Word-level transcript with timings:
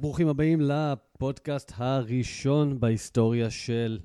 ברוכים 0.00 0.28
הבאים 0.28 0.60
לפודקאסט 0.60 1.72
הראשון 1.76 2.80
בהיסטוריה 2.80 3.50
של 3.50 3.98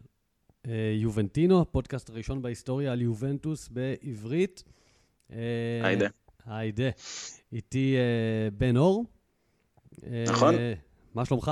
אה, 0.67 0.71
יובנטינו, 1.01 1.61
הפודקאסט 1.61 2.09
הראשון 2.09 2.41
בהיסטוריה 2.41 2.91
על 2.91 3.01
יובנטוס 3.01 3.69
בעברית. 3.69 4.63
אה, 5.31 5.37
היידה. 5.83 6.07
היידה. 6.45 6.89
איתי 7.53 7.95
אה, 7.97 8.49
בן 8.51 8.77
אור. 8.77 9.05
אה, 10.03 10.23
נכון. 10.27 10.55
מה 11.13 11.25
שלומך? 11.25 11.51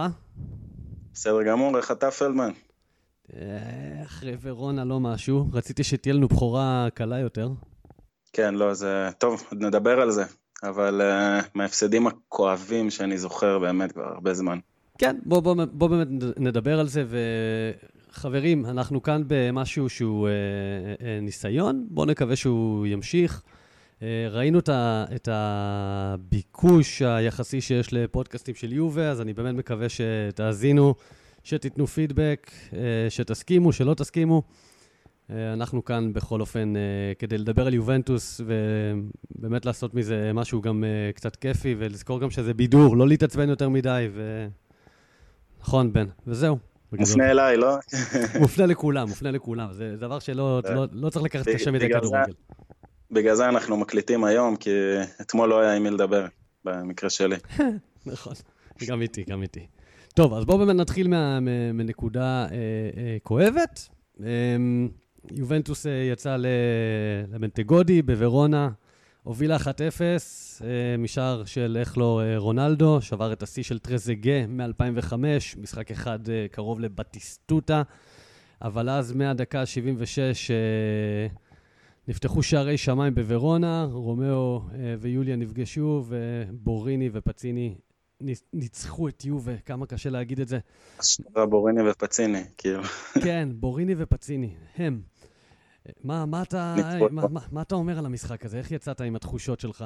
בסדר 1.14 1.44
גמור, 1.44 1.78
איך 1.78 1.91
אתה 1.91 2.12
פלדמן? 2.12 2.52
אה, 3.34 4.04
אחרי 4.04 4.36
ורונה 4.41 4.86
לא 4.86 5.00
משהו. 5.00 5.48
רציתי 5.54 5.84
שתהיה 5.84 6.14
לנו 6.14 6.28
בכורה 6.28 6.88
קלה 6.94 7.20
יותר. 7.20 7.50
כן, 8.34 8.55
לא, 8.55 8.73
זה 8.73 9.10
טוב, 9.18 9.44
נדבר 9.52 10.02
על 10.02 10.12
זה. 10.12 10.23
אבל 10.64 11.02
uh, 11.02 11.45
מההפסדים 11.54 12.07
הכואבים 12.07 12.89
שאני 12.89 13.18
זוכר 13.18 13.59
באמת 13.59 13.91
כבר 13.91 14.04
הרבה 14.04 14.34
זמן. 14.34 14.59
כן, 14.97 15.16
בוא, 15.25 15.39
בוא, 15.39 15.55
בוא 15.71 15.88
באמת 15.88 16.07
נדבר 16.38 16.79
על 16.79 16.88
זה, 16.88 17.04
וחברים, 18.10 18.65
אנחנו 18.65 19.02
כאן 19.02 19.24
במשהו 19.28 19.89
שהוא 19.89 20.28
uh, 20.28 20.32
uh, 21.02 21.04
ניסיון, 21.21 21.86
בואו 21.89 22.05
נקווה 22.05 22.36
שהוא 22.36 22.86
ימשיך. 22.86 23.41
Uh, 24.00 24.04
ראינו 24.29 24.60
את 25.15 25.28
הביקוש 25.32 27.02
היחסי 27.02 27.61
שיש 27.61 27.93
לפודקאסטים 27.93 28.55
של 28.55 28.74
יובה, 28.74 29.10
אז 29.10 29.21
אני 29.21 29.33
באמת 29.33 29.55
מקווה 29.55 29.88
שתאזינו, 29.89 30.96
שתיתנו 31.43 31.88
פידבק, 31.88 32.52
uh, 32.72 32.75
שתסכימו, 33.09 33.73
שלא 33.73 33.94
תסכימו. 33.94 34.41
אה, 35.33 35.53
אנחנו 35.53 35.86
כאן 35.86 36.14
בכל 36.14 36.42
אופן 36.42 36.75
אה, 36.75 36.81
כדי 37.19 37.38
לדבר 37.38 37.67
על 37.67 37.73
יובנטוס 37.73 38.41
ובאמת 38.45 39.66
לעשות 39.66 39.94
מזה 39.94 40.31
משהו 40.33 40.61
גם 40.61 40.83
אה, 40.83 41.11
קצת 41.14 41.36
כיפי 41.36 41.75
ולזכור 41.78 42.22
גם 42.22 42.30
שזה 42.30 42.53
בידור, 42.53 42.97
לא 42.97 43.08
להתעצבן 43.08 43.50
יותר 43.50 43.69
מדי 43.69 44.08
ו... 44.14 44.47
נכון, 45.61 45.94
בן, 45.94 46.08
וזהו. 46.27 46.58
מופנה 46.91 47.31
אליי, 47.31 47.58
לא? 47.58 47.75
מופנה 48.39 48.66
לכולם, 48.66 49.08
מופנה 49.08 49.31
לכולם. 49.31 49.73
זה 49.73 49.95
דבר 49.99 50.19
שלא 50.19 50.61
לא, 50.69 50.85
לא 50.91 51.09
צריך 51.09 51.25
לקחת 51.25 51.49
קשה 51.49 51.71
מדי 51.71 51.89
כדורגל. 51.89 52.33
בגלל 53.11 53.36
זה 53.36 53.49
אנחנו 53.49 53.77
מקליטים 53.77 54.23
היום, 54.23 54.55
כי 54.55 54.69
אתמול 55.21 55.49
לא 55.49 55.59
היה 55.59 55.73
עם 55.73 55.83
מי 55.83 55.89
לדבר, 55.89 56.25
במקרה 56.65 57.09
שלי. 57.09 57.36
נכון, 58.05 58.33
גם 58.88 59.02
איתי, 59.02 59.23
גם 59.30 59.41
איתי. 59.41 59.67
טוב, 60.15 60.33
אז 60.33 60.45
בואו 60.45 60.58
באמת 60.58 60.75
נתחיל 60.75 61.08
מנקודה 61.73 62.47
כואבת. 63.23 63.89
אמ, 64.19 64.89
יובנטוס 65.31 65.85
אה, 65.85 65.91
יצאה 65.91 66.38
לבנטגודי 67.30 68.02
בוורונה, 68.02 68.69
הובילה 69.23 69.57
1-0 69.57 69.67
אה, 69.67 70.97
משער 70.97 71.45
של 71.45 71.77
איך 71.80 71.97
לא 71.97 72.21
אה, 72.21 72.38
רונלדו, 72.38 73.02
שבר 73.02 73.33
את 73.33 73.43
השיא 73.43 73.63
של 73.63 73.80
טרזגה 73.80 74.47
מ-2005, 74.47 75.13
משחק 75.57 75.91
אחד 75.91 76.19
קרוב 76.52 76.80
לבטיסטוטה, 76.80 77.81
אבל 78.61 78.89
אז 78.89 79.11
מהדקה 79.11 79.61
ה-76 79.61 80.52
נפתחו 82.08 82.43
שערי 82.43 82.77
שמיים 82.77 83.15
בוורונה, 83.15 83.87
רומאו 83.91 84.61
ויוליה 84.99 85.35
נפגשו, 85.35 86.05
ובוריני 86.08 87.09
ופציני 87.13 87.75
ניצחו 88.53 89.08
את 89.08 89.25
יובה, 89.25 89.58
כמה 89.58 89.85
קשה 89.85 90.09
להגיד 90.09 90.39
את 90.39 90.47
זה. 90.47 90.59
בוריני 91.49 91.89
ופציני, 91.89 92.43
כאילו. 92.58 92.83
כן, 93.23 93.49
בוריני 93.53 93.93
ופציני, 93.97 94.55
הם. 94.77 95.02
מה, 96.03 96.26
מה, 96.26 96.42
אתה, 96.42 96.76
מה, 97.12 97.28
מה, 97.28 97.39
מה 97.52 97.62
אתה 97.62 97.76
אומר 97.76 98.00
על 98.00 98.06
המשחק 98.06 98.45
הזה? 98.45 98.58
איך 98.58 98.72
יצאת 98.72 99.02
עם 99.02 99.16
התחושות 99.16 99.59
שלך? 99.59 99.86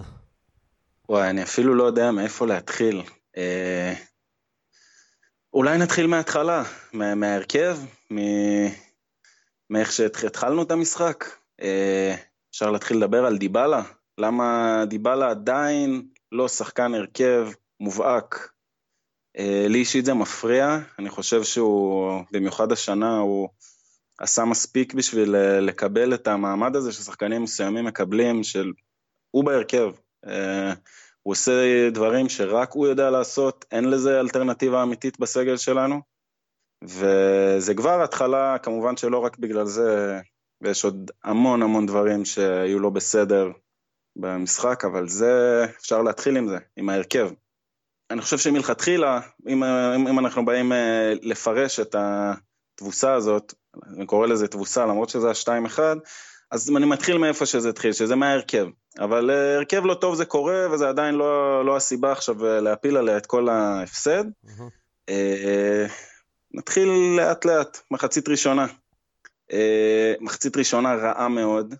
וואי, 1.09 1.29
אני 1.29 1.43
אפילו 1.43 1.75
לא 1.75 1.83
יודע 1.83 2.11
מאיפה 2.11 2.45
להתחיל. 2.45 3.03
אה, 3.37 3.93
אולי 5.53 5.77
נתחיל 5.77 6.07
מההתחלה, 6.07 6.63
מה, 6.93 7.15
מההרכב, 7.15 7.77
מ... 8.13 8.17
מאיך 9.69 9.91
שהתחלנו 9.91 10.63
את 10.63 10.71
המשחק. 10.71 11.25
אה, 11.61 12.15
אפשר 12.49 12.71
להתחיל 12.71 12.97
לדבר 12.97 13.25
על 13.25 13.37
דיבלה. 13.37 13.83
למה 14.17 14.83
דיבלה 14.87 15.29
עדיין 15.29 16.07
לא 16.31 16.47
שחקן 16.47 16.93
הרכב 16.93 17.49
מובהק? 17.79 18.51
אה, 19.37 19.65
לי 19.69 19.77
אישית 19.77 20.05
זה 20.05 20.13
מפריע, 20.13 20.77
אני 20.99 21.09
חושב 21.09 21.43
שהוא, 21.43 22.21
במיוחד 22.31 22.71
השנה, 22.71 23.17
הוא... 23.17 23.49
עשה 24.17 24.45
מספיק 24.45 24.93
בשביל 24.93 25.35
אה, 25.35 25.59
לקבל 25.59 26.13
את 26.13 26.27
המעמד 26.27 26.75
הזה 26.75 26.91
ששחקנים 26.91 27.43
מסוימים 27.43 27.85
מקבלים, 27.85 28.43
של 28.43 28.71
הוא 29.31 29.43
בהרכב. 29.43 29.91
אה, 30.27 30.73
הוא 31.23 31.31
עושה 31.31 31.89
דברים 31.89 32.29
שרק 32.29 32.71
הוא 32.71 32.87
יודע 32.87 33.09
לעשות, 33.09 33.65
אין 33.71 33.89
לזה 33.89 34.19
אלטרנטיבה 34.19 34.83
אמיתית 34.83 35.19
בסגל 35.19 35.57
שלנו. 35.57 36.01
וזה 36.83 37.73
כבר 37.75 38.03
התחלה, 38.03 38.57
כמובן 38.57 38.97
שלא 38.97 39.17
רק 39.17 39.37
בגלל 39.37 39.65
זה, 39.65 40.19
ויש 40.61 40.83
עוד 40.83 41.11
המון 41.23 41.61
המון 41.61 41.85
דברים 41.85 42.25
שהיו 42.25 42.79
לא 42.79 42.89
בסדר 42.89 43.51
במשחק, 44.15 44.85
אבל 44.85 45.07
זה, 45.07 45.65
אפשר 45.77 46.01
להתחיל 46.01 46.37
עם 46.37 46.47
זה, 46.47 46.57
עם 46.77 46.89
ההרכב. 46.89 47.29
אני 48.11 48.21
חושב 48.21 48.37
שמלכתחילה, 48.37 49.19
אם, 49.47 49.63
אם, 49.63 50.07
אם 50.07 50.19
אנחנו 50.19 50.45
באים 50.45 50.71
אה, 50.71 51.13
לפרש 51.21 51.79
את 51.79 51.95
התבוסה 52.77 53.13
הזאת, 53.13 53.53
אני 53.95 54.05
קורא 54.05 54.27
לזה 54.27 54.47
תבוסה, 54.47 54.85
למרות 54.85 55.09
שזה 55.09 55.29
ה-2-1, 55.29 55.79
אז 56.51 56.71
אני 56.77 56.85
מתחיל 56.85 57.17
מאיפה 57.17 57.45
שזה 57.45 57.69
התחיל, 57.69 57.93
שזה 57.93 58.15
מההרכב. 58.15 58.67
אבל 58.99 59.31
אה, 59.31 59.55
הרכב 59.55 59.85
לא 59.85 59.93
טוב 59.93 60.15
זה 60.15 60.25
קורה, 60.25 60.67
וזה 60.71 60.89
עדיין 60.89 61.15
לא, 61.15 61.65
לא 61.65 61.75
הסיבה 61.75 62.11
עכשיו 62.11 62.45
אה, 62.45 62.59
להפיל 62.59 62.97
עליה 62.97 63.17
את 63.17 63.25
כל 63.25 63.49
ההפסד. 63.49 64.23
Mm-hmm. 64.45 65.11
נתחיל 66.53 66.89
לאט 67.17 67.45
לאט, 67.45 67.81
מחצית 67.91 68.29
ראשונה. 68.29 68.65
מחצית 70.21 70.57
ראשונה 70.57 70.95
רעה 70.95 71.27
מאוד, 71.27 71.75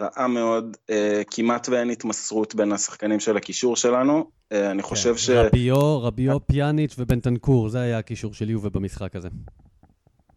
רעה 0.00 0.28
מאוד, 0.28 0.76
כמעט 1.30 1.68
ואין 1.68 1.90
התמסרות 1.90 2.54
בין 2.54 2.72
השחקנים 2.72 3.20
של 3.20 3.36
הקישור 3.36 3.76
שלנו. 3.76 4.30
אני 4.52 4.82
כן, 4.82 4.88
חושב 4.88 5.16
ש... 5.16 5.30
רביו, 5.30 6.02
רביו, 6.02 6.46
פיאניץ' 6.46 6.94
ובנטנקור, 6.98 7.68
זה 7.68 7.80
היה 7.80 7.98
הקישור 7.98 8.34
של 8.34 8.50
יובה 8.50 8.68
במשחק 8.68 9.16
הזה. 9.16 9.28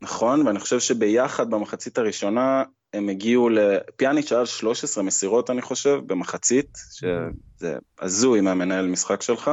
נכון, 0.02 0.48
ואני 0.48 0.60
חושב 0.60 0.80
שביחד 0.80 1.50
במחצית 1.50 1.98
הראשונה 1.98 2.64
הם 2.94 3.10
הגיעו 3.10 3.50
לפיאניץ' 3.50 4.32
על 4.32 4.46
13 4.46 5.04
מסירות 5.04 5.50
אני 5.50 5.62
חושב, 5.62 6.00
במחצית, 6.06 6.78
שזה 6.92 7.78
הזוי 8.00 8.42
מהמנהל 8.42 8.88
משחק 8.88 9.22
שלך. 9.22 9.52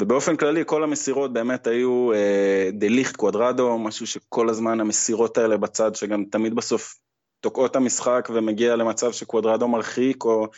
ובאופן 0.00 0.36
כללי 0.36 0.62
כל 0.66 0.82
המסירות 0.84 1.32
באמת 1.32 1.66
היו 1.66 2.12
אה, 2.12 2.70
דליכט 2.72 3.16
קוודרדו, 3.16 3.78
משהו 3.78 4.06
שכל 4.06 4.48
הזמן 4.48 4.80
המסירות 4.80 5.38
האלה 5.38 5.56
בצד, 5.56 5.94
שגם 5.94 6.24
תמיד 6.24 6.54
בסוף 6.54 6.94
תוקעות 7.40 7.76
המשחק 7.76 8.28
ומגיע 8.34 8.76
למצב 8.76 9.12
שקוודרדו 9.12 9.68
מרחיק, 9.68 10.24
או 10.24 10.48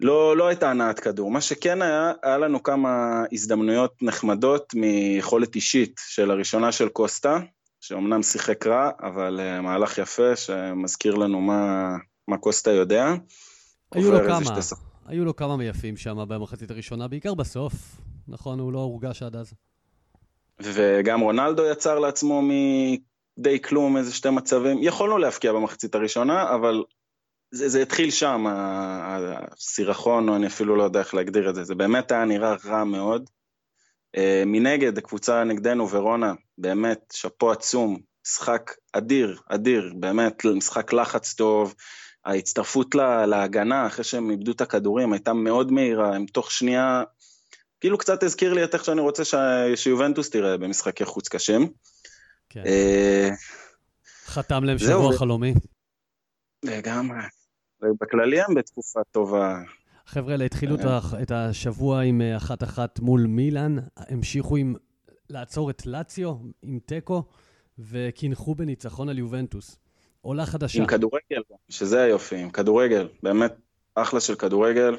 לא, 0.00 0.36
לא 0.36 0.48
הייתה 0.48 0.70
הנעת 0.70 1.00
כדור. 1.00 1.30
מה 1.30 1.40
שכן 1.40 1.82
היה, 1.82 2.12
היה 2.22 2.38
לנו 2.38 2.62
כמה 2.62 3.22
הזדמנויות 3.32 4.02
נחמדות 4.02 4.74
מיכולת 4.74 5.54
אישית 5.54 6.00
של 6.08 6.30
הראשונה 6.30 6.72
של 6.72 6.88
קוסטה, 6.88 7.38
שאומנם 7.80 8.22
שיחק 8.22 8.66
רע, 8.66 8.90
אבל 9.02 9.40
uh, 9.40 9.60
מהלך 9.60 9.98
יפה 9.98 10.36
שמזכיר 10.36 11.14
לנו 11.14 11.40
מה, 11.40 11.96
מה 12.28 12.38
קוסטה 12.38 12.70
יודע. 12.70 13.14
היו 13.92 14.12
לו 14.12 14.18
כמה, 14.26 14.44
שתס... 14.44 14.72
היו 15.06 15.24
לו 15.24 15.36
כמה 15.36 15.56
מיפים 15.56 15.96
שם 15.96 16.24
במחצית 16.28 16.70
הראשונה, 16.70 17.08
בעיקר 17.08 17.34
בסוף. 17.34 17.72
נכון, 18.28 18.58
הוא 18.58 18.72
לא 18.72 18.78
הורגש 18.78 19.22
עד 19.22 19.36
אז. 19.36 19.54
וגם 20.62 21.20
רונלדו 21.20 21.66
יצר 21.66 21.98
לעצמו 21.98 22.42
מדי 22.42 23.62
כלום 23.62 23.96
איזה 23.96 24.14
שתי 24.14 24.30
מצבים. 24.30 24.78
יכולנו 24.82 25.18
להפקיע 25.18 25.52
במחצית 25.52 25.94
הראשונה, 25.94 26.54
אבל 26.54 26.84
זה, 27.50 27.68
זה 27.68 27.82
התחיל 27.82 28.10
שם, 28.10 28.46
הסירחון, 28.48 30.28
או 30.28 30.36
אני 30.36 30.46
אפילו 30.46 30.76
לא 30.76 30.82
יודע 30.82 31.00
איך 31.00 31.14
להגדיר 31.14 31.50
את 31.50 31.54
זה. 31.54 31.64
זה 31.64 31.74
באמת 31.74 32.12
היה 32.12 32.24
נראה 32.24 32.54
רע 32.64 32.84
מאוד. 32.84 33.30
Uh, 34.16 34.20
מנגד, 34.46 34.98
הקבוצה 34.98 35.44
נגדנו, 35.44 35.90
ורונה, 35.90 36.32
באמת, 36.58 37.12
שאפו 37.12 37.52
עצום, 37.52 37.98
משחק 38.26 38.74
אדיר, 38.92 39.40
אדיר, 39.48 39.92
באמת, 39.96 40.44
משחק 40.44 40.92
לחץ 40.92 41.34
טוב, 41.34 41.74
ההצטרפות 42.24 42.94
לה, 42.94 43.26
להגנה, 43.26 43.86
אחרי 43.86 44.04
שהם 44.04 44.30
איבדו 44.30 44.52
את 44.52 44.60
הכדורים, 44.60 45.12
הייתה 45.12 45.32
מאוד 45.32 45.72
מהירה, 45.72 46.16
הם 46.16 46.26
תוך 46.26 46.50
שנייה, 46.50 47.02
כאילו 47.80 47.98
קצת 47.98 48.22
הזכיר 48.22 48.52
לי 48.52 48.64
את 48.64 48.74
איך 48.74 48.84
שאני 48.84 49.00
רוצה 49.00 49.24
ש... 49.24 49.34
שיובנטוס 49.74 50.30
תראה 50.30 50.56
במשחקי 50.56 51.04
חוץ 51.04 51.28
קשים. 51.28 51.72
כן. 52.48 52.62
Uh, 52.62 53.34
חתם 54.26 54.64
להם 54.64 54.78
שבוע 54.78 55.16
חלומי. 55.16 55.54
לגמרי. 56.64 57.18
ובכללי 57.82 58.40
הם 58.40 58.54
בתקופה 58.54 59.00
טובה. 59.10 59.58
החבר'ה 60.06 60.32
האלה 60.32 60.44
התחילו 60.44 60.76
אה. 60.76 61.00
את 61.22 61.30
השבוע 61.30 62.00
עם 62.00 62.20
אה, 62.20 62.36
אחת-אחת 62.36 63.00
מול 63.00 63.26
מילאן, 63.26 63.76
המשיכו 63.96 64.56
עם 64.56 64.74
לעצור 65.30 65.70
את 65.70 65.86
לאציו 65.86 66.34
עם 66.62 66.78
תיקו, 66.86 67.22
וקינחו 67.78 68.54
בניצחון 68.54 69.08
על 69.08 69.18
יובנטוס. 69.18 69.78
עולה 70.20 70.46
חדשה. 70.46 70.78
עם 70.78 70.86
כדורגל, 70.86 71.42
שזה 71.68 72.02
היופי, 72.02 72.36
עם 72.36 72.50
כדורגל. 72.50 73.08
באמת, 73.22 73.52
אחלה 73.94 74.20
של 74.20 74.34
כדורגל. 74.34 74.96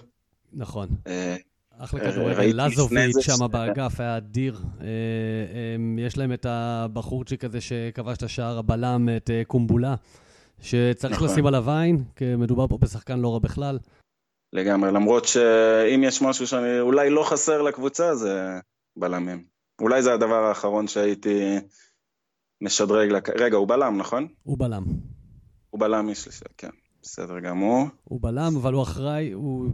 נכון. 0.53 0.87
אה, 1.07 1.35
אחלה 1.77 2.11
כדורגל, 2.11 2.65
לזוביץ' 2.65 3.19
שם 3.19 3.47
באגף 3.51 3.99
היה 3.99 4.17
אדיר. 4.17 4.59
יש 5.97 6.17
להם 6.17 6.33
את 6.33 6.45
הבחורצ'יק 6.49 7.45
הזה 7.45 7.61
שכבש 7.61 8.17
את 8.17 8.23
השער, 8.23 8.57
הבלם, 8.57 9.09
את 9.17 9.29
קומבולה, 9.47 9.95
שצריך 10.61 11.15
נכון. 11.15 11.27
לשים 11.27 11.45
עליו 11.45 11.71
עין, 11.71 12.03
כי 12.15 12.35
מדובר 12.35 12.67
פה 12.67 12.77
בשחקן 12.77 13.19
לא 13.19 13.33
רע 13.33 13.39
בכלל. 13.39 13.79
לגמרי, 14.53 14.91
למרות 14.91 15.25
שאם 15.25 16.03
יש 16.03 16.21
משהו 16.21 16.47
שאני 16.47 16.79
אולי 16.79 17.09
לא 17.09 17.23
חסר 17.23 17.61
לקבוצה, 17.61 18.15
זה 18.15 18.59
בלמים. 18.97 19.43
אולי 19.81 20.03
זה 20.03 20.13
הדבר 20.13 20.43
האחרון 20.43 20.87
שהייתי 20.87 21.59
משדרג, 22.61 23.09
לק... 23.09 23.29
רגע, 23.29 23.57
הוא 23.57 23.67
בלם, 23.67 23.97
נכון? 23.97 24.27
הוא 24.43 24.57
בלם. 24.57 24.83
הוא 25.69 25.79
בלם 25.79 26.07
משלישי, 26.11 26.45
כן, 26.57 26.69
בסדר 27.01 27.39
גמור. 27.39 27.85
הוא 28.03 28.19
בלם, 28.21 28.53
אבל 28.57 28.73
הוא 28.73 28.83
אחראי, 28.83 29.31
הוא 29.31 29.69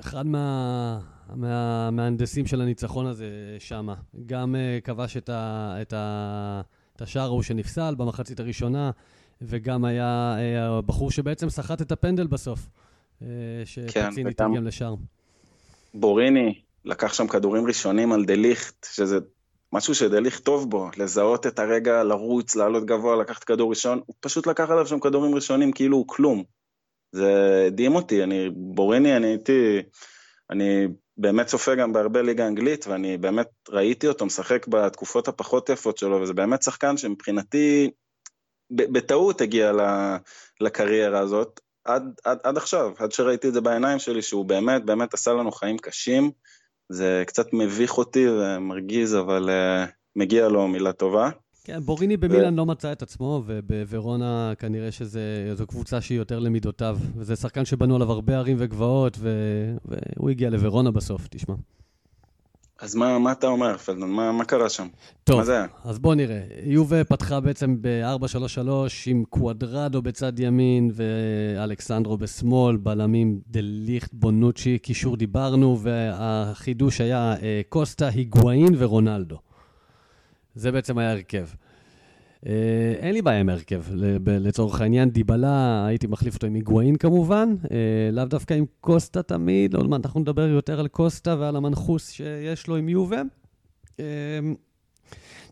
אחד 0.00 0.26
מה... 0.26 1.00
מהמהנדסים 1.34 2.46
של 2.46 2.60
הניצחון 2.60 3.06
הזה 3.06 3.56
שם. 3.58 3.88
גם 4.26 4.54
uh, 4.54 4.84
כבש 4.84 5.16
את, 5.16 5.28
ה... 5.28 5.74
את, 5.82 5.92
ה... 5.92 6.60
את 6.96 7.02
השער 7.02 7.24
ההוא 7.24 7.42
שנפסל 7.42 7.94
במחצית 7.94 8.40
הראשונה, 8.40 8.90
וגם 9.42 9.84
היה 9.84 10.36
uh, 10.36 10.60
הבחור 10.60 11.10
שבעצם 11.10 11.50
סחט 11.50 11.82
את 11.82 11.92
הפנדל 11.92 12.26
בסוף. 12.26 12.68
שפצין 13.64 14.24
כן, 14.24 14.26
התרגם 14.26 14.66
לשער. 14.66 14.94
בוריני 15.94 16.60
לקח 16.84 17.12
שם 17.12 17.26
כדורים 17.26 17.66
ראשונים 17.66 18.12
על 18.12 18.24
דליכט, 18.24 18.86
שזה 18.92 19.18
משהו 19.72 19.94
שדליך 19.94 20.40
טוב 20.40 20.70
בו, 20.70 20.90
לזהות 20.96 21.46
את 21.46 21.58
הרגע, 21.58 22.02
לרוץ, 22.02 22.56
לעלות 22.56 22.86
גבוה, 22.86 23.16
לקחת 23.16 23.44
כדור 23.44 23.70
ראשון, 23.70 24.00
הוא 24.06 24.16
פשוט 24.20 24.46
לקח 24.46 24.70
עליו 24.70 24.86
שם 24.86 25.00
כדורים 25.00 25.34
ראשונים 25.34 25.72
כאילו 25.72 25.96
הוא 25.96 26.08
כלום. 26.08 26.44
זה 27.12 27.64
הדהים 27.66 27.94
אותי, 27.94 28.22
אני, 28.22 28.50
בוריני, 28.54 29.16
אני 29.16 29.26
הייתי, 29.26 29.82
אני 30.50 30.88
באמת 31.16 31.46
צופה 31.46 31.74
גם 31.74 31.92
בהרבה 31.92 32.22
ליגה 32.22 32.46
אנגלית, 32.46 32.86
ואני 32.86 33.18
באמת 33.18 33.48
ראיתי 33.68 34.08
אותו 34.08 34.26
משחק 34.26 34.66
בתקופות 34.66 35.28
הפחות 35.28 35.68
יפות 35.68 35.98
שלו, 35.98 36.20
וזה 36.20 36.32
באמת 36.32 36.62
שחקן 36.62 36.96
שמבחינתי, 36.96 37.90
בטעות 38.70 39.40
הגיע 39.40 39.72
לקריירה 40.60 41.18
הזאת, 41.18 41.60
עד, 41.94 42.02
עד, 42.24 42.38
עד 42.42 42.56
עכשיו, 42.56 42.92
עד 42.98 43.12
שראיתי 43.12 43.48
את 43.48 43.54
זה 43.54 43.60
בעיניים 43.60 43.98
שלי, 43.98 44.22
שהוא 44.22 44.44
באמת 44.44 44.84
באמת 44.84 45.14
עשה 45.14 45.32
לנו 45.32 45.52
חיים 45.52 45.78
קשים. 45.78 46.30
זה 46.88 47.24
קצת 47.26 47.46
מביך 47.52 47.98
אותי 47.98 48.26
ומרגיז, 48.28 49.14
אבל 49.14 49.48
uh, 49.48 49.90
מגיע 50.16 50.48
לו 50.48 50.68
מילה 50.68 50.92
טובה. 50.92 51.30
כן, 51.64 51.80
בוריני 51.80 52.16
במילאן 52.16 52.54
ו... 52.54 52.56
לא 52.56 52.66
מצא 52.66 52.92
את 52.92 53.02
עצמו, 53.02 53.42
ובוורונה 53.46 54.52
כנראה 54.58 54.92
שזו 54.92 55.66
קבוצה 55.68 56.00
שהיא 56.00 56.18
יותר 56.18 56.38
למידותיו, 56.38 56.98
וזה 57.16 57.36
שחקן 57.36 57.64
שבנו 57.64 57.96
עליו 57.96 58.12
הרבה 58.12 58.36
ערים 58.36 58.56
וגבעות, 58.60 59.16
ו... 59.20 59.28
והוא 59.84 60.30
הגיע 60.30 60.50
לוורונה 60.50 60.90
בסוף, 60.90 61.28
תשמע. 61.30 61.54
אז 62.80 62.94
מה, 62.94 63.18
מה 63.18 63.32
אתה 63.32 63.46
אומר, 63.46 63.76
פלדמן? 63.76 64.08
מה, 64.08 64.32
מה 64.32 64.44
קרה 64.44 64.68
שם? 64.68 64.88
טוב, 65.24 65.38
מה 65.38 65.44
זה 65.44 65.64
אז 65.84 65.98
בוא 65.98 66.14
נראה. 66.14 66.40
יובה 66.62 67.04
פתחה 67.04 67.40
בעצם 67.40 67.76
ב-4-3-3 67.80 68.68
עם 69.06 69.24
קוואדרדו 69.28 70.02
בצד 70.02 70.40
ימין 70.40 70.90
ואלכסנדרו 70.94 72.16
בשמאל, 72.16 72.76
בלמים 72.76 73.40
דליכט, 73.48 74.10
בונוצ'י, 74.12 74.78
קישור 74.78 75.16
דיברנו, 75.16 75.78
והחידוש 75.80 77.00
היה 77.00 77.34
אה, 77.42 77.60
קוסטה, 77.68 78.08
היגואין 78.08 78.74
ורונלדו. 78.78 79.38
זה 80.54 80.72
בעצם 80.72 80.98
היה 80.98 81.12
הרכב. 81.12 81.46
אה, 82.46 82.94
אין 82.98 83.14
לי 83.14 83.22
בעיה 83.22 83.40
עם 83.40 83.48
הרכב, 83.48 83.82
לצורך 84.26 84.80
העניין, 84.80 85.10
דיבלה, 85.10 85.86
הייתי 85.86 86.06
מחליף 86.06 86.34
אותו 86.34 86.46
עם 86.46 86.54
היגואין 86.54 86.96
כמובן, 86.96 87.54
אה, 87.70 88.10
לאו 88.12 88.24
דווקא 88.24 88.54
עם 88.54 88.64
קוסטה 88.80 89.22
תמיד, 89.22 89.74
לא, 89.74 89.96
אנחנו 89.96 90.20
נדבר 90.20 90.48
יותר 90.48 90.80
על 90.80 90.88
קוסטה 90.88 91.36
ועל 91.38 91.56
המנחוס 91.56 92.10
שיש 92.10 92.66
לו 92.66 92.76
עם 92.76 92.88
יובה. 92.88 93.22
אה, 94.00 94.04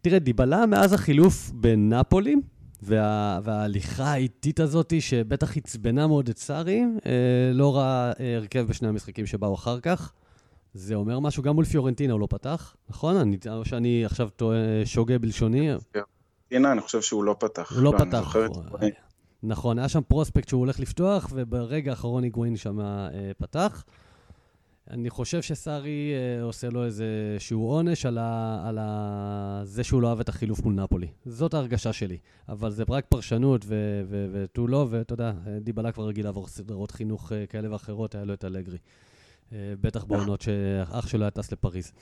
תראה, 0.02 0.18
דיבלה 0.18 0.66
מאז 0.66 0.92
החילוף 0.92 1.50
בנפולי, 1.54 2.36
וה, 2.82 3.40
וההליכה 3.44 4.04
האיטית 4.04 4.60
הזאת, 4.60 4.92
שבטח 5.00 5.56
עצבנה 5.56 6.06
מאוד 6.06 6.28
את 6.28 6.38
סארי, 6.38 6.82
לא 7.54 7.76
ראה 7.76 8.12
הרכב 8.36 8.66
בשני 8.68 8.88
המשחקים 8.88 9.26
שבאו 9.26 9.54
אחר 9.54 9.80
כך. 9.80 10.12
זה 10.74 10.94
אומר 10.94 11.20
משהו, 11.20 11.42
גם 11.42 11.54
מול 11.54 11.64
פיורנטינה 11.64 12.12
הוא 12.12 12.20
לא 12.20 12.26
פתח, 12.30 12.76
נכון? 12.90 13.16
אני, 13.16 13.36
שאני 13.64 14.04
עכשיו 14.04 14.28
שוגה 14.84 15.18
בלשוני. 15.18 15.70
הנה, 16.50 16.72
אני 16.72 16.80
חושב 16.80 17.02
שהוא 17.02 17.24
לא 17.24 17.36
פתח. 17.38 17.72
הוא 17.72 17.82
לא, 17.82 17.92
לא 17.92 17.98
פתח. 17.98 18.36
נכון, 19.42 19.78
היה 19.78 19.88
שם 19.88 20.00
פרוספקט 20.08 20.48
שהוא 20.48 20.58
הולך 20.58 20.80
לפתוח, 20.80 21.28
וברגע 21.32 21.90
האחרון 21.90 22.22
היגואין 22.22 22.56
שם 22.56 22.80
אה, 22.80 23.08
פתח. 23.38 23.84
אני 24.90 25.10
חושב 25.10 25.42
שסארי 25.42 26.12
אה, 26.14 26.42
עושה 26.42 26.68
לו 26.68 26.84
איזה 26.84 27.36
שהוא 27.38 27.70
עונש 27.70 28.06
על, 28.06 28.18
ה, 28.18 28.62
על 28.68 28.78
ה, 28.80 29.60
זה 29.64 29.84
שהוא 29.84 30.02
לא 30.02 30.08
אהב 30.08 30.20
את 30.20 30.28
החילוף 30.28 30.62
מול 30.62 30.74
נפולי. 30.74 31.06
זאת 31.26 31.54
ההרגשה 31.54 31.92
שלי. 31.92 32.18
אבל 32.48 32.70
זה 32.70 32.84
רק 32.88 33.04
פרשנות 33.08 33.64
ותו 34.32 34.66
לא, 34.66 34.86
ואתה 34.90 35.12
יודע, 35.12 35.32
דיבלה 35.60 35.92
כבר 35.92 36.06
רגיל 36.06 36.24
לעבור 36.24 36.48
סדרות 36.48 36.90
חינוך 36.90 37.32
אה, 37.32 37.46
כאלה 37.46 37.72
ואחרות, 37.72 38.14
היה 38.14 38.24
לו 38.24 38.34
את 38.34 38.44
אלגרי. 38.44 38.78
אה, 39.52 39.74
בטח 39.80 40.04
בעונות 40.04 40.40
שאח 40.40 41.08
שלו 41.08 41.22
היה 41.22 41.30
טס 41.30 41.52
לפריז. 41.52 41.92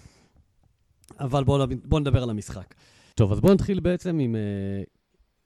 אבל 1.20 1.44
בואו 1.44 1.66
בוא 1.84 2.00
נדבר 2.00 2.22
על 2.22 2.30
המשחק. 2.30 2.74
טוב, 3.18 3.32
אז 3.32 3.40
בואו 3.40 3.54
נתחיל 3.54 3.80
בעצם 3.80 4.18
עם, 4.18 4.36
אה, 4.36 4.82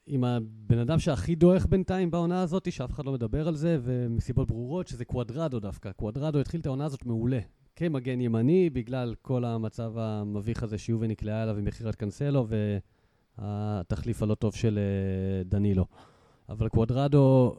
עם 0.07 0.25
הבן 0.25 0.79
אדם 0.79 0.99
שהכי 0.99 1.35
דועך 1.35 1.67
בינתיים 1.67 2.11
בעונה 2.11 2.43
הזאת, 2.43 2.73
שאף 2.73 2.93
אחד 2.93 3.07
לא 3.07 3.13
מדבר 3.13 3.49
על 3.49 3.57
זה, 3.57 3.79
ומסיבות 3.83 4.49
ברורות, 4.49 4.89
שזה 4.89 5.05
קוואדרדו 5.05 5.61
דווקא. 5.61 5.93
קוואדרדו 5.93 6.41
התחיל 6.41 6.61
את 6.61 6.67
העונה 6.67 6.85
הזאת 6.85 7.07
מעולה. 7.07 7.39
כמגן 7.77 8.21
ימני, 8.21 8.71
בגלל 8.71 9.15
כל 9.23 9.45
המצב 9.45 9.93
המביך 9.99 10.63
הזה 10.63 10.79
שיובי 10.79 11.09
נקלעה 11.09 11.43
אליו 11.43 11.59
עם 11.59 11.65
מכירת 11.65 11.95
קנסלו, 11.95 12.47
והתחליף 13.39 14.23
הלא 14.23 14.35
טוב 14.35 14.55
של 14.55 14.79
אה, 14.79 15.45
דנילו. 15.45 15.87
אבל 16.49 16.69
קוואדרדו 16.69 17.57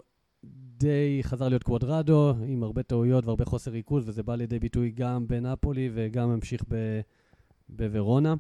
די 0.78 1.19
חזר 1.22 1.50
להיות 1.50 1.64
קוואדרדו, 1.64 2.34
עם 2.48 2.64
הרבה 2.64 2.84
טעויות 2.84 3.25
והרבה 3.25 3.46
חוסר 3.46 3.72
ריכוז, 3.72 4.10
וזה 4.10 4.24
בא 4.24 4.36
לידי 4.36 4.60
ביטוי 4.60 4.92
גם 4.92 5.28
בנפולי 5.28 5.90
וגם 5.94 6.30
המשיך 6.30 6.64
בוורונה. 7.69 8.36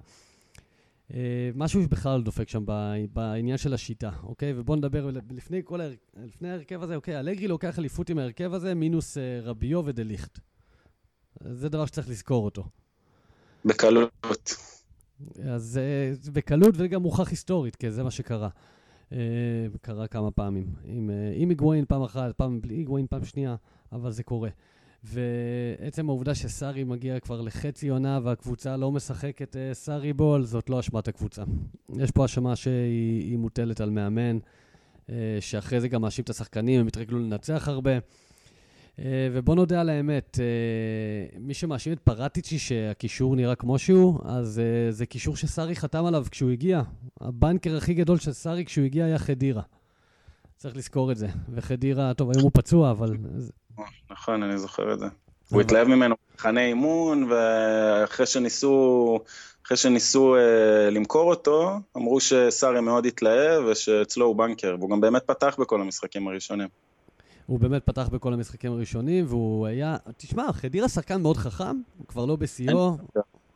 אה, 1.13 1.49
משהו 1.55 1.81
בכלל 1.89 2.21
דופק 2.21 2.49
שם 2.49 2.63
בעניין 3.13 3.57
של 3.57 3.73
השיטה, 3.73 4.11
אוקיי? 4.23 4.53
ובואו 4.55 4.77
נדבר 4.77 5.09
לפני 5.31 5.61
כל 5.65 5.81
ההר... 5.81 5.91
לפני 6.23 6.49
ההרכב 6.49 6.83
הזה, 6.83 6.95
אוקיי, 6.95 7.19
אלגרי 7.19 7.47
לוקח 7.47 7.79
אליפות 7.79 8.09
עם 8.09 8.17
ההרכב 8.17 8.53
הזה, 8.53 8.73
מינוס 8.73 9.17
אה, 9.17 9.39
רביו 9.43 9.81
ודליכט. 9.85 10.39
זה 11.39 11.69
דבר 11.69 11.85
שצריך 11.85 12.09
לזכור 12.09 12.45
אותו. 12.45 12.63
בקלות. 13.65 14.55
אז 15.43 15.79
אה, 15.81 16.31
בקלות 16.31 16.75
וגם 16.77 17.01
מוכח 17.01 17.29
היסטורית, 17.29 17.75
כי 17.75 17.91
זה 17.91 18.03
מה 18.03 18.11
שקרה. 18.11 18.49
קרה 19.81 20.07
כמה 20.07 20.31
פעמים. 20.31 20.65
עם, 20.83 21.09
עם 21.35 21.49
היגואין 21.49 21.85
פעם 21.85 22.03
אחת, 22.03 22.35
פעם 22.37 22.61
בלי 22.61 22.75
היגואין 22.75 23.07
פעם 23.07 23.25
שנייה, 23.25 23.55
אבל 23.91 24.11
זה 24.11 24.23
קורה. 24.23 24.49
ועצם 25.03 26.09
העובדה 26.09 26.35
שסארי 26.35 26.83
מגיע 26.83 27.19
כבר 27.19 27.41
לחצי 27.41 27.87
עונה 27.89 28.19
והקבוצה 28.23 28.77
לא 28.77 28.91
משחקת 28.91 29.55
uh, 29.55 29.73
סארי 29.73 30.13
בול, 30.13 30.43
זאת 30.43 30.69
לא 30.69 30.79
אשמת 30.79 31.07
הקבוצה. 31.07 31.43
יש 31.97 32.11
פה 32.11 32.21
האשמה 32.21 32.55
שהיא 32.55 33.37
מוטלת 33.37 33.81
על 33.81 33.89
מאמן, 33.89 34.37
uh, 34.37 35.11
שאחרי 35.39 35.81
זה 35.81 35.87
גם 35.87 36.01
מאשים 36.01 36.23
את 36.23 36.29
השחקנים, 36.29 36.79
הם 36.79 36.87
התרגלו 36.87 37.19
לנצח 37.19 37.67
הרבה. 37.67 37.97
Uh, 37.97 39.01
ובוא 39.33 39.55
נודה 39.55 39.81
על 39.81 39.89
האמת, 39.89 40.39
מי 41.39 41.53
שמאשים 41.53 41.93
את 41.93 41.99
פרטיצ'י 41.99 42.59
שהקישור 42.59 43.35
נראה 43.35 43.55
כמו 43.55 43.79
שהוא, 43.79 44.19
אז 44.23 44.61
זה 44.89 45.05
קישור 45.05 45.35
שסארי 45.35 45.75
חתם 45.75 46.05
עליו 46.05 46.25
כשהוא 46.31 46.51
הגיע. 46.51 46.81
הבנקר 47.21 47.77
הכי 47.77 47.93
גדול 47.93 48.17
של 48.17 48.33
סארי 48.33 48.65
כשהוא 48.65 48.85
הגיע 48.85 49.05
היה 49.05 49.19
חדירה. 49.19 49.61
צריך 50.57 50.77
לזכור 50.77 51.11
את 51.11 51.17
זה. 51.17 51.27
וחדירה, 51.49 52.13
טוב, 52.13 52.31
היום 52.31 52.43
הוא 52.43 52.51
פצוע, 52.53 52.91
אבל 52.91 53.17
נכון, 54.11 54.43
אני 54.43 54.57
זוכר 54.57 54.93
את 54.93 54.99
זה. 54.99 55.05
הוא 55.49 55.61
התלהב 55.61 55.87
ממנו 55.87 56.15
במחנה 56.31 56.65
אימון, 56.65 57.31
ואחרי 57.31 58.25
שניסו, 58.25 59.19
אחרי 59.65 59.77
שניסו 59.77 60.35
אה, 60.35 60.89
למכור 60.89 61.29
אותו, 61.29 61.79
אמרו 61.97 62.19
שסארי 62.19 62.81
מאוד 62.81 63.05
התלהב 63.05 63.63
ושאצלו 63.65 64.25
הוא 64.25 64.35
בנקר, 64.35 64.75
והוא 64.79 64.89
גם 64.89 65.01
באמת 65.01 65.23
פתח 65.23 65.55
בכל 65.59 65.81
המשחקים 65.81 66.27
הראשונים. 66.27 66.67
הוא 67.45 67.59
באמת 67.59 67.85
פתח 67.85 68.09
בכל 68.11 68.33
המשחקים 68.33 68.71
הראשונים, 68.71 69.25
והוא 69.27 69.67
היה... 69.67 69.97
תשמע, 70.17 70.53
חדירה 70.53 70.89
שחקן 70.89 71.21
מאוד 71.21 71.37
חכם, 71.37 71.81
הוא 71.97 72.07
כבר 72.07 72.25
לא 72.25 72.35
בשיאו. 72.35 72.97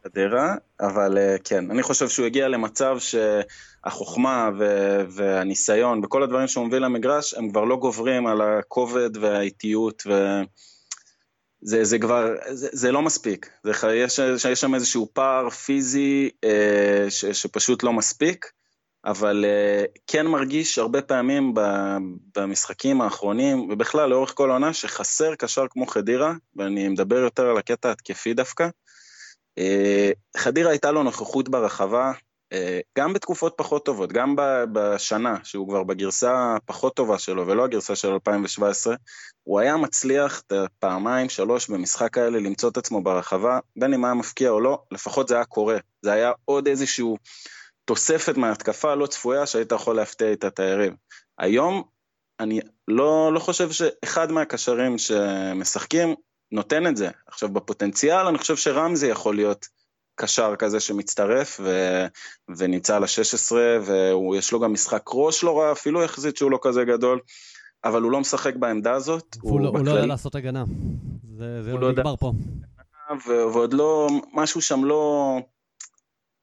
חדרה, 0.06 0.56
אבל 0.80 1.18
אה, 1.18 1.36
כן, 1.44 1.72
אני 1.72 1.84
חושב 1.84 2.10
שהוא 2.10 2.26
הגיע 2.26 2.48
למצב 2.48 2.98
שהחוכמה 3.00 4.50
והניסיון 5.10 6.06
וכל 6.06 6.24
הדברים 6.24 6.48
שהוא 6.48 6.66
מביא 6.66 6.80
למגרש, 6.80 7.34
הם 7.34 7.50
כבר 7.50 7.64
לא 7.64 7.76
גוברים 7.76 8.28
על 8.28 8.42
הכובד 8.42 9.18
והאיטיות, 9.18 10.04
וזה 10.06 11.84
זה 11.84 12.00
כבר, 12.00 12.36
זה, 12.50 12.68
זה 12.72 12.92
לא 12.92 13.02
מספיק. 13.02 13.50
זה, 13.64 13.72
יש, 13.94 14.20
יש 14.52 14.62
שם 14.62 14.76
איזשהו 14.76 15.08
פער 15.14 15.50
פיזי 15.50 16.30
אה, 16.44 17.06
ש, 17.10 17.26
שפשוט 17.26 17.84
לא 17.84 17.94
מספיק, 17.94 18.52
אבל 19.06 19.46
אה, 19.48 19.84
כן 20.08 20.28
מרגיש 20.28 20.78
הרבה 20.78 21.02
פעמים 21.02 21.54
במשחקים 22.38 23.02
האחרונים, 23.02 23.70
ובכלל 23.70 24.10
לאורך 24.10 24.34
כל 24.36 24.50
העונה, 24.50 24.74
שחסר 24.74 25.36
קשר 25.36 25.66
כמו 25.70 25.86
חדירה, 25.86 26.34
ואני 26.56 26.88
מדבר 26.88 27.18
יותר 27.18 27.46
על 27.46 27.58
הקטע 27.58 27.92
התקפי 27.92 28.34
דווקא. 28.34 28.68
חדירה 30.38 30.70
הייתה 30.70 30.92
לו 30.92 31.04
נוכחות 31.04 31.50
ברחבה, 31.50 32.12
גם 32.98 33.14
בתקופות 33.14 33.54
פחות 33.58 33.86
טובות, 33.86 34.12
גם 34.12 34.36
בשנה, 34.74 35.38
שהוא 35.44 35.70
כבר 35.70 35.84
בגרסה 35.84 36.56
הפחות 36.56 36.96
טובה 36.96 37.20
שלו, 37.20 37.48
ולא 37.48 37.64
הגרסה 37.66 37.96
של 37.96 38.08
2017, 38.12 38.96
הוא 39.44 39.60
היה 39.60 39.78
מצליח 39.78 40.44
פעמיים, 40.80 41.30
שלוש 41.30 41.70
במשחק 41.70 42.18
האלה 42.18 42.40
למצוא 42.40 42.70
את 42.70 42.78
עצמו 42.78 43.02
ברחבה, 43.02 43.60
בין 43.76 43.94
אם 43.94 44.06
היה 44.06 44.14
מפקיע 44.14 44.50
או 44.50 44.60
לא, 44.60 44.84
לפחות 44.92 45.28
זה 45.28 45.36
היה 45.36 45.46
קורה. 45.46 45.78
זה 46.02 46.12
היה 46.12 46.32
עוד 46.46 46.68
איזשהו 46.68 47.18
תוספת 47.86 48.38
מההתקפה 48.38 48.96
לא 48.96 49.08
צפויה 49.08 49.46
שהיית 49.46 49.72
יכול 49.72 49.96
להפתיע 49.96 50.30
איתה 50.30 50.48
את 50.48 50.60
היריב. 50.60 50.94
היום, 51.38 51.84
אני 52.40 52.60
לא, 52.88 53.34
לא 53.34 53.40
חושב 53.40 53.72
שאחד 53.72 54.32
מהקשרים 54.32 54.98
שמשחקים 54.98 56.16
נותן 56.52 56.88
את 56.88 56.98
זה. 56.98 57.10
עכשיו, 57.28 57.50
בפוטנציאל, 57.50 58.28
אני 58.28 58.38
חושב 58.38 58.56
שרמזי 58.56 59.08
יכול 59.08 59.36
להיות 59.36 59.68
קשר 60.16 60.56
כזה 60.56 60.80
שמצטרף 60.80 61.60
ו... 61.64 61.70
ונמצא 62.58 62.96
על 62.96 63.04
ה-16, 63.04 63.56
ויש 64.32 64.52
לו 64.52 64.60
גם 64.60 64.74
משחק 64.74 65.04
ראש 65.14 65.44
לא 65.44 65.60
רע, 65.60 65.72
אפילו 65.72 66.04
יחסית 66.04 66.38
שהוא 66.38 66.52
לא 66.52 66.60
כזה 66.62 66.84
גדול, 66.84 67.20
אבל 67.84 68.02
הוא 68.02 68.12
לא 68.12 68.20
משחק 68.20 68.56
בעמדה 68.56 68.94
הזאת. 68.94 69.38
הוא, 69.42 69.62
לא, 69.62 69.68
הוא 69.68 69.86
לא 69.86 69.92
יודע 69.92 70.06
לעשות 70.06 70.36
הגנה. 70.36 70.64
זה, 71.38 71.64
זה 71.64 71.74
לא 71.74 71.92
נגמר 71.92 72.16
פה. 72.16 72.34
ו... 73.28 73.30
ועוד 73.30 73.74
לא, 73.74 74.08
משהו 74.34 74.62
שם 74.62 74.86
לא... 74.86 75.38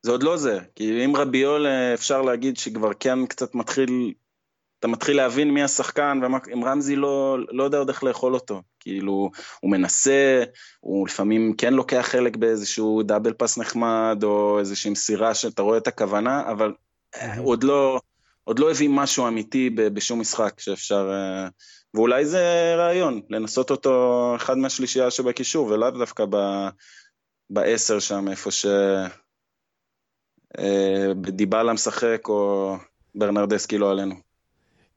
זה 0.02 0.10
עוד 0.10 0.22
לא 0.22 0.36
זה, 0.36 0.58
כי 0.74 1.04
אם 1.04 1.16
רביול 1.16 1.66
אפשר 1.94 2.22
להגיד 2.22 2.56
שכבר 2.56 2.90
כן 3.00 3.26
קצת 3.26 3.54
מתחיל 3.54 4.12
אתה 4.82 4.90
מתחיל 4.90 5.16
להבין 5.16 5.50
מי 5.50 5.62
השחקן, 5.62 6.20
ואם 6.22 6.64
רמזי 6.64 6.96
לא, 6.96 7.36
לא 7.50 7.64
יודע 7.64 7.78
עוד 7.78 7.88
איך 7.88 8.04
לאכול 8.04 8.34
אותו. 8.34 8.62
כאילו, 8.80 9.30
הוא 9.60 9.70
מנסה, 9.70 10.44
הוא 10.80 11.06
לפעמים 11.06 11.54
כן 11.58 11.74
לוקח 11.74 12.06
חלק 12.10 12.36
באיזשהו 12.36 13.02
דאבל 13.02 13.32
פאס 13.32 13.58
נחמד, 13.58 14.20
או 14.22 14.58
איזושהי 14.58 14.90
מסירה 14.90 15.34
שאתה 15.34 15.62
רואה 15.62 15.78
את 15.78 15.86
הכוונה, 15.86 16.50
אבל 16.50 16.72
הוא 17.36 17.48
עוד 17.48 17.64
לא, 17.64 18.00
עוד 18.44 18.58
לא 18.58 18.70
הביא 18.70 18.88
משהו 18.88 19.28
אמיתי 19.28 19.70
בשום 19.70 20.20
משחק 20.20 20.60
שאפשר... 20.60 21.10
אה, 21.12 21.48
ואולי 21.94 22.26
זה 22.26 22.74
רעיון, 22.76 23.20
לנסות 23.30 23.70
אותו 23.70 24.32
אחד 24.36 24.58
מהשלישייה 24.58 25.10
שבקישור, 25.10 25.66
ולאו 25.66 25.90
דווקא 25.90 26.24
ב, 26.30 26.36
בעשר 27.50 27.98
שם, 27.98 28.28
איפה 28.28 28.50
ש... 28.50 28.66
אה, 30.58 31.12
דיבלה 31.14 31.72
משחק, 31.72 32.28
או 32.28 32.76
ברנרדסקי 33.14 33.78
לא 33.78 33.90
עלינו. 33.90 34.31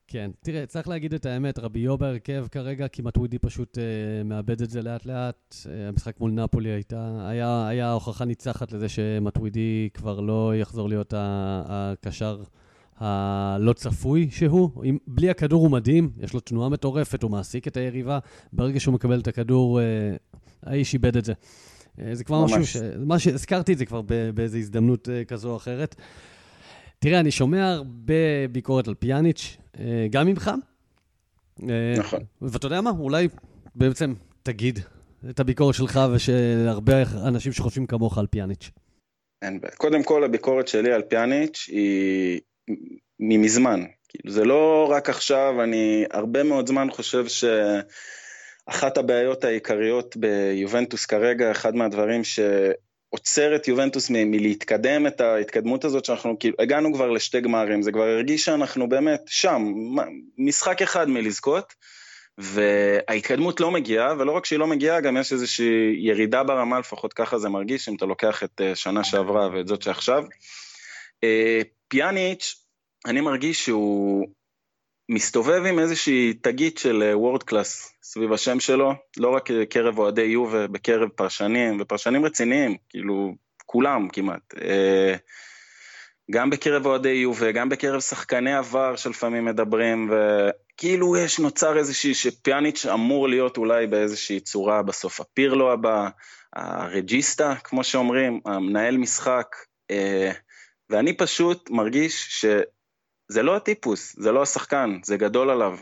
כן, 0.08 0.32
תראה, 0.42 0.66
צריך 0.66 0.88
להגיד 0.88 1.14
את 1.14 1.26
האמת, 1.26 1.60
רביו 1.60 1.98
בהרכב 1.98 2.48
כרגע, 2.52 2.88
כי 2.88 3.02
מטווידי 3.02 3.40
פשוט 3.40 3.78
אה, 3.78 4.24
מאבד 4.24 4.62
את 4.62 4.70
זה 4.70 4.82
לאט-לאט. 4.82 5.56
אה, 5.70 5.88
המשחק 5.88 6.20
מול 6.20 6.32
נפולי 6.32 6.70
הייתה, 6.70 7.28
היה, 7.30 7.68
היה 7.68 7.92
הוכחה 7.92 8.26
ניצחת 8.26 8.72
לזה 8.72 8.90
שמטווידי 8.90 9.90
כבר 9.94 10.20
לא 10.20 10.54
יחזור 10.56 10.90
להיות 10.90 11.14
הקשר 11.18 12.44
הלא 12.98 13.74
צפוי 13.74 14.28
שהוא. 14.32 14.70
עם, 14.84 14.98
בלי 15.08 15.30
הכדור 15.30 15.62
הוא 15.62 15.72
מדהים, 15.72 16.12
יש 16.20 16.34
לו 16.34 16.40
תנועה 16.40 16.70
מטורפת, 16.70 17.24
הוא 17.24 17.32
מעסיק 17.32 17.68
את 17.68 17.78
היריבה. 17.78 18.20
ברגע 18.54 18.80
שהוא 18.80 18.94
מקבל 18.94 19.20
את 19.20 19.28
הכדור, 19.28 19.80
אה, 19.80 19.86
האיש 20.64 20.94
איבד 20.94 21.18
את 21.18 21.26
זה. 21.26 21.34
אה, 22.00 22.16
זה 22.16 22.24
כבר 22.24 22.42
ממש. 22.42 22.52
משהו 22.52 22.66
ש... 22.66 22.78
מה 23.06 23.20
שהזכרתי 23.20 23.74
את 23.74 23.78
זה 23.78 23.86
כבר 23.86 24.02
באיזו 24.34 24.58
הזדמנות 24.58 25.10
אה, 25.10 25.26
כזו 25.26 25.52
או 25.52 25.58
אחרת. 25.58 25.96
תראה, 27.06 27.20
אני 27.20 27.32
שומע 27.32 27.72
הרבה 27.72 28.48
ביקורת 28.52 28.88
על 28.88 28.94
פיאניץ', 28.94 29.58
אה, 29.80 30.08
גם 30.10 30.28
ממך. 30.28 30.52
אה, 31.70 31.94
נכון. 31.98 32.20
ואתה 32.42 32.66
יודע 32.66 32.82
מה? 32.82 32.90
אולי 32.90 33.28
בעצם 33.76 34.14
תגיד 34.44 34.80
את 35.30 35.40
הביקורת 35.40 35.76
שלך 35.76 36.00
ושל 36.14 36.66
הרבה 36.68 36.94
אנשים 37.28 37.52
שחושבים 37.52 37.88
כמוך 37.88 38.18
על 38.18 38.28
פיאניץ'. 38.28 38.70
אין 39.42 39.62
בעיה. 39.62 39.76
קודם 39.76 40.04
כל, 40.04 40.24
הביקורת 40.24 40.68
שלי 40.68 40.94
על 40.94 41.02
פיאניץ' 41.02 41.70
היא 41.72 42.42
ממזמן. 43.20 43.84
כאילו, 44.10 44.34
זה 44.34 44.46
לא 44.46 44.88
רק 44.92 45.10
עכשיו, 45.10 45.64
אני 45.64 46.06
הרבה 46.12 46.44
מאוד 46.44 46.68
זמן 46.68 46.88
חושב 46.92 47.26
שאחת 48.68 48.98
הבעיות 48.98 49.44
העיקריות 49.44 50.18
ביובנטוס 50.18 51.06
כרגע, 51.06 51.52
אחד 51.52 51.76
מהדברים 51.76 52.24
ש... 52.24 52.40
עוצר 53.16 53.56
את 53.56 53.68
יובנטוס 53.68 54.10
מ- 54.10 54.32
מלהתקדם 54.32 55.08
את 55.08 55.22
ההתקדמות 55.22 55.86
הזאת 55.86 56.06
שאנחנו 56.06 56.40
כאילו 56.40 56.56
הגענו 56.60 56.94
כבר 56.94 57.10
לשתי 57.10 57.42
גמרים, 57.42 57.82
זה 57.82 57.92
כבר 57.92 58.04
הרגיש 58.04 58.46
שאנחנו 58.46 58.90
באמת 58.90 59.22
שם, 59.26 59.74
משחק 60.38 60.82
אחד 60.82 61.10
מלזכות, 61.10 61.74
וההתקדמות 62.38 63.60
לא 63.60 63.72
מגיעה, 63.72 64.14
ולא 64.18 64.32
רק 64.32 64.46
שהיא 64.46 64.60
לא 64.60 64.68
מגיעה, 64.68 65.02
גם 65.02 65.18
יש 65.18 65.34
איזושהי 65.34 65.96
ירידה 65.98 66.44
ברמה, 66.44 66.80
לפחות 66.80 67.14
ככה 67.14 67.38
זה 67.38 67.50
מרגיש, 67.50 67.90
אם 67.90 67.96
אתה 67.96 68.06
לוקח 68.06 68.44
את 68.44 68.62
אה, 68.62 68.76
שנה 68.76 69.04
שעברה 69.04 69.50
ואת 69.54 69.68
זאת 69.68 69.82
שעכשיו. 69.82 70.24
אה, 71.24 71.62
פיאניץ', 71.88 72.56
אני 73.06 73.22
מרגיש 73.22 73.66
שהוא 73.66 74.28
מסתובב 75.10 75.66
עם 75.66 75.80
איזושהי 75.80 76.34
תגית 76.34 76.78
של 76.78 77.12
וורד 77.14 77.42
אה, 77.42 77.48
קלאס 77.48 77.95
סביב 78.16 78.34
השם 78.34 78.60
שלו, 78.60 78.94
לא 79.18 79.30
רק 79.30 79.52
בקרב 79.52 79.98
אוהדי 80.00 80.22
יובה, 80.22 80.68
בקרב 80.68 81.10
פרשנים, 81.10 81.78
ופרשנים 81.82 82.26
רציניים, 82.26 82.78
כאילו, 82.90 83.36
כולם 83.66 84.10
כמעט. 84.10 84.54
אה, 84.62 85.16
גם 86.32 86.50
בקרב 86.50 86.86
אוהדי 86.86 87.10
יובה, 87.10 87.52
גם 87.52 87.70
בקרב 87.70 88.02
שחקני 88.02 88.56
עבר 88.56 88.96
שלפעמים 88.96 89.46
מדברים, 89.46 90.12
וכאילו 90.12 91.18
יש, 91.18 91.40
נוצר 91.40 91.78
איזושהי, 91.78 92.14
שפיאניץ' 92.14 92.86
אמור 92.86 93.28
להיות 93.30 93.58
אולי 93.58 93.88
באיזושהי 93.88 94.40
צורה 94.40 94.84
בסוף 94.84 95.20
הפירלו 95.20 95.72
הבא, 95.72 96.10
הרג'יסטה, 96.56 97.56
כמו 97.64 97.84
שאומרים, 97.84 98.40
המנהל 98.46 98.98
משחק, 98.98 99.56
אה, 99.92 100.32
ואני 100.90 101.18
פשוט 101.18 101.70
מרגיש 101.70 102.28
ש... 102.30 102.46
זה 103.28 103.44
לא 103.44 103.56
הטיפוס, 103.56 104.16
זה 104.20 104.32
לא 104.32 104.42
השחקן, 104.42 105.00
זה 105.04 105.18
גדול 105.18 105.50
עליו. 105.50 105.78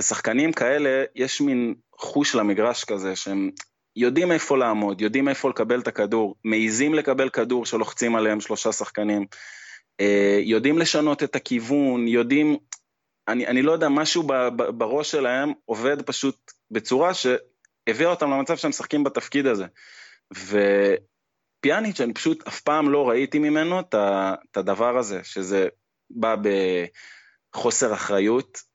לשחקנים 0.00 0.52
כאלה 0.52 1.04
יש 1.14 1.40
מין 1.40 1.74
חוש 1.98 2.34
למגרש 2.34 2.84
כזה, 2.84 3.16
שהם 3.16 3.50
יודעים 3.96 4.32
איפה 4.32 4.58
לעמוד, 4.58 5.00
יודעים 5.00 5.28
איפה 5.28 5.50
לקבל 5.50 5.80
את 5.80 5.88
הכדור, 5.88 6.34
מעיזים 6.44 6.94
לקבל 6.94 7.28
כדור 7.28 7.66
שלוחצים 7.66 8.16
עליהם 8.16 8.40
שלושה 8.40 8.72
שחקנים, 8.72 9.26
אה, 10.00 10.40
יודעים 10.42 10.78
לשנות 10.78 11.22
את 11.22 11.36
הכיוון, 11.36 12.08
יודעים, 12.08 12.56
אני, 13.28 13.46
אני 13.46 13.62
לא 13.62 13.72
יודע, 13.72 13.88
משהו 13.88 14.22
ב, 14.22 14.32
ב, 14.32 14.62
בראש 14.62 15.10
שלהם 15.10 15.52
עובד 15.64 16.02
פשוט 16.02 16.52
בצורה 16.70 17.12
שהביאה 17.14 18.10
אותם 18.10 18.30
למצב 18.30 18.56
שהם 18.56 18.68
משחקים 18.70 19.04
בתפקיד 19.04 19.46
הזה. 19.46 19.66
ופיאניץ', 20.32 22.00
אני 22.00 22.14
פשוט 22.14 22.48
אף 22.48 22.60
פעם 22.60 22.90
לא 22.90 23.08
ראיתי 23.08 23.38
ממנו 23.38 23.80
את 23.80 24.56
הדבר 24.56 24.98
הזה, 24.98 25.20
שזה 25.24 25.68
בא 26.10 26.36
בחוסר 27.52 27.94
אחריות, 27.94 28.69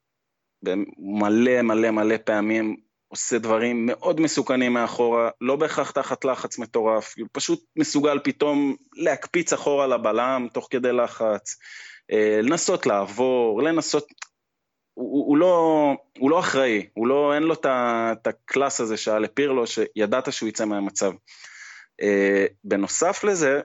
מלא 0.97 1.61
מלא 1.61 1.91
מלא 1.91 2.15
פעמים 2.25 2.75
עושה 3.07 3.39
דברים 3.39 3.85
מאוד 3.85 4.21
מסוכנים 4.21 4.73
מאחורה, 4.73 5.29
לא 5.41 5.55
בהכרח 5.55 5.91
תחת 5.91 6.25
לחץ 6.25 6.57
מטורף, 6.57 7.15
הוא 7.19 7.27
פשוט 7.31 7.63
מסוגל 7.75 8.19
פתאום 8.23 8.75
להקפיץ 8.95 9.53
אחורה 9.53 9.87
לבלם 9.87 10.47
תוך 10.53 10.67
כדי 10.69 10.91
לחץ, 10.91 11.57
אה, 12.11 12.39
לנסות 12.43 12.85
לעבור, 12.85 13.63
לנסות, 13.63 14.07
הוא, 14.93 15.27
הוא, 15.27 15.37
לא, 15.37 15.93
הוא 16.17 16.29
לא 16.29 16.39
אחראי, 16.39 16.87
הוא 16.93 17.07
לא, 17.07 17.33
אין 17.33 17.43
לו 17.43 17.53
את 17.53 18.27
הקלאס 18.27 18.81
הזה 18.81 18.97
שהיה 18.97 19.19
לפירלו, 19.19 19.67
שידעת 19.67 20.33
שהוא 20.33 20.49
יצא 20.49 20.65
מהמצב. 20.65 21.11
אה, 22.01 22.45
בנוסף 22.63 23.23
לזה, 23.23 23.61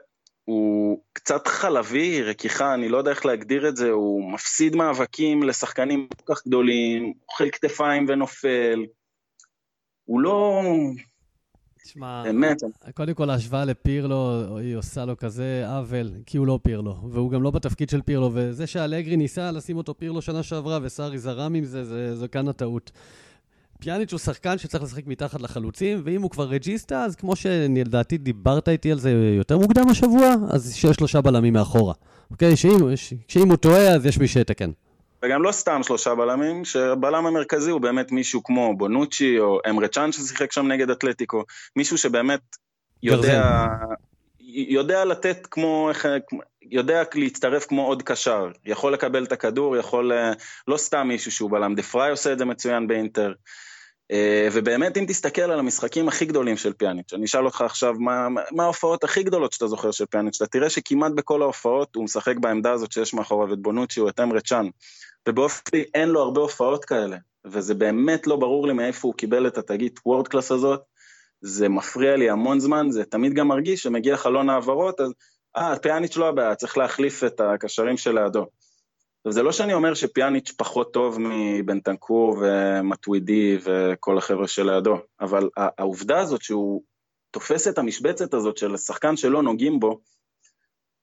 הוא 0.50 1.02
קצת 1.12 1.46
חלבי, 1.46 2.22
רכיכה, 2.22 2.74
אני 2.74 2.88
לא 2.88 2.98
יודע 2.98 3.10
איך 3.10 3.26
להגדיר 3.26 3.68
את 3.68 3.76
זה, 3.76 3.90
הוא 3.90 4.32
מפסיד 4.32 4.76
מאבקים 4.76 5.42
לשחקנים 5.42 6.08
כל 6.16 6.34
כך 6.34 6.46
גדולים, 6.46 7.12
אוכל 7.28 7.50
כתפיים 7.50 8.06
ונופל. 8.08 8.84
הוא 10.04 10.20
לא... 10.20 10.62
תשמע, 11.84 12.22
באמת. 12.22 12.56
קודם 12.94 13.14
כל 13.14 13.30
ההשוואה 13.30 13.64
לפירלו, 13.64 14.58
היא 14.58 14.76
עושה 14.76 15.04
לו 15.04 15.16
כזה 15.16 15.64
עוול, 15.68 16.10
כי 16.26 16.38
הוא 16.38 16.46
לא 16.46 16.58
פירלו, 16.62 16.96
והוא 17.10 17.30
גם 17.30 17.42
לא 17.42 17.50
בתפקיד 17.50 17.90
של 17.90 18.02
פירלו, 18.02 18.30
וזה 18.34 18.66
שאלגרי 18.66 19.16
ניסה 19.16 19.50
לשים 19.50 19.76
אותו 19.76 19.94
פירלו 19.94 20.22
שנה 20.22 20.42
שעברה, 20.42 20.78
וסארי 20.82 21.18
זרם 21.18 21.54
עם 21.54 21.64
זה, 21.64 21.84
זה, 21.84 22.16
זה 22.16 22.28
כאן 22.28 22.48
הטעות. 22.48 22.90
פיאניץ' 23.80 24.12
הוא 24.12 24.18
שחקן 24.18 24.58
שצריך 24.58 24.84
לשחק 24.84 25.06
מתחת 25.06 25.40
לחלוצים, 25.40 26.02
ואם 26.04 26.22
הוא 26.22 26.30
כבר 26.30 26.44
רג'יסטה, 26.44 27.04
אז 27.04 27.16
כמו 27.16 27.36
שלדעתי 27.36 28.18
דיברת 28.18 28.68
איתי 28.68 28.92
על 28.92 28.98
זה 28.98 29.10
יותר 29.36 29.58
מוקדם 29.58 29.88
השבוע, 29.88 30.34
אז 30.50 30.74
שיש 30.74 30.96
שלושה 30.96 31.20
בלמים 31.20 31.52
מאחורה. 31.52 31.94
אוקיי? 32.30 32.56
שאם, 32.56 32.78
שאם 33.28 33.48
הוא 33.48 33.56
טועה, 33.56 33.88
אז 33.88 34.06
יש 34.06 34.18
מי 34.18 34.28
שיתקן. 34.28 34.70
וגם 35.24 35.42
לא 35.42 35.52
סתם 35.52 35.82
שלושה 35.82 36.14
בלמים, 36.14 36.64
שהבלם 36.64 37.26
המרכזי 37.26 37.70
הוא 37.70 37.80
באמת 37.80 38.12
מישהו 38.12 38.42
כמו 38.44 38.76
בונוצ'י 38.76 39.38
או 39.38 39.58
אמרה 39.70 39.88
צ'אן 39.88 40.12
ששיחק 40.12 40.52
שם 40.52 40.66
נגד 40.66 40.90
אתלטיקו, 40.90 41.44
מישהו 41.76 41.98
שבאמת 41.98 42.40
יודע, 43.02 43.66
יודע 44.40 45.04
לתת 45.04 45.46
כמו, 45.50 45.90
יודע 46.62 47.02
להצטרף 47.14 47.66
כמו 47.66 47.86
עוד 47.86 48.02
קשר, 48.02 48.48
יכול 48.66 48.92
לקבל 48.92 49.24
את 49.24 49.32
הכדור, 49.32 49.76
יכול, 49.76 50.12
לא 50.68 50.76
סתם 50.76 51.08
מישהו 51.08 51.32
שהוא 51.32 51.50
בלם, 51.50 51.74
דה 51.74 51.82
פריי 51.82 52.10
עושה 52.10 52.32
את 52.32 52.38
זה 52.38 52.44
מצוין 52.44 52.86
באינטר. 52.86 53.32
אה, 54.10 54.48
ובאמת, 54.52 54.96
אם 54.96 55.04
תסתכל 55.08 55.42
על 55.42 55.58
המשחקים 55.58 56.08
הכי 56.08 56.24
גדולים 56.24 56.56
של 56.56 56.72
פיאניץ', 56.72 57.12
אני 57.12 57.24
אשאל 57.24 57.44
אותך 57.44 57.60
עכשיו, 57.60 57.94
מה, 57.98 58.28
מה 58.50 58.62
ההופעות 58.62 59.04
הכי 59.04 59.22
גדולות 59.22 59.52
שאתה 59.52 59.66
זוכר 59.66 59.90
של 59.90 60.06
פיאניץ', 60.06 60.42
אתה 60.42 60.46
תראה 60.46 60.70
שכמעט 60.70 61.12
בכל 61.12 61.42
ההופעות 61.42 61.94
הוא 61.94 62.04
משחק 62.04 62.36
בעמדה 62.36 62.72
הזאת 62.72 62.92
שיש 62.92 63.14
מאחוריו 63.14 63.52
את 63.52 63.58
בונוצ'י 63.58 64.00
או 64.00 64.08
את 64.08 64.20
אמרה 64.20 64.40
צ'אן, 64.40 64.66
ובאופן 65.28 65.78
אין 65.94 66.08
לו 66.08 66.20
הרבה 66.20 66.40
הופעות 66.40 66.84
כאלה, 66.84 67.16
וזה 67.44 67.74
באמת 67.74 68.26
לא 68.26 68.36
ברור 68.36 68.66
לי 68.66 68.72
מאיפה 68.72 69.08
הוא 69.08 69.14
קיבל 69.14 69.46
את 69.46 69.58
התגית 69.58 70.00
world 70.06 70.28
class 70.28 70.52
הזאת, 70.52 70.80
זה 71.40 71.68
מפריע 71.68 72.16
לי 72.16 72.30
המון 72.30 72.60
זמן, 72.60 72.90
זה 72.90 73.04
תמיד 73.04 73.34
גם 73.34 73.48
מרגיש 73.48 73.82
שמגיע 73.82 74.16
חלון 74.16 74.50
העברות, 74.50 75.00
אז 75.00 75.12
אה, 75.56 75.78
פיאניץ' 75.78 76.16
לא 76.16 76.28
הבעיה, 76.28 76.54
צריך 76.54 76.78
להחליף 76.78 77.24
את 77.24 77.40
הקשרים 77.40 77.96
שלידו. 77.96 78.46
עכשיו, 79.20 79.32
זה 79.32 79.42
לא 79.42 79.52
שאני 79.52 79.74
אומר 79.74 79.94
שפיאניץ' 79.94 80.52
פחות 80.56 80.92
טוב 80.92 81.16
מבנטנקור 81.20 82.36
ומטווידי 82.40 83.58
וכל 83.62 84.18
החבר'ה 84.18 84.48
שלידו, 84.48 84.96
אבל 85.20 85.48
העובדה 85.56 86.18
הזאת 86.18 86.42
שהוא 86.42 86.82
תופס 87.30 87.68
את 87.68 87.78
המשבצת 87.78 88.34
הזאת 88.34 88.56
של 88.56 88.74
השחקן 88.74 89.16
שלא 89.16 89.42
נוגעים 89.42 89.80
בו, 89.80 90.00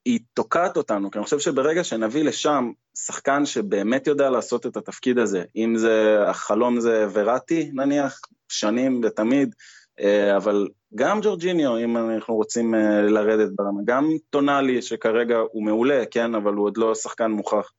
היא 0.04 0.20
תוקעת 0.34 0.76
אותנו, 0.76 1.10
כי 1.10 1.18
אני 1.18 1.24
חושב 1.24 1.38
שברגע 1.38 1.84
שנביא 1.84 2.24
לשם 2.24 2.72
שחקן 2.96 3.46
שבאמת 3.46 4.06
יודע 4.06 4.30
לעשות 4.30 4.66
את 4.66 4.76
התפקיד 4.76 5.18
הזה, 5.18 5.44
אם 5.56 5.76
זה 5.76 6.18
החלום 6.26 6.80
זה 6.80 7.06
וראטי 7.12 7.70
נניח, 7.74 8.20
שנים 8.48 9.00
ותמיד, 9.04 9.54
אה, 10.00 10.36
אבל 10.36 10.68
גם 10.94 11.20
ג'ורג'יניו, 11.22 11.78
אם 11.78 11.96
אנחנו 11.96 12.34
רוצים 12.34 12.74
אה, 12.74 13.02
לרדת 13.02 13.50
ברמה, 13.56 13.80
גם 13.84 14.10
טונאלי, 14.30 14.82
שכרגע 14.82 15.36
הוא 15.52 15.64
מעולה, 15.64 16.04
כן, 16.10 16.34
אבל 16.34 16.54
הוא 16.54 16.64
עוד 16.66 16.76
לא 16.76 16.94
שחקן 16.94 17.30
מוכח. 17.30 17.70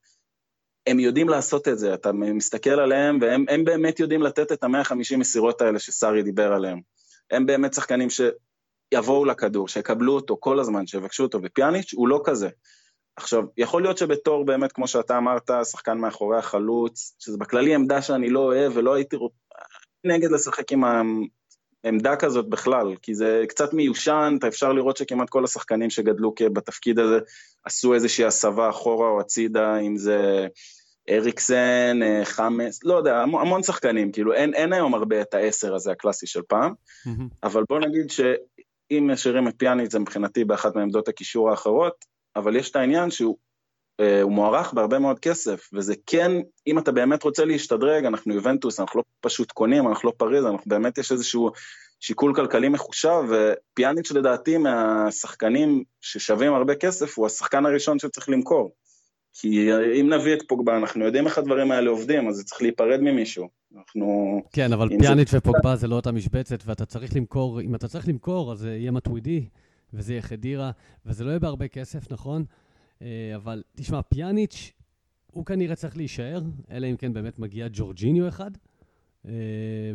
הם 0.88 1.00
יודעים 1.00 1.30
לעשות 1.30 1.68
את 1.68 1.80
זה, 1.80 1.94
אתה 1.94 2.12
מסתכל 2.12 2.70
עליהם, 2.70 3.18
והם 3.22 3.66
באמת 3.66 4.00
יודעים 4.00 4.22
לתת 4.22 4.52
את 4.52 4.64
המאה 4.64 4.84
חמישים 4.84 5.20
מסירות 5.20 5.62
האלה 5.62 5.80
שסארי 5.80 6.24
דיבר 6.24 6.54
עליהם. 6.54 6.82
הם 7.32 7.46
באמת 7.46 7.74
שחקנים 7.74 8.08
שיבואו 8.10 9.26
לכדור, 9.26 9.68
שיקבלו 9.68 10.16
אותו 10.16 10.38
כל 10.40 10.60
הזמן, 10.60 10.88
שיבקשו 10.88 11.24
אותו, 11.24 11.40
ופיאניץ' 11.44 11.94
הוא 11.94 12.08
לא 12.08 12.22
כזה. 12.26 12.50
עכשיו, 13.16 13.44
יכול 13.58 13.82
להיות 13.82 13.98
שבתור 13.98 14.46
באמת, 14.46 14.72
כמו 14.72 14.88
שאתה 14.88 15.18
אמרת, 15.18 15.50
שחקן 15.72 15.98
מאחורי 15.98 16.38
החלוץ, 16.38 17.16
שזה 17.20 17.38
בכללי 17.38 17.76
עמדה 17.76 18.02
שאני 18.02 18.30
לא 18.30 18.40
אוהב 18.40 18.72
ולא 18.76 18.94
הייתי 18.94 19.18
נגד 20.04 20.32
לשחק 20.32 20.72
עם 20.72 20.84
העמדה 21.84 22.16
כזאת 22.16 22.50
בכלל, 22.50 22.96
כי 23.02 23.16
זה 23.16 23.44
קצת 23.48 23.74
מיושן, 23.74 24.36
אתה 24.40 24.48
אפשר 24.48 24.74
לראות 24.74 24.98
שכמעט 24.98 25.30
כל 25.30 25.44
השחקנים 25.44 25.90
שגדלו 25.90 26.34
בתפקיד 26.54 27.00
הזה 27.00 27.20
עשו 27.66 27.94
איזושהי 27.94 28.26
הסבה 28.26 28.70
אחורה 28.70 29.10
או 29.10 29.20
הצידה, 29.20 29.78
אם 29.78 29.98
זה 29.98 30.48
אריקסן, 31.10 32.00
אה, 32.04 32.26
חמאס, 32.26 32.80
לא 32.84 32.94
יודע, 32.94 33.18
המון 33.18 33.64
שחקנים, 33.64 34.12
כאילו 34.12 34.34
אין, 34.34 34.54
אין 34.54 34.74
היום 34.74 34.94
הרבה 34.94 35.22
את 35.22 35.34
העשר 35.34 35.76
הזה 35.76 35.92
הקלאסי 35.92 36.28
של 36.28 36.42
פעם, 36.48 36.72
mm-hmm. 36.72 37.24
אבל 37.44 37.64
בוא 37.70 37.80
נגיד 37.80 38.10
שאם 38.10 39.12
משאירים 39.14 39.48
את 39.48 39.54
פיאניץ 39.58 39.92
זה 39.92 40.00
מבחינתי 40.00 40.46
באחת 40.46 40.76
מעמדות 40.76 41.08
הקישור 41.08 41.50
האחרות, 41.50 42.06
אבל 42.36 42.56
יש 42.56 42.72
את 42.72 42.76
העניין 42.76 43.12
שהוא 43.12 43.38
אה, 44.00 44.26
מוערך 44.26 44.74
בהרבה 44.74 45.00
מאוד 45.00 45.20
כסף, 45.20 45.70
וזה 45.74 45.94
כן, 46.06 46.32
אם 46.68 46.80
אתה 46.80 46.92
באמת 46.92 47.24
רוצה 47.24 47.46
להשתדרג, 47.46 48.06
אנחנו 48.06 48.34
יובנטוס, 48.34 48.80
אנחנו 48.80 49.00
לא 49.00 49.04
פשוט 49.22 49.52
קונים, 49.52 49.88
אנחנו 49.88 50.10
לא 50.10 50.14
פריז, 50.18 50.46
אנחנו 50.46 50.64
באמת 50.70 50.98
יש 50.98 51.12
איזשהו 51.12 51.52
שיקול 52.00 52.36
כלכלי 52.36 52.70
מחושב, 52.70 53.24
ופיאניץ' 53.30 54.12
לדעתי 54.12 54.58
מהשחקנים 54.58 55.84
ששווים 56.02 56.54
הרבה 56.54 56.76
כסף, 56.76 57.18
הוא 57.18 57.26
השחקן 57.26 57.66
הראשון 57.66 58.00
שצריך 58.00 58.30
למכור. 58.30 58.72
כי 59.34 59.70
אם 60.00 60.14
נביא 60.14 60.34
את 60.34 60.40
פוגבה, 60.48 60.78
אנחנו 60.78 61.06
יודעים 61.06 61.28
איך 61.28 61.38
הדברים 61.38 61.72
האלה 61.72 61.90
עובדים, 61.90 62.30
אז 62.30 62.36
זה 62.36 62.44
צריך 62.44 62.62
להיפרד 62.62 63.00
ממישהו. 63.02 63.48
אנחנו... 63.78 64.42
כן, 64.54 64.74
אבל 64.74 64.90
פיאניץ' 65.00 65.30
זה... 65.30 65.38
ופוגבה 65.38 65.76
זה 65.76 65.88
לא 65.88 65.96
אותה 65.96 66.12
משבצת, 66.12 66.60
ואתה 66.66 66.86
צריך 66.86 67.16
למכור, 67.16 67.62
אם 67.62 67.76
אתה 67.76 67.88
צריך 67.88 68.08
למכור, 68.08 68.52
אז 68.52 68.60
זה 68.60 68.76
יהיה 68.76 68.92
מטווידי, 68.92 69.46
וזה 69.94 70.14
יהיה 70.14 70.22
חדירה, 70.22 70.72
וזה 71.06 71.24
לא 71.24 71.30
יהיה 71.30 71.40
בהרבה 71.40 71.68
כסף, 71.68 72.12
נכון? 72.12 72.46
אה, 73.02 73.36
אבל 73.36 73.64
תשמע, 73.76 74.02
פיאניץ', 74.02 74.72
הוא 75.32 75.46
כנראה 75.46 75.76
צריך 75.76 75.98
להישאר, 75.98 76.42
אלא 76.72 76.88
אם 76.88 76.98
כן 76.98 77.14
באמת 77.14 77.40
מגיע 77.40 77.68
ג'ורג'יניו 77.72 78.28
אחד, 78.28 78.52
אה, 79.26 79.32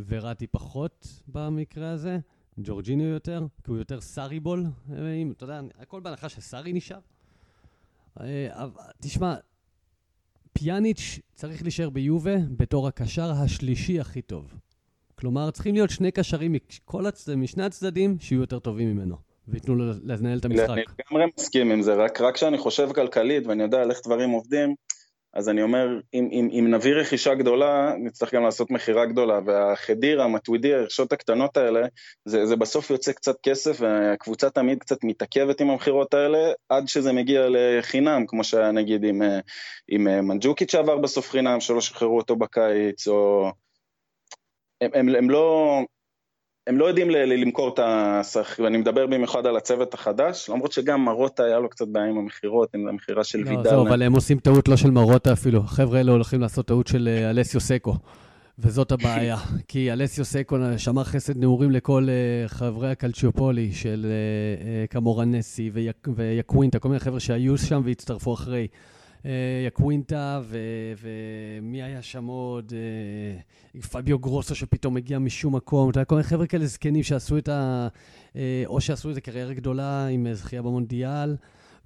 וראטי 0.06 0.46
פחות 0.46 1.22
במקרה 1.28 1.90
הזה, 1.90 2.18
ג'ורג'יניו 2.58 3.06
יותר, 3.06 3.46
כי 3.64 3.70
הוא 3.70 3.78
יותר 3.78 4.00
סאריבול, 4.00 4.66
אה, 4.92 5.12
אם, 5.12 5.32
אתה 5.32 5.44
יודע, 5.44 5.60
הכל 5.78 6.00
בהנחה 6.00 6.28
שסארי 6.28 6.72
נשאר. 6.72 6.98
תשמע, 9.00 9.34
פיאניץ' 10.52 11.20
צריך 11.34 11.62
להישאר 11.62 11.90
ביובה 11.90 12.36
בתור 12.56 12.88
הקשר 12.88 13.30
השלישי 13.30 14.00
הכי 14.00 14.22
טוב. 14.22 14.54
כלומר, 15.14 15.50
צריכים 15.50 15.74
להיות 15.74 15.90
שני 15.90 16.10
קשרים 16.10 16.54
הצד... 17.06 17.34
משני 17.34 17.62
הצדדים 17.62 18.16
שיהיו 18.20 18.40
יותר 18.40 18.58
טובים 18.58 18.88
ממנו, 18.88 19.16
וייתנו 19.48 19.74
לו 19.74 19.85
לנהל 20.04 20.38
את 20.38 20.44
המשחק. 20.44 20.70
אני 20.70 20.83
לגמרי 20.98 21.24
מסכים 21.38 21.70
עם 21.70 21.83
זה, 21.83 21.94
רק, 21.94 22.20
רק 22.20 22.35
כשאני 22.35 22.59
חושב 22.59 22.92
כלכלית 22.92 23.46
ואני 23.46 23.62
יודע 23.62 23.83
על 23.83 23.90
איך 23.90 24.00
דברים 24.04 24.30
עובדים, 24.30 24.74
אז 25.35 25.48
אני 25.48 25.62
אומר, 25.62 26.00
אם, 26.14 26.28
אם, 26.33 26.48
אם 26.52 26.74
נביא 26.74 26.94
רכישה 26.94 27.35
גדולה, 27.35 27.94
נצטרך 27.98 28.35
גם 28.35 28.42
לעשות 28.42 28.70
מכירה 28.70 29.07
גדולה, 29.07 29.40
והחדיר, 29.46 30.22
המטווידי, 30.22 30.74
הרכישות 30.74 31.12
הקטנות 31.12 31.57
האלה, 31.57 31.87
זה, 32.24 32.46
זה 32.46 32.57
בסוף 32.57 32.90
יוצא 32.90 33.12
קצת 33.12 33.37
כסף, 33.42 33.76
והקבוצה 33.80 34.50
תמיד 34.50 34.78
קצת 34.78 35.04
מתעכבת 35.04 35.61
עם 35.61 35.70
המכירות 35.70 36.14
האלה, 36.14 36.52
עד 36.68 36.88
שזה 36.88 37.12
מגיע 37.12 37.46
לחינם, 37.50 38.24
כמו 38.26 38.44
שהיה 38.44 38.72
נגיד 38.72 39.04
עם, 39.04 39.22
עם 39.88 40.04
מנג'וקיץ' 40.28 40.72
שעבר 40.72 40.98
בסוף 40.98 41.30
חינם, 41.30 41.61
שלא 41.61 41.80
שחררו 41.80 42.16
אותו 42.16 42.37
בקיץ, 42.37 43.09
או... 43.09 43.50
הם, 44.80 44.90
הם, 44.94 45.09
הם 45.09 45.30
לא... 45.30 45.78
הם 46.66 46.79
לא 46.79 46.85
יודעים 46.85 47.11
למכור 47.11 47.68
את 47.68 47.81
השחק, 47.83 48.59
ואני 48.59 48.79
מדבר 48.79 49.07
במיוחד 49.07 49.46
על 49.46 49.57
הצוות 49.57 49.94
החדש, 49.94 50.50
למרות 50.50 50.72
שגם 50.72 51.05
מרוטה 51.05 51.44
היה 51.44 51.59
לו 51.59 51.68
קצת 51.68 51.88
בעיה 51.88 52.07
עם 52.07 52.18
המכירות, 52.18 52.74
עם 52.74 52.88
המכירה 52.88 53.24
של 53.24 53.38
לא, 53.38 53.50
וידל. 53.50 53.70
זהו, 53.70 53.88
אבל 53.88 54.03
הם 54.03 54.12
עושים 54.12 54.38
טעות 54.38 54.68
לא 54.68 54.77
של 54.77 54.90
מרוטה 54.90 55.33
אפילו. 55.33 55.61
החבר'ה 55.61 55.98
האלה 55.98 56.12
הולכים 56.12 56.40
לעשות 56.40 56.66
טעות 56.66 56.87
של 56.87 57.09
אה, 57.09 57.31
אלסיו 57.31 57.61
סקו, 57.61 57.94
וזאת 58.59 58.92
הבעיה. 58.92 59.37
כי 59.68 59.92
אלסיו 59.92 60.24
סקו 60.24 60.57
שמר 60.77 61.05
חסד 61.05 61.37
נעורים 61.37 61.70
לכל 61.70 62.07
uh, 62.07 62.48
חברי 62.48 62.90
הקלצ'יופולי 62.90 63.72
של 63.72 64.07
uh, 64.07 64.62
uh, 64.90 64.92
קמורנסי 64.92 65.70
ויקווינטה, 66.16 66.79
כל 66.79 66.88
מיני 66.88 67.00
חבר'ה 67.00 67.20
שהיו 67.20 67.59
שם 67.59 67.83
והצטרפו 67.85 68.35
אחרי. 68.35 68.66
אה, 69.26 69.64
יקווינטה, 69.66 70.40
ומי 70.98 71.82
היה 71.82 72.02
שם 72.02 72.26
עוד? 72.26 72.72
אה, 73.74 73.80
פביו 73.80 74.18
גרוסו 74.18 74.54
שפתאום 74.54 74.96
הגיע 74.96 75.18
משום 75.18 75.56
מקום. 75.56 75.90
אתה 75.90 75.98
יודע, 75.98 76.04
כל 76.04 76.14
מיני 76.14 76.28
חבר'ה 76.28 76.46
כאלה 76.46 76.66
זקנים 76.66 77.02
שעשו 77.02 77.38
את 77.38 77.48
ה... 77.48 77.88
אה, 78.37 78.62
או 78.66 78.80
שעשו 78.80 79.08
איזה 79.08 79.20
קריירה 79.20 79.54
גדולה 79.54 80.06
עם 80.06 80.26
זכייה 80.32 80.62
במונדיאל. 80.62 81.37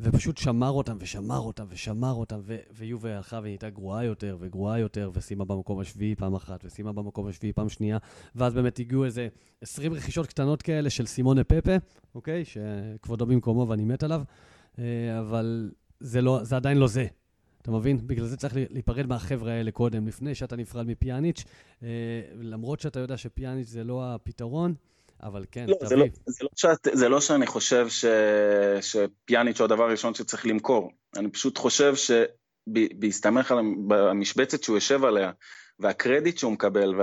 ופשוט 0.01 0.39
שמר 0.39 0.71
אותם 0.71 0.97
ושמר 1.01 1.39
אותם 1.39 1.65
ושמר 1.69 2.13
אותם, 2.13 2.41
ו- 2.43 2.57
ויובה 2.73 3.17
הלכה 3.17 3.41
והיא 3.43 3.53
הייתה 3.53 3.71
גרועה 3.71 4.05
יותר 4.05 4.37
וגרועה 4.41 4.79
יותר, 4.79 5.11
וסיימה 5.15 5.45
במקום 5.45 5.81
השביעי 5.81 6.15
פעם 6.15 6.35
אחת, 6.35 6.65
וסיימה 6.65 6.93
במקום 6.93 7.27
השביעי 7.27 7.53
פעם 7.53 7.69
שנייה, 7.69 7.99
ואז 8.35 8.55
באמת 8.55 8.79
הגיעו 8.79 9.05
איזה 9.05 9.29
20 9.61 9.95
רכישות 9.95 10.27
קטנות 10.27 10.63
כאלה 10.63 10.91
של 10.91 11.07
סימונה 11.07 11.45
פפה, 11.45 11.73
אוקיי? 12.15 12.45
שכבודו 12.45 13.27
במקומו 13.27 13.69
ואני 13.69 13.85
מת 13.85 14.03
עליו, 14.03 14.23
אבל 15.21 15.71
זה, 16.01 16.21
לא, 16.21 16.41
זה 16.43 16.57
עדיין 16.57 16.79
לא 16.79 16.87
זה. 16.87 17.07
אתה 17.69 17.77
מבין? 17.77 17.99
בגלל 18.07 18.27
זה 18.27 18.37
צריך 18.37 18.55
להיפרד 18.57 19.07
מהחבר'ה 19.07 19.53
האלה 19.53 19.71
קודם, 19.71 20.09
לפני 20.09 20.35
שאתה 20.35 20.57
נפרד 20.57 20.87
מפיאניץ', 20.87 21.45
אה, 21.83 21.89
למרות 22.41 22.81
שאתה 22.81 23.01
יודע 23.01 23.17
שפיאניץ' 23.17 23.69
זה 23.69 23.85
לא 23.85 24.03
הפתרון, 24.05 24.75
אבל 25.23 25.45
כן, 25.51 25.67
לא, 25.69 25.75
תביא. 25.75 25.89
זה 25.89 25.97
לא, 25.97 26.05
זה, 26.27 26.45
לא 26.45 26.49
שאת, 26.57 26.89
זה 26.93 27.09
לא 27.09 27.21
שאני 27.21 27.47
חושב 27.47 27.89
ש, 27.89 28.05
שפיאניץ' 28.81 29.61
הוא 29.61 29.65
הדבר 29.65 29.85
הראשון 29.85 30.15
שצריך 30.15 30.47
למכור. 30.47 30.91
אני 31.17 31.31
פשוט 31.31 31.59
חושב 31.59 31.95
שבהסתמך 31.97 33.53
על 33.53 33.59
המשבצת 33.91 34.63
שהוא 34.63 34.77
יושב 34.77 35.05
עליה, 35.05 35.31
והקרדיט 35.79 36.39
שהוא 36.39 36.53
מקבל, 36.53 36.95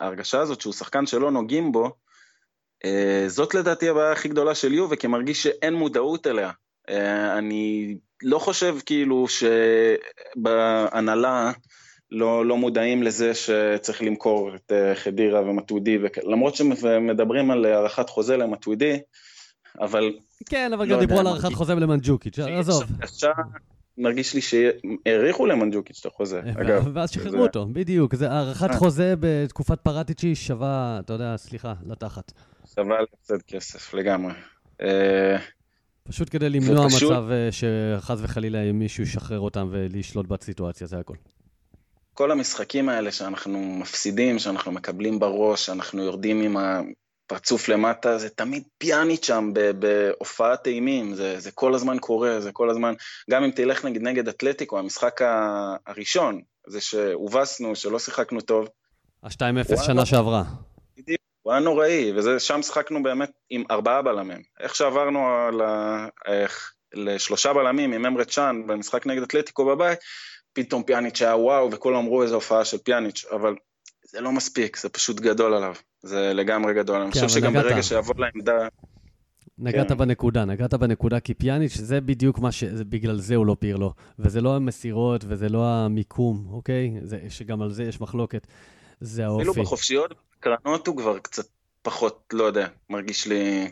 וההרגשה 0.00 0.40
הזאת 0.40 0.60
שהוא 0.60 0.72
שחקן 0.72 1.06
שלא 1.06 1.30
נוגעים 1.30 1.72
בו, 1.72 1.90
אה, 2.84 3.24
זאת 3.26 3.54
לדעתי 3.54 3.88
הבעיה 3.88 4.12
הכי 4.12 4.28
גדולה 4.28 4.54
של 4.54 4.72
יובה, 4.72 4.96
כי 4.96 5.06
מרגיש 5.06 5.42
שאין 5.42 5.74
מודעות 5.74 6.26
אליה. 6.26 6.50
אה, 6.90 7.38
אני 7.38 7.96
לא 8.22 8.38
חושב 8.38 8.76
כאילו 8.86 9.26
שבהנהלה 10.36 11.52
לא, 12.10 12.46
לא 12.46 12.56
מודעים 12.56 13.02
לזה 13.02 13.34
שצריך 13.34 14.02
למכור 14.02 14.54
את 14.54 14.72
אה, 14.72 14.94
חדירה 14.94 15.40
ומטווידי, 15.40 15.98
וכ... 16.02 16.18
למרות 16.18 16.54
שמדברים 16.56 17.50
על 17.50 17.64
הארכת 17.64 18.08
חוזה 18.08 18.36
למטווידי, 18.36 18.98
אבל... 19.80 20.12
כן, 20.48 20.72
אבל 20.72 20.86
לא 20.86 20.94
גם 20.94 21.00
דיברו 21.00 21.20
על 21.20 21.26
הארכת 21.26 21.52
חוזה 21.52 21.74
למנג'וקיץ', 21.74 22.38
עזוב. 22.38 22.82
מרגיש 23.98 24.34
לי 24.34 24.40
שהאריכו 24.40 25.46
למנג'וקיץ' 25.46 26.00
את 26.00 26.06
החוזה, 26.06 26.40
אגב. 26.40 26.90
ואז 26.94 27.10
שחררו 27.10 27.42
אותו, 27.42 27.66
בדיוק. 27.72 28.14
זה 28.14 28.30
הארכת 28.30 28.74
חוזה 28.74 29.14
בתקופת 29.20 29.80
פרטיצ'י 29.80 30.34
שווה, 30.34 31.00
אתה 31.04 31.12
יודע, 31.12 31.36
סליחה, 31.36 31.74
לתחת. 31.86 32.32
שווה 32.74 32.96
להפסד 33.00 33.42
כסף, 33.46 33.94
לגמרי. 33.94 34.32
פשוט 36.10 36.28
כדי 36.30 36.50
למנוע 36.50 36.88
פשוט... 36.88 37.12
מצב 37.12 37.24
אה, 37.30 37.48
שחס 37.52 38.18
וחלילה 38.22 38.72
מישהו 38.72 39.02
ישחרר 39.02 39.40
אותם 39.40 39.68
ולשלוט 39.70 40.26
בסיטואציה, 40.26 40.86
זה 40.86 40.98
הכל. 40.98 41.14
כל 42.14 42.30
המשחקים 42.30 42.88
האלה 42.88 43.12
שאנחנו 43.12 43.58
מפסידים, 43.58 44.38
שאנחנו 44.38 44.72
מקבלים 44.72 45.18
בראש, 45.18 45.66
שאנחנו 45.66 46.04
יורדים 46.04 46.42
עם 46.42 46.56
הפרצוף 46.56 47.68
למטה, 47.68 48.18
זה 48.18 48.28
תמיד 48.28 48.62
פיאנית 48.78 49.24
שם 49.24 49.52
בהופעת 49.78 50.66
אימים, 50.66 51.14
זה, 51.14 51.40
זה 51.40 51.50
כל 51.50 51.74
הזמן 51.74 51.98
קורה, 51.98 52.40
זה 52.40 52.52
כל 52.52 52.70
הזמן, 52.70 52.94
גם 53.30 53.44
אם 53.44 53.50
תלך 53.50 53.84
נגד 53.84 54.02
נגד 54.02 54.28
אתלטיקו, 54.28 54.78
המשחק 54.78 55.20
הראשון, 55.86 56.40
זה 56.66 56.80
שהובסנו, 56.80 57.76
שלא 57.76 57.98
שיחקנו 57.98 58.40
טוב. 58.40 58.68
ה-2-0 59.22 59.82
שנה 59.82 60.06
שעברה. 60.06 60.44
הוא 61.50 61.54
היה 61.54 61.64
נוראי, 61.64 62.12
ושם 62.16 62.62
שיחקנו 62.62 63.02
באמת 63.02 63.30
עם 63.50 63.64
ארבעה 63.70 64.02
בלמים. 64.02 64.42
איך 64.60 64.74
שעברנו 64.74 65.26
על 65.26 65.60
ה... 65.60 66.06
איך, 66.26 66.72
לשלושה 66.94 67.52
בלמים 67.52 67.92
עם 67.92 68.06
אמרה 68.06 68.24
צ'אן 68.24 68.66
במשחק 68.66 69.06
נגד 69.06 69.22
אתלטיקו 69.22 69.64
בבית, 69.64 69.98
פתאום 70.52 70.82
פיאניץ' 70.82 71.22
היה 71.22 71.36
וואו, 71.36 71.72
וכולם 71.72 71.96
אמרו 71.96 72.22
איזו 72.22 72.34
הופעה 72.34 72.64
של 72.64 72.78
פיאניץ', 72.78 73.24
אבל 73.30 73.54
זה 74.04 74.20
לא 74.20 74.32
מספיק, 74.32 74.76
זה 74.76 74.88
פשוט 74.88 75.20
גדול 75.20 75.54
עליו. 75.54 75.74
זה 76.02 76.32
לגמרי 76.34 76.74
גדול. 76.74 77.00
אני 77.00 77.12
כן, 77.12 77.26
חושב 77.26 77.28
שגם 77.28 77.52
ברגע 77.52 77.82
שיבוא 77.82 78.14
לעמדה... 78.18 78.68
נגעת 79.58 79.88
כן. 79.88 79.98
בנקודה, 79.98 80.44
נגעת 80.44 80.74
בנקודה, 80.74 81.20
כי 81.20 81.34
פיאניץ' 81.34 81.76
זה 81.76 82.00
בדיוק 82.00 82.38
מה 82.38 82.52
ש... 82.52 82.64
בגלל 82.64 83.18
זה 83.18 83.36
הוא 83.36 83.46
לא 83.46 83.56
פירלו. 83.58 83.92
וזה 84.18 84.40
לא 84.40 84.56
המסירות, 84.56 85.24
וזה 85.28 85.48
לא 85.48 85.64
המיקום, 85.64 86.46
אוקיי? 86.50 86.92
זה, 87.02 87.18
שגם 87.28 87.62
על 87.62 87.70
זה 87.70 87.84
יש 87.84 88.00
מחלוקת. 88.00 88.46
זה 89.00 89.24
האופי. 89.24 89.50
אפילו 89.50 89.64
בחופשיות, 89.64 90.14
קרנות 90.40 90.86
הוא 90.86 90.96
כבר 90.96 91.18
קצת 91.18 91.46
פחות, 91.82 92.24
לא 92.32 92.44
יודע, 92.44 92.68
מרגיש 92.90 93.26
לי... 93.26 93.70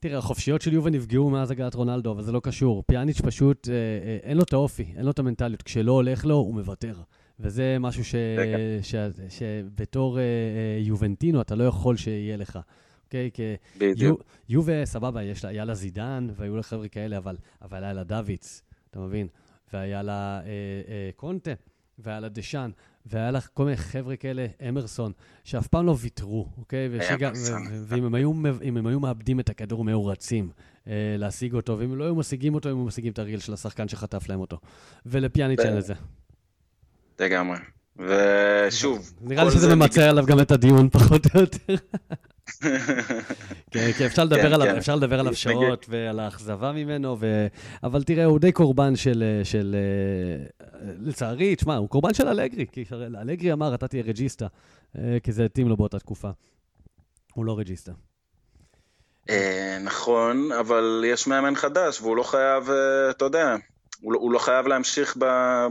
תראה, 0.00 0.18
החופשיות 0.18 0.62
של 0.62 0.72
יובה 0.72 0.90
נפגעו 0.90 1.30
מאז 1.30 1.50
הגעת 1.50 1.74
רונלדו, 1.74 2.12
אבל 2.12 2.22
זה 2.22 2.32
לא 2.32 2.40
קשור. 2.40 2.82
פיאניץ' 2.86 3.20
פשוט, 3.20 3.68
אה, 3.68 3.74
אה, 3.74 4.18
אין 4.22 4.36
לו 4.36 4.42
את 4.42 4.52
האופי, 4.52 4.92
אין 4.96 5.04
לו 5.04 5.10
את 5.10 5.18
המנטליות. 5.18 5.62
כשלא 5.62 5.92
הולך 5.92 6.24
לו, 6.24 6.34
הוא 6.34 6.54
מוותר. 6.54 6.94
וזה 7.40 7.76
משהו 7.80 8.04
ש... 8.04 8.14
ש... 8.82 8.94
ש... 8.94 8.96
שבתור 9.28 10.18
אה, 10.18 10.22
אה, 10.22 10.78
יובנטינו 10.80 11.40
אתה 11.40 11.54
לא 11.54 11.64
יכול 11.64 11.96
שיהיה 11.96 12.36
לך. 12.36 12.58
אוקיי? 13.04 13.30
כי 13.34 13.42
בדיוק. 13.78 14.22
יובה, 14.48 14.86
סבבה, 14.86 15.22
יש 15.22 15.44
לה, 15.44 15.50
היה 15.50 15.64
לה 15.64 15.74
זידן, 15.74 16.28
והיו 16.36 16.56
לה 16.56 16.62
חבר'ה 16.62 16.88
כאלה, 16.88 17.18
אבל, 17.18 17.36
אבל 17.62 17.84
היה 17.84 17.92
לה 17.92 18.04
דוויץ, 18.04 18.62
אתה 18.90 18.98
מבין? 18.98 19.28
והיה 19.72 20.02
לה 20.02 20.40
אה, 20.40 20.46
אה, 20.88 21.10
קונטה, 21.16 21.50
והיה 21.98 22.20
לה 22.20 22.28
דשאן, 22.28 22.70
והיה 23.06 23.30
לך 23.30 23.48
כל 23.54 23.64
מיני 23.64 23.76
חבר'ה 23.76 24.16
כאלה, 24.16 24.46
אמרסון, 24.68 25.12
שאף 25.44 25.66
פעם 25.66 25.86
לא 25.86 25.96
ויתרו, 26.00 26.46
אוקיי? 26.58 26.88
ושגם, 26.92 27.32
ואם 27.86 28.04
הם 28.04 28.14
היו, 28.14 28.32
הם 28.64 28.86
היו 28.86 29.00
מאבדים 29.00 29.40
את 29.40 29.48
הכדור, 29.48 29.80
הם 29.80 29.88
היו 29.88 30.06
רצים 30.06 30.50
אה, 30.86 30.92
להשיג 31.18 31.54
אותו, 31.54 31.78
ואם 31.78 31.96
לא 31.96 32.04
היו 32.04 32.14
משיגים 32.14 32.54
אותו, 32.54 32.68
הם 32.68 32.76
היו 32.76 32.84
משיגים 32.84 33.12
את 33.12 33.18
הרגל 33.18 33.38
של 33.38 33.52
השחקן 33.52 33.88
שחטף 33.88 34.28
להם 34.28 34.40
אותו. 34.40 34.58
ולפיאניץ' 35.06 35.60
אין 35.60 35.76
לזה. 35.76 35.94
לגמרי. 37.20 37.58
ושוב... 37.96 39.12
נראה 39.20 39.44
לי 39.44 39.50
שזה 39.50 39.74
ממצה 39.74 40.10
עליו 40.10 40.26
גם 40.26 40.40
את 40.40 40.50
הדיון, 40.50 40.88
פחות 40.98 41.26
או 41.34 41.40
יותר. 41.40 41.74
כן, 43.72 43.92
כי 43.92 44.06
אפשר 44.06 44.24
לדבר 44.24 44.42
כן, 44.42 44.52
עליו, 44.52 44.66
כן. 44.66 44.76
אפשר 44.76 44.96
לדבר 44.96 45.20
עליו 45.20 45.34
שעות 45.34 45.86
ועל 45.88 46.20
האכזבה 46.20 46.72
ממנו, 46.72 47.16
ו... 47.20 47.46
אבל 47.82 48.02
תראה, 48.02 48.24
הוא 48.24 48.38
די 48.38 48.52
קורבן 48.52 48.96
של, 48.96 49.40
של... 49.44 49.76
לצערי, 50.82 51.56
תשמע, 51.56 51.76
הוא 51.76 51.88
קורבן 51.88 52.14
של 52.14 52.28
אלגרי, 52.28 52.66
כי 52.72 52.84
אלגרי 53.20 53.52
אמר, 53.52 53.74
אתה 53.74 53.88
תהיה 53.88 54.02
רג'יסטה, 54.02 54.46
אה, 54.98 55.18
כי 55.22 55.32
זה 55.32 55.44
התאים 55.44 55.68
לו 55.68 55.76
באותה 55.76 55.98
תקופה. 55.98 56.30
הוא 57.34 57.44
לא 57.44 57.58
רג'יסטה. 57.58 57.92
אה, 59.30 59.78
נכון, 59.84 60.52
אבל 60.52 61.04
יש 61.06 61.26
מאמן 61.26 61.54
חדש, 61.54 62.00
והוא 62.00 62.16
לא 62.16 62.22
חייב, 62.22 62.70
אה, 62.70 63.10
אתה 63.10 63.24
יודע, 63.24 63.56
הוא 64.00 64.12
לא, 64.12 64.18
הוא 64.18 64.32
לא 64.32 64.38
חייב 64.38 64.66
להמשיך 64.66 65.16
ב, 65.18 65.24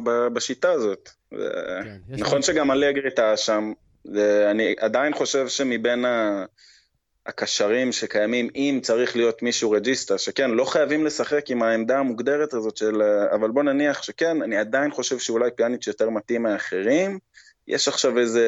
ב, 0.04 0.28
בשיטה 0.34 0.72
הזאת. 0.72 1.10
כן, 1.30 1.98
נכון 2.08 2.42
שגם 2.42 2.72
אלגרי 2.72 3.12
טעה 3.12 3.38
שם, 3.38 3.74
ואני 4.14 4.76
עדיין 4.80 5.14
חושב 5.14 5.48
שמבין 5.48 6.06
ה... 6.06 6.46
הקשרים 7.30 7.92
שקיימים, 7.92 8.50
אם 8.56 8.80
צריך 8.84 9.16
להיות 9.16 9.42
מישהו 9.42 9.72
רג'יסטה, 9.72 10.18
שכן, 10.18 10.52
לא 10.52 10.66
חייבים 10.66 11.06
לשחק 11.06 11.50
עם 11.50 11.64
העמדה 11.64 12.00
המוגדרת 12.00 12.54
הזאת 12.54 12.78
של... 12.78 13.02
אבל 13.36 13.52
בוא 13.52 13.64
נניח 13.64 14.04
שכן, 14.04 14.42
אני 14.42 14.58
עדיין 14.58 14.92
חושב 14.92 15.20
שאולי 15.20 15.50
פיאניץ' 15.56 15.88
יותר 15.88 16.10
מתאים 16.10 16.44
מאחרים. 16.44 17.20
יש 17.68 17.88
עכשיו 17.88 18.20
איזה... 18.20 18.46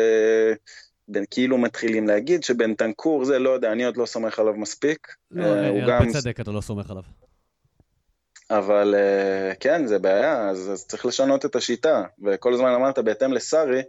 בין, 1.07 1.25
כאילו 1.31 1.57
מתחילים 1.57 2.07
להגיד 2.07 2.43
שבנטנקור 2.43 3.25
זה, 3.25 3.39
לא 3.39 3.49
יודע, 3.49 3.71
אני 3.71 3.85
עוד 3.85 3.97
לא 3.97 4.05
סומך 4.05 4.39
עליו 4.39 4.53
מספיק. 4.53 5.07
לא, 5.31 5.43
אה, 5.43 5.69
הוא 5.69 5.81
גם... 5.87 6.07
בצדק 6.07 6.39
אתה 6.39 6.51
לא 6.51 6.61
סומך 6.61 6.91
עליו. 6.91 7.03
אבל 8.49 8.95
אה, 8.97 9.55
כן, 9.59 9.87
זה 9.87 9.99
בעיה, 9.99 10.49
אז, 10.49 10.71
אז 10.71 10.85
צריך 10.85 11.05
לשנות 11.05 11.45
את 11.45 11.55
השיטה. 11.55 12.03
וכל 12.25 12.53
הזמן 12.53 12.69
אמרת, 12.69 12.99
בהתאם 12.99 13.33
לסארי, 13.33 13.81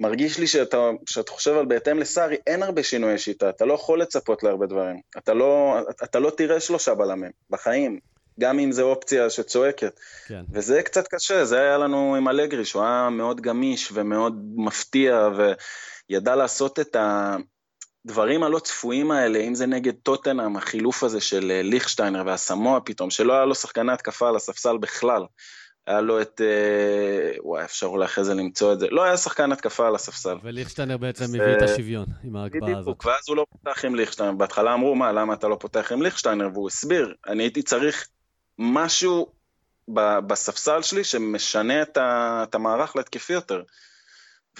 מרגיש 0.00 0.38
לי 0.38 0.46
שאתה, 0.46 0.90
שאתה 1.06 1.32
חושב 1.32 1.56
על 1.56 1.66
בהתאם 1.66 1.98
לסארי, 1.98 2.36
אין 2.46 2.62
הרבה 2.62 2.82
שינויי 2.82 3.18
שיטה, 3.18 3.48
אתה 3.48 3.64
לא 3.64 3.74
יכול 3.74 4.02
לצפות 4.02 4.42
להרבה 4.42 4.66
דברים. 4.66 5.00
אתה 5.18 5.34
לא, 5.34 5.78
אתה 6.04 6.18
לא 6.18 6.30
תראה 6.30 6.60
שלושה 6.60 6.94
בלמים, 6.94 7.30
בחיים, 7.50 7.98
גם 8.40 8.58
אם 8.58 8.72
זו 8.72 8.82
אופציה 8.82 9.30
שצועקת. 9.30 10.00
כן. 10.26 10.42
וזה 10.52 10.82
קצת 10.82 11.08
קשה, 11.08 11.44
זה 11.44 11.60
היה 11.60 11.78
לנו 11.78 12.16
עם 12.16 12.28
אלגרי, 12.28 12.64
שהוא 12.64 12.82
היה 12.82 13.08
מאוד 13.10 13.40
גמיש 13.40 13.90
ומאוד 13.92 14.44
מפתיע, 14.56 15.28
וידע 16.08 16.36
לעשות 16.36 16.80
את 16.80 16.96
הדברים 18.06 18.42
הלא 18.42 18.58
צפויים 18.58 19.10
האלה, 19.10 19.38
אם 19.38 19.54
זה 19.54 19.66
נגד 19.66 19.94
טוטנאם, 20.02 20.56
החילוף 20.56 21.02
הזה 21.02 21.20
של 21.20 21.50
אה, 21.50 21.62
ליכשטיינר 21.62 22.22
והסמואה 22.26 22.80
פתאום, 22.80 23.10
שלא 23.10 23.32
היה 23.32 23.44
לו 23.44 23.54
שחקני 23.54 23.92
התקפה 23.92 24.28
על 24.28 24.36
הספסל 24.36 24.78
בכלל. 24.78 25.22
היה 25.86 26.00
לו 26.00 26.20
את... 26.20 26.40
אה, 26.40 27.32
וואי, 27.42 27.64
אפשר 27.64 27.86
אולי 27.86 28.04
אחרי 28.04 28.24
זה 28.24 28.34
למצוא 28.34 28.72
את 28.72 28.80
זה. 28.80 28.86
לא 28.90 29.02
היה 29.02 29.16
שחקן 29.16 29.52
התקפה 29.52 29.86
על 29.86 29.94
הספסל. 29.94 30.36
וליכשטיינר 30.42 30.96
בעצם 30.96 31.24
מביא 31.24 31.56
את 31.56 31.62
השוויון 31.62 32.06
עם 32.24 32.36
ההגבהה 32.36 32.78
הזאת. 32.78 32.82
בדיוק, 32.82 33.06
ואז 33.06 33.24
הוא 33.28 33.36
לא 33.36 33.46
פותח 33.50 33.84
עם 33.84 33.94
ליכשטיינר. 33.94 34.32
בהתחלה 34.32 34.74
אמרו, 34.74 34.94
מה, 34.94 35.12
למה 35.12 35.34
אתה 35.34 35.48
לא 35.48 35.56
פותח 35.60 35.92
עם 35.92 36.02
ליכשטיינר? 36.02 36.48
והוא 36.52 36.68
הסביר, 36.68 37.14
אני 37.28 37.42
הייתי 37.42 37.62
צריך 37.62 38.08
משהו 38.58 39.32
בספסל 40.26 40.82
שלי 40.82 41.04
שמשנה 41.04 41.82
את 41.82 42.54
המערך 42.54 42.96
להתקפי 42.96 43.32
יותר. 43.32 43.62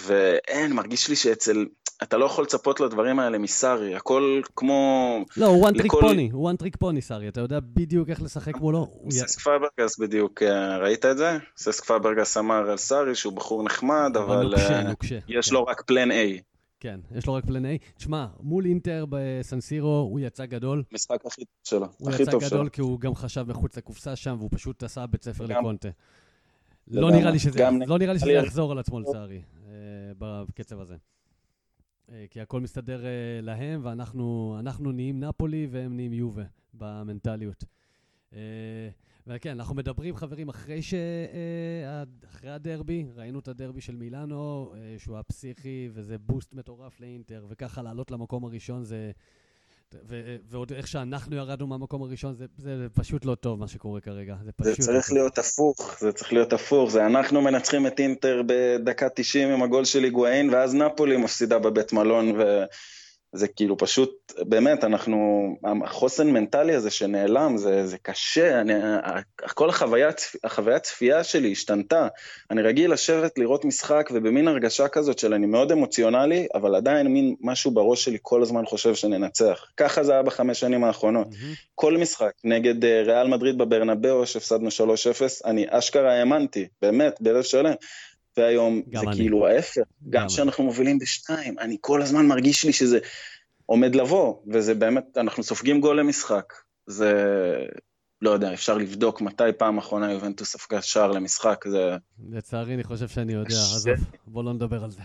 ואין, 0.01 0.73
מרגיש 0.73 1.09
לי 1.09 1.17
שאצל 1.17 1.67
אתה 2.03 2.17
לא 2.17 2.25
יכול 2.25 2.45
לצפות 2.45 2.81
לדברים 2.81 3.19
האלה 3.19 3.39
מסארי, 3.39 3.97
הכל 3.97 4.41
כמו... 4.57 5.25
לא, 5.37 5.47
הוא 5.47 5.69
one 5.69 5.73
trick 5.73 5.93
pony, 5.93 6.33
הוא 6.33 6.51
one 6.51 6.63
trick 6.63 6.85
pony 6.85 7.01
סארי, 7.01 7.29
אתה 7.29 7.41
יודע 7.41 7.61
בדיוק 7.61 8.11
איך 8.11 8.23
לשחק 8.23 8.57
מולו. 8.57 8.87
ססק 9.11 9.41
פאברגס 9.41 9.99
בדיוק, 9.99 10.43
אה, 10.43 10.79
ראית 10.79 11.05
את 11.05 11.19
זה? 11.19 11.39
ססק 11.57 11.85
פאברגס 11.85 12.37
אמר 12.37 12.71
על 12.71 12.77
סארי 12.77 13.15
שהוא 13.15 13.33
בחור 13.33 13.63
נחמד, 13.63 14.13
אבל 14.17 14.55
אה, 14.55 14.93
יש 15.29 15.53
לו 15.53 15.65
רק 15.65 15.83
plan 15.83 16.11
A. 16.11 16.15
כן, 16.81 17.01
יש 17.15 17.27
לו 17.27 17.35
רק 17.35 17.45
plan 17.45 17.65
A. 17.65 17.69
תשמע, 17.97 18.27
מול 18.41 18.67
אינטר 18.67 19.05
בסן 19.09 19.52
סירו 19.52 20.09
הוא 20.11 20.21
יצא 20.21 20.47
גדול. 20.47 20.83
משחק 20.93 21.27
הכי 21.27 21.45
טוב 21.45 21.65
שלו, 21.65 21.87
הכי 22.09 22.25
טוב 22.25 22.31
שלו. 22.31 22.33
הוא 22.33 22.43
יצא 22.43 22.49
גדול 22.49 22.69
כי 22.69 22.81
הוא 22.81 23.01
גם 23.01 23.15
חשב 23.15 23.45
מחוץ 23.49 23.77
לקופסה 23.77 24.17
שם, 24.17 24.37
והוא 24.39 24.51
פשוט 24.53 24.83
עשה 24.83 25.07
בית 25.07 25.25
ספר 25.25 25.47
לקונטה. 25.47 25.89
לא 26.89 27.11
נראה 27.11 27.31
לי 27.31 27.39
שזה 27.39 28.27
לא 28.27 28.33
יחזור 28.33 28.73
על 28.73 28.79
עצמו 28.79 29.01
לצערי, 29.01 29.43
אה, 29.69 29.73
בקצב 30.19 30.81
הזה. 30.81 30.97
אה, 32.11 32.25
כי 32.31 32.41
הכל 32.41 32.61
מסתדר 32.61 33.05
אה, 33.05 33.41
להם, 33.43 33.81
ואנחנו 33.85 34.93
נהיים 34.93 35.21
נפולי 35.21 35.69
והם 35.71 35.97
נהיים 35.97 36.13
יובה 36.13 36.45
במנטליות. 36.75 37.65
אה, 38.33 38.89
וכן, 39.27 39.51
אנחנו 39.51 39.75
מדברים, 39.75 40.17
חברים, 40.17 40.49
אחרי, 40.49 40.83
ש... 40.83 40.95
אחרי 42.31 42.51
הדרבי, 42.51 43.07
ראינו 43.15 43.39
את 43.39 43.49
הדרבי 43.49 43.81
של 43.81 43.97
מילאנו, 43.97 44.75
שהוא 44.99 45.17
היה 45.17 45.23
פסיכי, 45.23 45.89
וזה 45.93 46.19
בוסט 46.19 46.55
מטורף 46.55 47.01
לאינטר, 47.01 47.47
וככה 47.49 47.83
לעלות 47.83 48.11
למקום 48.11 48.45
הראשון 48.45 48.85
זה... 48.85 49.11
ו- 50.09 50.37
ועוד 50.51 50.73
איך 50.73 50.87
שאנחנו 50.89 51.37
ירדנו 51.37 51.67
מהמקום 51.67 52.03
הראשון, 52.03 52.35
זה, 52.35 52.47
זה 52.57 52.87
פשוט 52.95 53.25
לא 53.25 53.35
טוב 53.35 53.59
מה 53.59 53.69
שקורה 53.69 54.01
כרגע. 54.01 54.35
זה 54.45 54.53
פשוט... 54.53 54.81
זה 54.81 54.83
צריך 54.83 55.13
לא 55.13 55.19
להיות 55.19 55.39
הפוך, 55.39 55.97
זה 56.01 56.13
צריך 56.13 56.33
להיות 56.33 56.53
הפוך. 56.53 56.91
זה 56.91 57.07
אנחנו 57.07 57.43
מנצחים 57.43 57.87
את 57.87 58.01
אינטר 58.01 58.43
בדקה 58.47 59.09
90 59.15 59.49
עם 59.49 59.63
הגול 59.63 59.85
של 59.85 60.05
היגואין, 60.05 60.51
ואז 60.51 60.75
נפולי 60.75 61.17
מפסידה 61.17 61.59
בבית 61.59 61.93
מלון, 61.93 62.41
ו... 62.41 62.65
זה 63.33 63.49
כאילו 63.49 63.77
פשוט, 63.77 64.33
באמת, 64.39 64.85
אנחנו, 64.85 65.49
החוסן 65.85 66.31
מנטלי 66.31 66.75
הזה 66.75 66.91
שנעלם, 66.91 67.57
זה, 67.57 67.87
זה 67.87 67.99
קשה, 68.03 68.61
אני, 68.61 68.73
כל 69.55 69.69
החוויה, 69.69 70.11
החוויה 70.45 70.79
צפייה 70.79 71.25
שלי 71.25 71.53
השתנתה. 71.53 72.09
אני 72.51 72.63
רגיל 72.63 72.93
לשבת 72.93 73.39
לראות 73.39 73.65
משחק 73.65 74.11
ובמין 74.15 74.49
הרגשה 74.49 74.89
כזאת 74.89 75.19
של 75.19 75.35
אני 75.35 75.47
מאוד 75.47 75.73
אמוציונלי, 75.73 76.47
אבל 76.55 76.75
עדיין 76.75 77.07
מין 77.07 77.35
משהו 77.41 77.71
בראש 77.71 78.05
שלי 78.05 78.19
כל 78.23 78.43
הזמן 78.43 78.67
חושב 78.67 78.95
שננצח. 78.95 79.67
ככה 79.77 80.03
זה 80.03 80.13
היה 80.13 80.23
בחמש 80.23 80.61
שנים 80.61 80.85
האחרונות. 80.85 81.27
Mm-hmm. 81.27 81.71
כל 81.75 81.97
משחק, 81.97 82.33
נגד 82.45 82.85
אה, 82.85 83.03
ריאל 83.03 83.29
מדריד 83.29 83.59
בברנבאו, 83.59 84.27
שהפסדנו 84.27 84.69
3-0, 84.69 84.73
אני 85.45 85.67
אשכרה 85.69 86.13
האמנתי, 86.13 86.69
באמת, 86.83 87.17
בלב 87.21 87.43
שלם. 87.43 87.75
והיום 88.37 88.83
זה 88.93 89.01
אני. 89.01 89.17
כאילו 89.17 89.47
ההפך, 89.47 89.83
גם 90.11 90.27
כשאנחנו 90.27 90.65
מובילים 90.65 90.99
בשתיים, 90.99 91.59
אני 91.59 91.77
כל 91.81 92.03
הזמן 92.03 92.27
מרגיש 92.27 92.65
לי 92.65 92.73
שזה 92.73 92.99
עומד 93.67 93.95
לבוא, 93.95 94.35
וזה 94.53 94.75
באמת, 94.75 95.05
אנחנו 95.17 95.43
סופגים 95.43 95.81
גול 95.81 96.01
למשחק. 96.01 96.53
זה, 96.87 97.13
לא 98.23 98.31
יודע, 98.31 98.55
אפשר 98.55 98.79
לבדוק 98.79 99.21
מתי 99.21 99.53
פעם 99.59 99.79
אחרונה 99.79 100.13
יובנטוס 100.13 100.53
ספגה 100.53 100.83
שער 100.83 101.13
למשחק, 101.13 101.65
זה... 101.69 101.97
לצערי, 102.31 102.75
אני 102.75 102.85
חושב 102.85 103.09
שאני 103.09 103.33
יודע, 103.33 103.55
עזוב, 103.55 103.95
בוא 104.27 104.45
לא 104.45 104.53
נדבר 104.53 104.85
על 104.85 104.91
זה. 104.91 105.03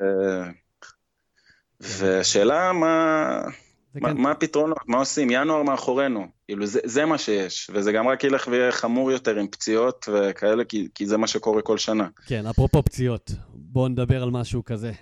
אה, 0.00 0.50
והשאלה 1.80 2.72
מה... 2.72 3.40
מה, 3.94 4.08
כן. 4.08 4.16
מה 4.16 4.30
הפתרונות, 4.30 4.78
מה 4.86 4.98
עושים? 4.98 5.28
ינואר 5.30 5.62
מאחורינו, 5.62 6.26
כאילו 6.46 6.66
זה, 6.66 6.80
זה 6.84 7.04
מה 7.04 7.18
שיש, 7.18 7.70
וזה 7.74 7.92
גם 7.92 8.08
רק 8.08 8.24
ילך 8.24 8.48
ויהיה 8.50 8.72
חמור 8.72 9.12
יותר 9.12 9.36
עם 9.36 9.48
פציעות 9.48 10.06
וכאלה, 10.12 10.64
כי, 10.64 10.88
כי 10.94 11.06
זה 11.06 11.16
מה 11.16 11.26
שקורה 11.26 11.62
כל 11.62 11.78
שנה. 11.78 12.08
כן, 12.26 12.46
אפרופו 12.46 12.82
פציעות, 12.82 13.32
בואו 13.54 13.88
נדבר 13.88 14.22
על 14.22 14.30
משהו 14.30 14.64
כזה. 14.64 14.92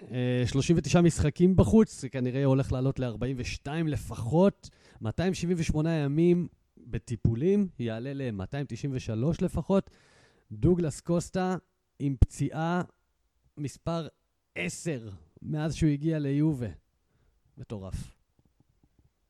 39 0.46 0.98
אה, 0.98 1.02
משחקים 1.02 1.56
בחוץ, 1.56 2.00
זה 2.00 2.08
כנראה 2.08 2.44
הולך 2.44 2.72
לעלות 2.72 2.98
ל-42 2.98 3.68
לפחות, 3.86 4.70
278 5.00 5.90
ימים 5.90 6.48
בטיפולים, 6.86 7.68
יעלה 7.78 8.12
ל-293 8.14 9.44
לפחות. 9.44 9.90
דוגלס 10.52 11.00
קוסטה 11.00 11.56
עם 11.98 12.16
פציעה 12.20 12.82
מספר 13.58 14.06
10 14.54 15.08
מאז 15.42 15.74
שהוא 15.74 15.90
הגיע 15.90 16.18
ליובה. 16.18 16.66
מטורף. 17.58 18.21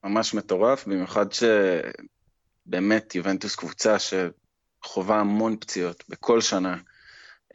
ממש 0.05 0.35
מטורף, 0.35 0.87
במיוחד 0.87 1.27
שבאמת 1.33 3.15
יובנטוס 3.15 3.57
קבוצה 3.57 3.97
שחווה 3.99 5.21
המון 5.21 5.57
פציעות 5.61 6.05
בכל 6.09 6.41
שנה. 6.41 6.77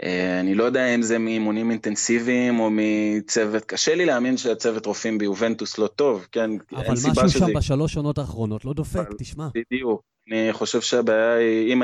אה, 0.03 0.39
אני 0.39 0.55
לא 0.55 0.63
יודע 0.63 0.95
אם 0.95 1.01
זה 1.01 1.17
מאימונים 1.17 1.71
אינטנסיביים 1.71 2.60
או 2.60 2.69
מצוות, 2.71 3.65
קשה 3.65 3.95
לי 3.95 4.05
להאמין 4.05 4.38
שהצוות 4.38 4.86
רופאים 4.86 5.17
ביובנטוס 5.17 5.77
לא 5.77 5.88
טוב, 5.88 6.27
כן? 6.31 6.49
אבל 6.75 6.93
משהו 6.93 7.29
שם 7.29 7.53
בשלוש 7.55 7.93
שנות 7.93 8.17
האחרונות 8.17 8.65
לא 8.65 8.73
דופק, 8.73 8.99
אבל, 8.99 9.15
תשמע. 9.17 9.47
בדיוק. 9.55 10.01
אני 10.31 10.53
חושב 10.53 10.81
שהבעיה 10.81 11.33
היא, 11.33 11.73
אם, 11.73 11.81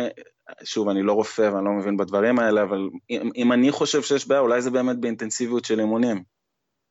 שוב, 0.63 0.89
אני 0.89 1.03
לא 1.03 1.13
רופא 1.13 1.41
ואני 1.41 1.65
לא 1.65 1.71
מבין 1.71 1.97
בדברים 1.97 2.39
האלה, 2.39 2.63
אבל 2.63 2.89
אם, 3.09 3.29
אם 3.35 3.51
אני 3.51 3.71
חושב 3.71 4.01
שיש 4.01 4.27
בעיה, 4.27 4.41
אולי 4.41 4.61
זה 4.61 4.71
באמת 4.71 4.97
באינטנסיביות 4.99 5.65
של 5.65 5.79
אימונים. 5.79 6.23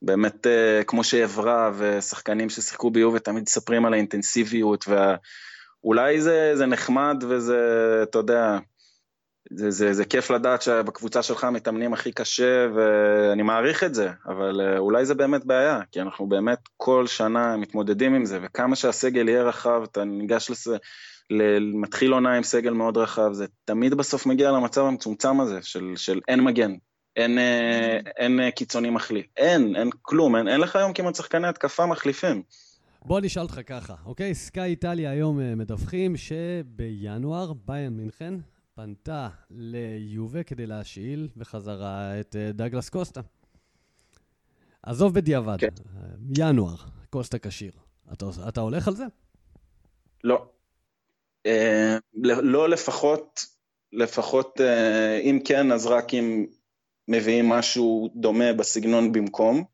באמת, 0.03 0.47
uh, 0.47 0.85
כמו 0.85 1.05
שעברה 1.05 1.71
ושחקנים 1.79 2.51
ששיחקו 2.51 2.91
ביובה 2.91 3.19
תמיד 3.19 3.43
מספרים 3.43 3.85
על 3.85 3.93
האינטנסיביות, 3.93 4.85
ואולי 4.89 6.21
זה, 6.21 6.53
זה 6.55 6.67
נחמד 6.67 7.25
וזה, 7.29 7.59
אתה 8.03 8.19
יודע, 8.19 8.59
זה, 9.51 9.71
זה, 9.71 9.93
זה 9.93 10.05
כיף 10.05 10.31
לדעת 10.31 10.63
שבקבוצה 10.63 11.23
שלך 11.23 11.45
מתאמנים 11.45 11.93
הכי 11.93 12.13
קשה, 12.13 12.67
ואני 12.75 13.43
מעריך 13.43 13.85
את 13.85 13.95
זה, 13.95 14.11
אבל 14.27 14.61
uh, 14.61 14.79
אולי 14.79 15.05
זה 15.05 15.15
באמת 15.15 15.45
בעיה, 15.45 15.81
כי 15.93 16.01
אנחנו 16.01 16.29
באמת 16.29 16.59
כל 16.77 17.07
שנה 17.07 17.57
מתמודדים 17.57 18.15
עם 18.15 18.25
זה, 18.25 18.39
וכמה 18.43 18.77
שהסגל 18.77 19.29
יהיה 19.29 19.43
רחב, 19.43 19.83
אתה 19.83 20.05
ניגש 20.05 20.51
לזה, 20.51 20.77
מתחיל 21.75 22.13
עונה 22.13 22.35
עם 22.35 22.43
סגל 22.43 22.73
מאוד 22.73 22.97
רחב, 22.97 23.33
זה 23.33 23.47
תמיד 23.65 23.95
בסוף 23.95 24.27
מגיע 24.27 24.51
למצב 24.51 24.85
המצומצם 24.85 25.41
הזה 25.41 25.59
של, 25.63 25.93
של 25.97 26.21
אין 26.29 26.41
מגן, 26.41 26.73
אין, 27.17 27.39
אה, 27.39 27.99
אין 28.17 28.41
אה, 28.41 28.51
קיצוני 28.51 28.91
מחליף, 28.91 29.27
אין, 29.37 29.77
אין 29.77 29.91
כלום, 30.03 30.37
אין, 30.37 30.49
אין 30.49 30.61
לך 30.61 30.77
היום 30.77 30.93
כמעט 30.93 31.15
שחקני 31.15 31.49
התקפה 31.49 31.87
מחליפים. 31.87 32.43
בוא 33.05 33.21
נשאל 33.21 33.43
אותך 33.43 33.61
ככה, 33.67 33.95
אוקיי? 34.07 34.35
סקאי 34.35 34.71
איטליה 34.71 35.11
היום 35.11 35.41
אה, 35.41 35.55
מדווחים 35.55 36.17
שבינואר 36.17 37.53
ביין 37.53 37.93
מינכן 37.93 38.35
פנתה 38.75 39.29
ליובה 39.51 40.43
כדי 40.43 40.67
להשאיל 40.67 41.29
בחזרה 41.37 42.21
את 42.21 42.37
דגלס 42.37 42.89
קוסטה. 42.89 43.21
עזוב 44.83 45.15
בדיעבד, 45.15 45.57
כן. 45.59 45.69
ינואר, 46.39 46.77
קוסטה 47.11 47.39
כשיר. 47.39 47.73
אתה, 48.13 48.27
אתה 48.49 48.61
הולך 48.61 48.89
על 48.89 48.95
זה? 48.95 49.05
לא. 50.25 50.47
אה, 51.47 51.97
לא 52.23 52.69
לפחות, 52.69 53.47
לפחות, 53.93 54.61
אה, 54.61 55.19
אם 55.19 55.39
כן, 55.45 55.73
אז 55.73 55.87
רק 55.87 56.15
אם 56.15 56.47
מביאים 57.13 57.49
משהו 57.49 58.11
דומה 58.15 58.53
בסגנון 58.53 59.13
במקום. 59.13 59.65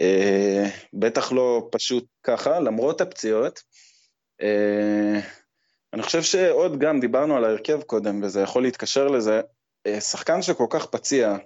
אה, 0.00 0.68
בטח 0.92 1.32
לא 1.32 1.68
פשוט 1.72 2.04
ככה, 2.22 2.60
למרות 2.60 3.00
הפציעות. 3.00 3.62
אה, 4.42 5.20
אני 5.92 6.02
חושב 6.02 6.22
שעוד 6.22 6.78
גם 6.78 7.00
דיברנו 7.00 7.36
על 7.36 7.44
ההרכב 7.44 7.82
קודם, 7.82 8.22
וזה 8.22 8.40
יכול 8.40 8.62
להתקשר 8.62 9.08
לזה, 9.08 9.40
שחקן 10.00 10.42
שכל 10.42 10.66
כך 10.70 10.86
פציע, 10.86 11.36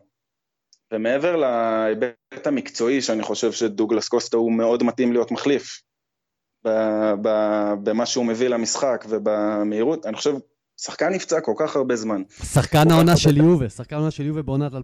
ומעבר 0.92 1.36
להיבט 1.36 2.46
המקצועי, 2.46 3.02
שאני 3.02 3.22
חושב 3.22 3.52
שדוגלס 3.52 4.08
קוסטה 4.08 4.36
הוא 4.36 4.52
מאוד 4.52 4.82
מתאים 4.82 5.12
להיות 5.12 5.30
מחליף, 5.30 5.82
במה 7.82 8.06
שהוא 8.06 8.26
מביא 8.26 8.48
למשחק 8.48 9.04
ובמהירות, 9.08 10.06
אני 10.06 10.16
חושב 10.16 10.34
שחקן 10.76 11.08
נפצע 11.12 11.40
כל 11.40 11.52
כך 11.56 11.76
הרבה 11.76 11.96
זמן. 11.96 12.22
שחקן 12.42 12.90
העונה 12.90 13.16
של 13.16 13.36
יובה, 13.36 13.68
שחקן 13.68 13.96
העונה 13.96 14.10
של 14.10 14.26
יובה 14.26 14.42
בעונת 14.42 14.72
2017-2018, 14.72 14.76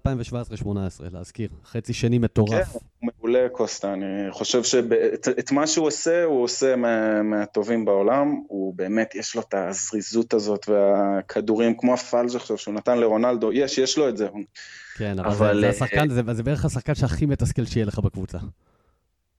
להזכיר. 1.12 1.48
חצי 1.64 1.92
שני 1.92 2.18
מטורף. 2.18 2.72
כן, 2.72 2.79
הוא 3.00 3.11
מעולה 3.18 3.48
קוסטה, 3.53 3.92
אני 3.92 4.07
חושב 4.31 4.62
שאת 4.62 5.53
מה 5.53 5.66
שהוא 5.66 5.87
עושה, 5.87 6.24
הוא 6.24 6.44
עושה 6.44 6.76
מה, 6.76 7.22
מהטובים 7.22 7.85
בעולם. 7.85 8.40
הוא 8.48 8.74
באמת, 8.74 9.14
יש 9.14 9.35
לו 9.35 9.40
את 9.40 9.55
הזריזות 9.55 10.35
הזאת 10.35 10.68
והכדורים, 10.68 11.76
כמו 11.76 11.94
הפלג' 11.94 12.37
עכשיו 12.37 12.59
שהוא 12.59 12.74
נתן 12.74 12.98
לרונלדו, 12.98 13.53
יש, 13.53 13.79
יש 13.79 13.98
לו 13.98 14.09
את 14.09 14.16
זה. 14.16 14.29
כן, 14.98 15.18
אבל, 15.18 15.29
אבל 15.29 15.55
זה, 15.55 15.61
זה, 15.61 15.68
השחקן, 15.68 16.09
זה, 16.09 16.22
זה 16.33 16.42
בערך 16.42 16.64
השחקן 16.64 16.94
שהכי 16.94 17.26
מתסכל 17.26 17.64
שיהיה 17.64 17.87
לך 17.87 17.98
בקבוצה. 17.98 18.38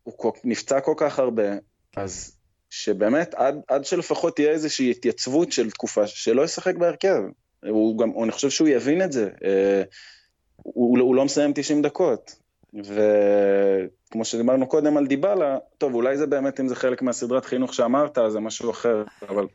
הוא 0.04 0.34
נפצע 0.44 0.80
כל 0.80 0.94
כך 0.98 1.20
הרבה, 1.20 1.44
כן. 1.92 2.02
אז 2.02 2.41
שבאמת 2.72 3.34
עד, 3.34 3.62
עד 3.68 3.86
שלפחות 3.86 4.36
תהיה 4.36 4.52
איזושהי 4.52 4.92
התייצבות 4.92 5.52
של 5.52 5.72
תקופה 5.72 6.08
שלא 6.08 6.42
ישחק 6.42 6.76
בהרכב. 6.76 7.24
הוא 7.66 7.98
גם, 7.98 8.12
אני 8.24 8.32
חושב 8.32 8.50
שהוא 8.50 8.68
יבין 8.68 9.02
את 9.02 9.12
זה. 9.12 9.30
אה, 9.44 9.84
הוא, 10.56 11.00
הוא 11.00 11.16
לא 11.16 11.26
מסיים 11.26 11.52
90 11.56 11.82
דקות. 11.82 12.36
וכמו 12.74 14.26
שדיברנו 14.26 14.68
קודם 14.68 14.98
על 14.98 15.08
דיבלה, 15.08 15.58
טוב, 15.78 15.94
אולי 15.94 16.18
זה 16.18 16.28
באמת, 16.28 16.60
אם 16.60 16.68
זה 16.68 16.76
חלק 16.76 17.02
מהסדרת 17.02 17.46
חינוך 17.46 17.74
שאמרת, 17.74 18.18
זה 18.30 18.40
משהו 18.40 18.72
אחר, 18.72 19.04
אבל 19.30 19.48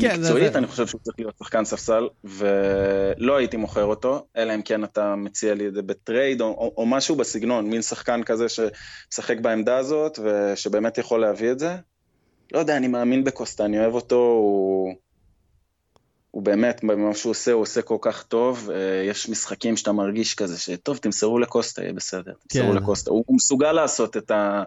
כן, 0.00 0.20
מקצועית, 0.20 0.52
זה... 0.52 0.58
אני 0.58 0.66
חושב 0.66 0.86
שהוא 0.86 1.00
צריך 1.00 1.18
להיות 1.18 1.34
שחקן 1.38 1.64
ספסל, 1.64 2.08
ולא 2.24 3.36
הייתי 3.36 3.56
מוכר 3.56 3.84
אותו, 3.84 4.26
אלא 4.36 4.54
אם 4.54 4.62
כן 4.62 4.84
אתה 4.84 5.14
מציע 5.16 5.54
לי 5.54 5.68
את 5.68 5.74
זה 5.74 5.82
בטרייד, 5.82 6.40
או, 6.40 6.46
או, 6.46 6.74
או 6.76 6.86
משהו 6.86 7.16
בסגנון, 7.16 7.70
מין 7.70 7.82
שחקן 7.82 8.22
כזה 8.22 8.46
ששחק 8.48 9.38
בעמדה 9.40 9.76
הזאת, 9.76 10.18
ושבאמת 10.24 10.98
יכול 10.98 11.20
להביא 11.20 11.52
את 11.52 11.58
זה. 11.58 11.76
לא 12.54 12.58
יודע, 12.58 12.76
אני 12.76 12.88
מאמין 12.88 13.24
בקוסטה, 13.24 13.64
אני 13.64 13.78
אוהב 13.78 13.94
אותו, 13.94 14.16
הוא... 14.16 14.94
הוא 16.30 16.42
באמת, 16.42 16.80
במה 16.84 17.14
שהוא 17.14 17.30
עושה, 17.30 17.52
הוא 17.52 17.62
עושה 17.62 17.82
כל 17.82 17.96
כך 18.00 18.22
טוב. 18.22 18.70
אה, 18.70 19.02
יש 19.08 19.28
משחקים 19.28 19.76
שאתה 19.76 19.92
מרגיש 19.92 20.34
כזה, 20.34 20.58
שטוב, 20.58 20.96
תמסרו 20.96 21.38
לקוסטה, 21.38 21.82
יהיה 21.82 21.92
בסדר. 21.92 22.32
תמסרו 22.48 22.70
כן. 22.70 22.76
לקוסטה. 22.76 23.10
הוא, 23.10 23.24
הוא 23.26 23.36
מסוגל 23.36 23.72
לעשות 23.72 24.16
את 24.16 24.30
ה... 24.30 24.62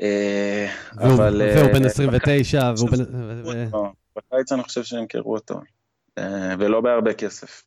אה, 0.00 0.72
אבל... 0.98 1.42
והוא 1.56 1.72
בן 1.72 1.84
29, 1.84 2.58
אה, 2.58 2.72
והוא 2.76 2.90
בן... 2.90 3.70
בקיץ 4.16 4.52
אני 4.52 4.62
חושב 4.62 4.84
שימכרו 4.84 5.34
אותו, 5.34 5.60
ולא 6.58 6.80
בהרבה 6.80 7.14
כסף. 7.14 7.62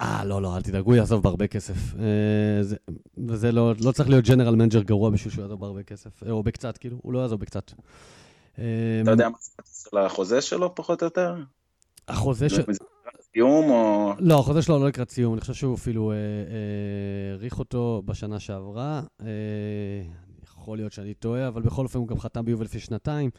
אה, 0.00 0.24
לא, 0.24 0.42
לא, 0.42 0.56
אל 0.56 0.62
תדאגו, 0.62 0.94
יעזוב 0.94 1.22
בהרבה 1.22 1.46
כסף. 1.46 1.94
וזה 3.28 3.52
לא, 3.52 3.72
לא 3.80 3.92
צריך 3.92 4.08
להיות 4.08 4.24
general 4.24 4.54
manager 4.54 4.82
גרוע 4.82 5.10
בשביל 5.10 5.32
שהוא 5.34 5.42
יעזוב 5.42 5.60
בהרבה 5.60 5.82
כסף, 5.82 6.22
או 6.30 6.42
בקצת, 6.42 6.78
כאילו, 6.78 6.98
הוא 7.02 7.12
לא 7.12 7.18
יעזוב 7.18 7.40
בקצת. 7.40 7.72
אתה 8.52 8.60
יודע 9.06 9.28
מה 9.28 9.36
זה 9.40 9.88
לחוזה 9.92 10.40
שלו, 10.40 10.74
פחות 10.74 11.02
או 11.02 11.06
יותר? 11.06 11.34
החוזה 12.08 12.48
של... 12.48 12.62
סיום 13.32 13.70
או... 13.70 14.12
לא, 14.18 14.38
החוזה 14.38 14.62
שלו 14.62 14.78
לא 14.78 14.88
לקראת 14.88 15.10
סיום, 15.10 15.32
אני 15.32 15.40
חושב 15.40 15.54
שהוא 15.54 15.74
אפילו 15.74 16.12
האריך 17.32 17.58
אותו 17.58 18.02
בשנה 18.04 18.40
שעברה. 18.40 19.02
יכול 20.44 20.78
להיות 20.78 20.92
שאני 20.92 21.14
טועה, 21.14 21.48
אבל 21.48 21.62
בכל 21.62 21.84
אופן 21.84 21.98
הוא 21.98 22.08
גם 22.08 22.18
חתם 22.18 22.44
ביובה 22.44 22.64
לפי 22.64 22.80
שנתיים. 22.80 23.30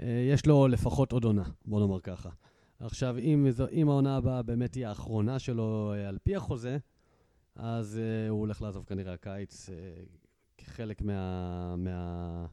יש 0.00 0.46
לו 0.46 0.68
לפחות 0.68 1.12
עוד 1.12 1.24
עונה, 1.24 1.44
בוא 1.64 1.80
נאמר 1.80 2.00
ככה. 2.00 2.28
עכשיו, 2.84 3.18
אם, 3.18 3.46
אם 3.72 3.88
העונה 3.88 4.16
הבאה 4.16 4.42
באמת 4.42 4.72
תהיה 4.72 4.88
האחרונה 4.88 5.38
שלו 5.38 5.92
אה, 5.96 6.08
על 6.08 6.18
פי 6.22 6.36
החוזה, 6.36 6.78
אז 7.56 8.00
uh, 8.00 8.30
הוא 8.30 8.40
הולך 8.40 8.62
לעזוב 8.62 8.84
כנראה 8.84 9.12
הקיץ 9.12 9.68
uh, 9.68 9.72
כחלק 10.58 11.02
מה, 11.02 11.76
מה, 11.76 12.46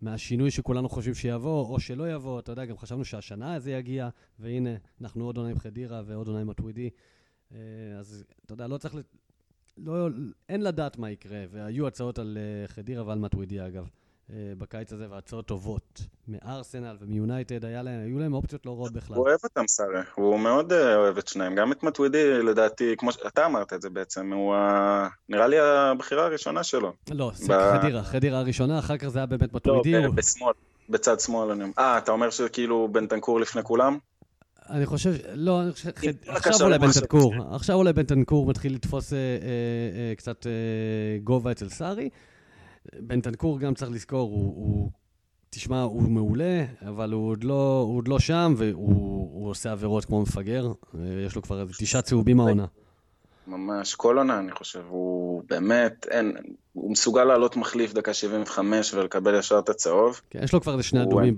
מהשינוי 0.00 0.50
שכולנו 0.50 0.88
חושבים 0.88 1.14
שיבוא, 1.14 1.66
או 1.68 1.80
שלא 1.80 2.12
יבוא. 2.12 2.40
אתה 2.40 2.52
יודע, 2.52 2.64
גם 2.64 2.78
חשבנו 2.78 3.04
שהשנה 3.04 3.58
זה 3.58 3.72
יגיע, 3.72 4.08
והנה, 4.38 4.70
אנחנו 5.00 5.24
עוד 5.24 5.36
עונה 5.36 5.48
עם 5.48 5.58
חדירה 5.58 6.02
ועוד 6.06 6.26
עונה 6.26 6.40
עם 6.40 6.50
הטווידי. 6.50 6.90
Uh, 7.50 7.54
אז 7.98 8.24
אתה 8.44 8.52
יודע, 8.52 8.66
לא 8.66 8.78
צריך... 8.78 8.94
לא, 9.78 10.08
אין 10.48 10.62
לדעת 10.62 10.98
מה 10.98 11.10
יקרה, 11.10 11.44
והיו 11.50 11.86
הצעות 11.86 12.18
על 12.18 12.38
uh, 12.38 12.68
חדירה 12.72 13.06
ועל 13.06 13.18
מטווידי, 13.18 13.66
אגב. 13.66 13.88
אה, 14.32 14.52
בקיץ 14.58 14.92
הזה, 14.92 15.06
והצעות 15.10 15.46
טובות 15.46 16.00
מארסנל 16.28 16.96
ומיונייטד, 17.00 17.64
היו 17.64 18.18
להם 18.18 18.34
אופציות 18.34 18.66
לא 18.66 18.70
רעות 18.70 18.92
בכלל. 18.92 19.16
הוא 19.16 19.28
אוהב 19.28 19.40
אותם, 19.44 19.66
סארה, 19.66 20.02
הוא 20.14 20.40
מאוד 20.40 20.72
אה, 20.72 20.96
אוהב 20.96 21.18
את 21.18 21.28
שניהם. 21.28 21.54
גם 21.54 21.72
את 21.72 21.82
מטווידי, 21.82 22.42
לדעתי, 22.42 22.94
כמו 22.98 23.12
שאתה 23.12 23.46
אמרת 23.46 23.72
את 23.72 23.82
זה 23.82 23.90
בעצם, 23.90 24.32
הוא 24.32 24.54
נראה 25.28 25.46
לי 25.46 25.56
הבחירה 25.60 26.24
הראשונה 26.24 26.62
שלו. 26.62 26.92
לא, 27.10 27.30
ב... 27.48 27.78
חדירה, 27.78 28.02
חדירה 28.02 28.38
הראשונה, 28.38 28.78
אחר 28.78 28.96
כך 28.96 29.08
זה 29.08 29.18
היה 29.18 29.26
באמת 29.26 29.52
מטווידי. 29.52 30.02
לא, 30.02 30.10
בשמאל. 30.10 30.52
בצד 30.88 31.20
שמאל 31.20 31.50
אני 31.50 31.62
אומר. 31.62 31.72
אה, 31.78 31.98
אתה 31.98 32.12
אומר 32.12 32.30
שכאילו 32.30 32.88
בנטנקור 32.92 33.40
לפני 33.40 33.62
כולם? 33.62 33.98
אני 34.70 34.86
חושב, 34.86 35.14
לא, 35.34 35.62
אני 35.62 35.72
חושב, 35.72 35.90
עכשיו 36.26 36.66
אולי 36.66 36.78
בנטנקור, 36.78 37.34
עכשיו 37.50 37.76
אולי 37.76 37.92
בנטנקור 37.92 38.46
מתחיל 38.46 38.74
לתפוס 38.74 39.12
אה, 39.12 39.18
אה, 39.18 39.24
אה, 40.10 40.14
קצת 40.16 40.46
אה, 40.46 40.52
גובה 41.24 41.52
אצל 41.52 41.68
סארי. 41.68 42.08
בנטנקור 43.00 43.58
גם 43.58 43.74
צריך 43.74 43.90
לזכור, 43.90 44.30
הוא, 44.30 44.54
הוא, 44.56 44.90
תשמע, 45.50 45.82
הוא 45.82 46.02
מעולה, 46.02 46.64
אבל 46.88 47.12
הוא 47.12 47.30
עוד 47.30 47.44
לא, 47.44 47.84
הוא 47.86 47.96
עוד 47.96 48.08
לא 48.08 48.18
שם, 48.18 48.54
והוא 48.56 49.48
עושה 49.50 49.72
עבירות 49.72 50.04
כמו 50.04 50.22
מפגר. 50.22 50.72
יש 51.26 51.36
לו 51.36 51.42
כבר 51.42 51.60
איזה 51.60 51.72
תשעה 51.78 52.02
צהובים 52.02 52.40
העונה. 52.40 52.66
ממש, 53.46 53.94
כל 53.94 54.18
עונה, 54.18 54.38
אני 54.38 54.52
חושב. 54.52 54.82
הוא 54.88 55.42
באמת, 55.48 56.06
אין, 56.10 56.36
הוא 56.72 56.92
מסוגל 56.92 57.24
לעלות 57.24 57.56
מחליף 57.56 57.92
דקה 57.92 58.14
75 58.14 58.94
ולקבל 58.94 59.38
ישר 59.38 59.58
את 59.58 59.68
הצהוב. 59.68 60.20
כן, 60.30 60.40
יש 60.42 60.52
לו 60.52 60.60
כבר 60.60 60.72
איזה 60.72 60.82
שני 60.82 61.02
אדומים 61.02 61.34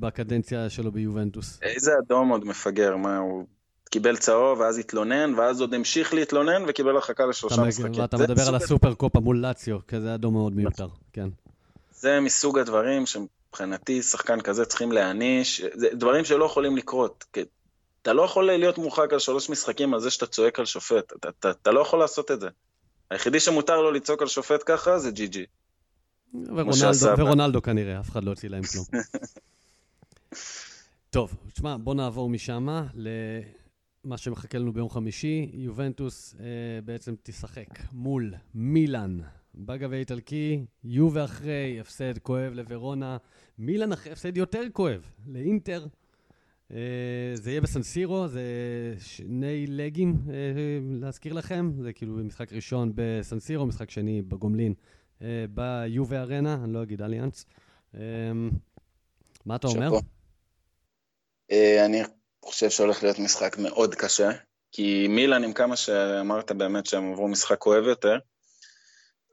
בקדנציה 0.00 0.70
שלו 0.70 0.92
ביובנטוס. 0.92 1.58
איזה 1.62 1.92
אדום 2.06 2.28
עוד 2.28 2.44
מפגר, 2.44 2.96
מה, 2.96 3.18
הוא 3.18 3.44
קיבל 3.92 4.16
צהוב, 4.16 4.60
ואז 4.60 4.78
התלונן, 4.78 5.34
ואז 5.36 5.60
עוד 5.60 5.74
המשיך 5.74 6.14
להתלונן 6.14 6.62
וקיבל 6.68 6.96
הרחקה 6.96 7.26
לשלושה 7.26 7.62
משחקים. 7.62 8.00
ואתה 8.00 8.16
מדבר 8.16 8.48
על 8.48 8.54
הסופר 8.54 8.94
קופה 8.94 9.20
מול 9.20 9.38
לאציו, 9.38 9.78
כזה 9.88 10.14
אדום 10.14 10.34
מאוד 10.34 10.56
מיותר, 10.56 10.88
כן. 11.12 11.28
זה 11.94 12.20
מסוג 12.20 12.58
הדברים 12.58 13.04
שמבחינתי 13.06 14.02
שחקן 14.02 14.40
כזה 14.40 14.64
צריכים 14.64 14.92
להעניש, 14.92 15.62
זה 15.74 15.88
דברים 15.92 16.24
שלא 16.24 16.44
יכולים 16.44 16.76
לקרות. 16.76 17.24
אתה 18.02 18.12
לא 18.12 18.22
יכול 18.22 18.46
להיות 18.46 18.78
מורחק 18.78 19.12
על 19.12 19.18
שלוש 19.18 19.50
משחקים 19.50 19.94
על 19.94 20.00
זה 20.00 20.10
שאתה 20.10 20.26
צועק 20.26 20.58
על 20.58 20.64
שופט, 20.64 21.12
אתה, 21.16 21.28
אתה, 21.28 21.50
אתה 21.50 21.70
לא 21.70 21.80
יכול 21.80 21.98
לעשות 21.98 22.30
את 22.30 22.40
זה. 22.40 22.48
היחידי 23.10 23.40
שמותר 23.40 23.80
לו 23.80 23.90
לצעוק 23.90 24.22
על 24.22 24.28
שופט 24.28 24.62
ככה 24.66 24.98
זה 24.98 25.10
ג'י 25.10 25.26
ג'י. 25.26 25.44
ורונלדו, 26.34 27.18
ורונלדו 27.18 27.62
כנראה, 27.62 28.00
אף 28.00 28.10
אחד 28.10 28.24
לא 28.24 28.30
הוציא 28.30 28.48
להם 28.48 28.62
כלום. 28.62 28.84
טוב, 31.10 31.34
תשמע, 31.52 31.76
בוא 31.76 31.94
נעבור 31.94 32.30
משם 32.30 32.68
למה 34.04 34.16
שמחכה 34.16 34.58
לנו 34.58 34.72
ביום 34.72 34.90
חמישי. 34.90 35.50
יובנטוס 35.52 36.36
אה, 36.40 36.44
בעצם 36.84 37.14
תשחק 37.22 37.68
מול 37.92 38.34
מילאן 38.54 39.18
בגביע 39.54 39.96
האיטלקי, 39.96 40.64
יובה 40.84 41.24
אחרי, 41.24 41.80
הפסד 41.80 42.18
כואב 42.18 42.52
לוורונה, 42.52 43.16
מילאן 43.58 43.92
אחרי 43.92 44.12
הפסד 44.12 44.36
יותר 44.36 44.62
כואב 44.72 45.10
לאינטר. 45.26 45.86
אה, 46.72 46.76
זה 47.34 47.50
יהיה 47.50 47.60
בסנסירו, 47.60 48.28
זה 48.28 48.42
שני 48.98 49.66
לגים, 49.66 50.16
אה, 50.30 50.34
להזכיר 51.00 51.32
לכם. 51.32 51.70
זה 51.78 51.92
כאילו 51.92 52.16
משחק 52.16 52.52
ראשון 52.52 52.92
בסנסירו, 52.94 53.66
משחק 53.66 53.90
שני 53.90 54.22
בגומלין 54.22 54.74
אה, 55.22 55.44
ביובה 55.54 56.20
ארנה, 56.20 56.60
אני 56.64 56.72
לא 56.72 56.82
אגיד 56.82 57.02
אליאנס. 57.02 57.46
מה 59.46 59.56
אתה 59.56 59.68
אומר? 59.68 59.90
אני 61.86 62.02
חושב 62.44 62.70
שהולך 62.70 63.02
להיות 63.02 63.18
משחק 63.18 63.58
מאוד 63.58 63.94
קשה, 63.94 64.30
כי 64.72 65.06
מילאן, 65.08 65.44
עם 65.44 65.52
כמה 65.52 65.76
שאמרת 65.76 66.52
באמת 66.52 66.86
שהם 66.86 67.12
עברו 67.12 67.28
משחק 67.28 67.58
כואב 67.58 67.84
יותר, 67.84 68.18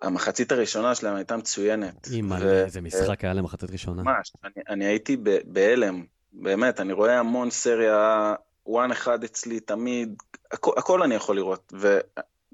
המחצית 0.02 0.52
הראשונה 0.52 0.96
שלהם 0.96 1.16
הייתה 1.16 1.38
מצוינת. 1.38 2.08
אימא, 2.12 2.38
איזה 2.44 2.82
משחק 2.82 3.24
היה 3.24 3.34
למחצית 3.34 3.72
ראשונה. 3.72 4.04
ממש, 4.04 4.32
אני 4.70 4.86
הייתי 4.86 5.18
בהלם. 5.46 6.04
באמת, 6.34 6.80
אני 6.80 6.94
רואה 6.94 7.20
המון 7.20 7.50
סריה, 7.50 8.34
וואן 8.66 8.92
אחד 8.92 9.24
אצלי 9.24 9.60
תמיד, 9.60 10.16
הכ- 10.54 10.78
הכל 10.78 11.04
אני 11.04 11.16
יכול 11.16 11.36
לראות, 11.36 11.74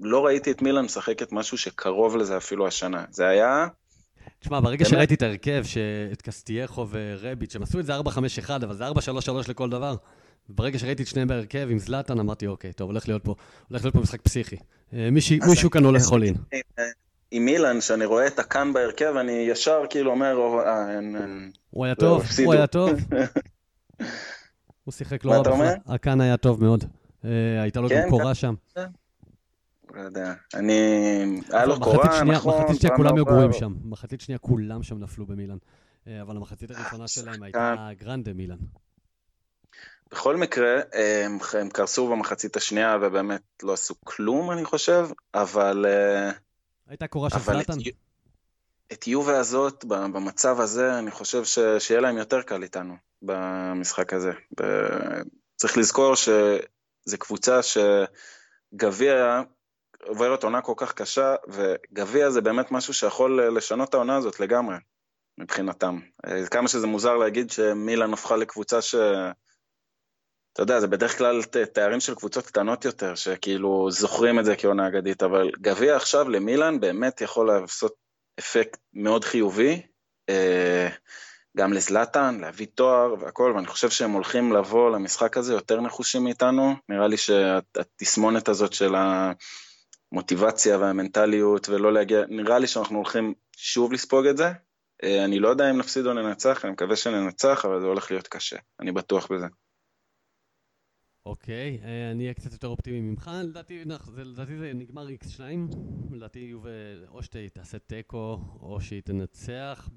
ולא 0.00 0.26
ראיתי 0.26 0.50
את 0.50 0.62
מילן 0.62 0.84
משחקת 0.84 1.32
משהו 1.32 1.58
שקרוב 1.58 2.16
לזה 2.16 2.36
אפילו 2.36 2.66
השנה. 2.66 3.04
זה 3.10 3.28
היה... 3.28 3.66
תשמע, 4.40 4.60
ברגע 4.60 4.84
באמת? 4.84 4.90
שראיתי 4.90 5.14
את 5.14 5.22
ההרכב, 5.22 5.62
את 6.12 6.22
קסטייחו 6.22 6.86
ורביץ', 6.90 7.56
הם 7.56 7.62
עשו 7.62 7.80
את 7.80 7.86
זה 7.86 7.98
4-5-1, 7.98 8.00
אבל 8.50 8.74
זה 8.76 8.88
4-3-3 8.88 8.90
לכל 9.48 9.70
דבר. 9.70 9.96
ברגע 10.48 10.78
שראיתי 10.78 11.02
את 11.02 11.08
שניהם 11.08 11.28
בהרכב 11.28 11.68
עם 11.70 11.78
זלאטן, 11.78 12.18
אמרתי, 12.20 12.46
אוקיי, 12.46 12.72
טוב, 12.72 12.90
הולך 12.90 13.08
להיות 13.08 13.24
פה, 13.24 13.34
הולך 13.68 13.84
להיות 13.84 13.94
פה 13.94 14.00
משחק 14.00 14.20
פסיכי. 14.20 14.56
אה, 14.92 15.10
מישהו, 15.10 15.36
מישהו 15.48 15.70
כאן 15.70 15.84
הולך 15.84 16.02
in. 16.02 16.56
עם 17.30 17.44
מילן, 17.44 17.80
שאני 17.80 18.04
רואה 18.04 18.26
את 18.26 18.38
הקאן 18.38 18.72
בהרכב, 18.72 19.14
אני 19.20 19.32
ישר 19.32 19.82
כאילו 19.90 20.10
אומר, 20.10 20.36
אה. 20.66 21.00
הוא 21.70 21.84
היה 21.84 21.94
טוב, 21.94 22.22
הוא 22.44 22.54
היה 22.54 22.66
טוב. 22.66 22.90
הוא 24.84 24.92
שיחק 24.92 25.24
לא 25.24 25.32
רע 25.32 25.40
בכלל. 25.40 25.74
הקאן 25.86 26.20
היה 26.20 26.36
טוב 26.36 26.64
מאוד. 26.64 26.84
אה, 27.24 27.62
הייתה 27.62 27.80
לו 27.80 27.88
גם 27.88 27.96
כן, 27.96 28.10
קורה 28.10 28.34
שם. 28.34 28.54
לא 29.94 30.00
יודע, 30.00 30.34
אני... 30.54 30.72
היה 31.52 31.66
לו 31.66 31.80
קורה, 31.80 32.24
נכון. 32.24 32.62
מחצית 32.62 32.80
שנייה 32.80 32.96
כולם 32.96 33.16
היו 33.16 33.24
גרועים 33.24 33.52
שם. 33.52 33.74
מחצית 33.84 34.20
שנייה 34.20 34.38
כולם 34.38 34.82
שם 34.82 34.98
נפלו 34.98 35.26
במילאן. 35.26 35.56
אה, 36.06 36.22
אבל 36.22 36.36
המחצית 36.36 36.70
הראשונה 36.70 37.08
שלהם 37.08 37.42
הייתה 37.42 37.88
גרנדה 37.98 38.32
מילאן. 38.32 38.56
בכל 40.10 40.36
מקרה, 40.36 40.80
הם, 40.92 41.38
הם 41.52 41.68
קרסו 41.70 42.08
במחצית 42.08 42.56
השנייה 42.56 42.96
ובאמת 43.02 43.42
לא 43.62 43.72
עשו 43.72 43.94
כלום, 44.04 44.50
אני 44.50 44.64
חושב, 44.64 45.08
אבל... 45.34 45.86
אה, 45.88 46.30
הייתה 46.88 47.06
קורה 47.06 47.30
של 47.30 47.38
זלאטן? 47.38 47.72
את, 47.72 47.86
את 48.92 49.06
יובה 49.06 49.38
הזאת, 49.38 49.84
במצב 49.84 50.60
הזה, 50.60 50.98
אני 50.98 51.10
חושב 51.10 51.44
ש, 51.44 51.58
שיהיה 51.78 52.00
להם 52.00 52.16
יותר 52.16 52.42
קל 52.42 52.62
איתנו. 52.62 52.96
במשחק 53.22 54.12
הזה. 54.12 54.32
צריך 55.56 55.78
לזכור 55.78 56.14
שזו 56.14 57.18
קבוצה 57.18 57.60
שגביע 57.62 59.42
עוברת 60.02 60.44
עונה 60.44 60.60
כל 60.60 60.74
כך 60.76 60.92
קשה, 60.92 61.34
וגביע 61.48 62.30
זה 62.30 62.40
באמת 62.40 62.70
משהו 62.70 62.94
שיכול 62.94 63.56
לשנות 63.56 63.88
את 63.88 63.94
העונה 63.94 64.16
הזאת 64.16 64.40
לגמרי, 64.40 64.76
מבחינתם. 65.38 65.98
כמה 66.50 66.68
שזה 66.68 66.86
מוזר 66.86 67.16
להגיד 67.16 67.50
שמילן 67.50 68.12
הפכה 68.12 68.36
לקבוצה 68.36 68.82
ש... 68.82 68.94
אתה 70.56 70.62
יודע, 70.62 70.80
זה 70.80 70.86
בדרך 70.86 71.18
כלל 71.18 71.42
תארים 71.72 72.00
של 72.00 72.14
קבוצות 72.14 72.46
קטנות 72.46 72.84
יותר, 72.84 73.14
שכאילו 73.14 73.90
זוכרים 73.90 74.38
את 74.38 74.44
זה 74.44 74.56
כעונה 74.56 74.88
אגדית, 74.88 75.22
אבל 75.22 75.50
גביע 75.60 75.96
עכשיו 75.96 76.28
למילן 76.28 76.80
באמת 76.80 77.20
יכול 77.20 77.46
לעשות 77.46 77.94
אפקט 78.38 78.78
מאוד 78.94 79.24
חיובי. 79.24 79.82
אה, 80.28 80.88
גם 81.56 81.72
לזלאטן, 81.72 82.38
להביא 82.40 82.66
תואר 82.74 83.14
והכל, 83.20 83.52
ואני 83.56 83.66
חושב 83.66 83.90
שהם 83.90 84.10
הולכים 84.10 84.52
לבוא 84.52 84.90
למשחק 84.90 85.36
הזה 85.36 85.52
יותר 85.52 85.80
נחושים 85.80 86.24
מאיתנו. 86.24 86.74
נראה 86.88 87.06
לי 87.06 87.16
שהתסמונת 87.16 88.48
הזאת 88.48 88.72
של 88.72 88.94
המוטיבציה 90.12 90.78
והמנטליות 90.78 91.68
ולא 91.68 91.92
להגיע, 91.92 92.22
נראה 92.28 92.58
לי 92.58 92.66
שאנחנו 92.66 92.96
הולכים 92.96 93.34
שוב 93.56 93.92
לספוג 93.92 94.26
את 94.26 94.36
זה. 94.36 94.50
אה, 95.04 95.24
אני 95.24 95.38
לא 95.38 95.48
יודע 95.48 95.70
אם 95.70 95.78
נפסיד 95.78 96.06
או 96.06 96.12
ננצח, 96.12 96.64
אני 96.64 96.72
מקווה 96.72 96.96
שננצח, 96.96 97.64
אבל 97.64 97.80
זה 97.80 97.86
הולך 97.86 98.10
להיות 98.10 98.28
קשה, 98.28 98.56
אני 98.80 98.92
בטוח 98.92 99.32
בזה. 99.32 99.46
אוקיי, 101.26 101.78
אה, 101.84 102.10
אני 102.10 102.22
אהיה 102.22 102.34
קצת 102.34 102.52
יותר 102.52 102.68
אופטימי 102.68 103.00
ממך. 103.00 103.30
לדעתי, 103.44 103.84
לדעתי 104.16 104.58
זה 104.58 104.72
נגמר 104.74 105.06
X2. 105.08 105.40
לדעתי 106.12 106.38
יובל, 106.38 107.04
או 107.10 107.22
שהיא 107.22 107.48
תעשה 107.48 107.78
תיקו, 107.78 108.40
או 108.62 108.80
שהיא 108.80 109.02
תנצח 109.02 109.88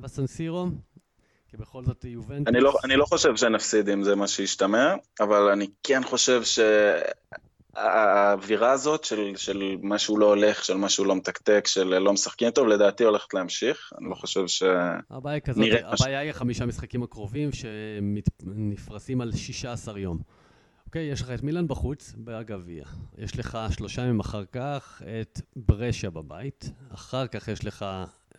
בסנסירו. 0.00 0.66
כי 1.48 1.56
בכל 1.56 1.84
זאת 1.84 2.04
יובנטוס... 2.04 2.48
אני 2.54 2.60
לא, 2.60 2.74
אני 2.84 2.96
לא 2.96 3.04
חושב 3.04 3.36
שנפסיד 3.36 3.88
אם 3.88 4.02
זה 4.02 4.14
מה 4.16 4.28
שישתמע, 4.28 4.94
אבל 5.20 5.48
אני 5.52 5.66
כן 5.82 6.02
חושב 6.04 6.42
שהאווירה 7.74 8.70
הזאת 8.70 9.04
של, 9.04 9.32
של 9.36 9.76
משהו 9.82 10.18
לא 10.18 10.26
הולך, 10.26 10.64
של 10.64 10.76
משהו 10.76 11.04
לא 11.04 11.16
מתקתק, 11.16 11.66
של 11.66 11.98
לא 11.98 12.12
משחקים 12.12 12.50
טוב, 12.50 12.68
לדעתי 12.68 13.04
הולכת 13.04 13.34
להמשיך. 13.34 13.92
אני 13.98 14.10
לא 14.10 14.14
חושב 14.14 14.46
ש... 14.46 14.62
הבעיה 15.10 15.34
היא 15.34 15.42
כזאת, 15.42 15.66
הבעיה 15.84 16.18
היא 16.18 16.30
החמישה 16.30 16.66
משחקים 16.66 17.02
הקרובים 17.02 17.50
שנפרסים 17.52 19.20
על 19.20 19.32
16 19.32 19.98
יום. 19.98 20.33
אוקיי, 20.94 21.06
יש 21.06 21.22
לך 21.22 21.30
את 21.30 21.42
מילאן 21.42 21.68
בחוץ 21.68 22.14
בגביע. 22.18 22.84
יש 23.18 23.38
לך 23.38 23.58
שלושה 23.70 24.02
ימים 24.02 24.20
אחר 24.20 24.44
כך 24.52 25.02
את 25.20 25.40
ברשיה 25.56 26.10
בבית. 26.10 26.70
אחר 26.88 27.26
כך 27.26 27.48
יש 27.48 27.64
לך 27.64 27.84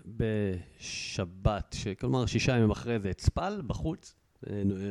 בשבת, 0.06 1.76
ש... 1.78 1.88
כלומר 1.88 2.26
שישה 2.26 2.58
ימים 2.58 2.72
אחרי 2.72 3.00
זה 3.00 3.10
את 3.10 3.22
ספל 3.22 3.62
בחוץ, 3.68 4.15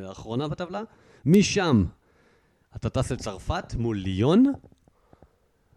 האחרונה 0.04 0.48
בטבלה. 0.48 0.82
משם 1.26 1.84
אתה 2.76 2.90
טס 2.90 3.12
לצרפת 3.12 3.74
מול 3.78 3.98
ליון, 3.98 4.52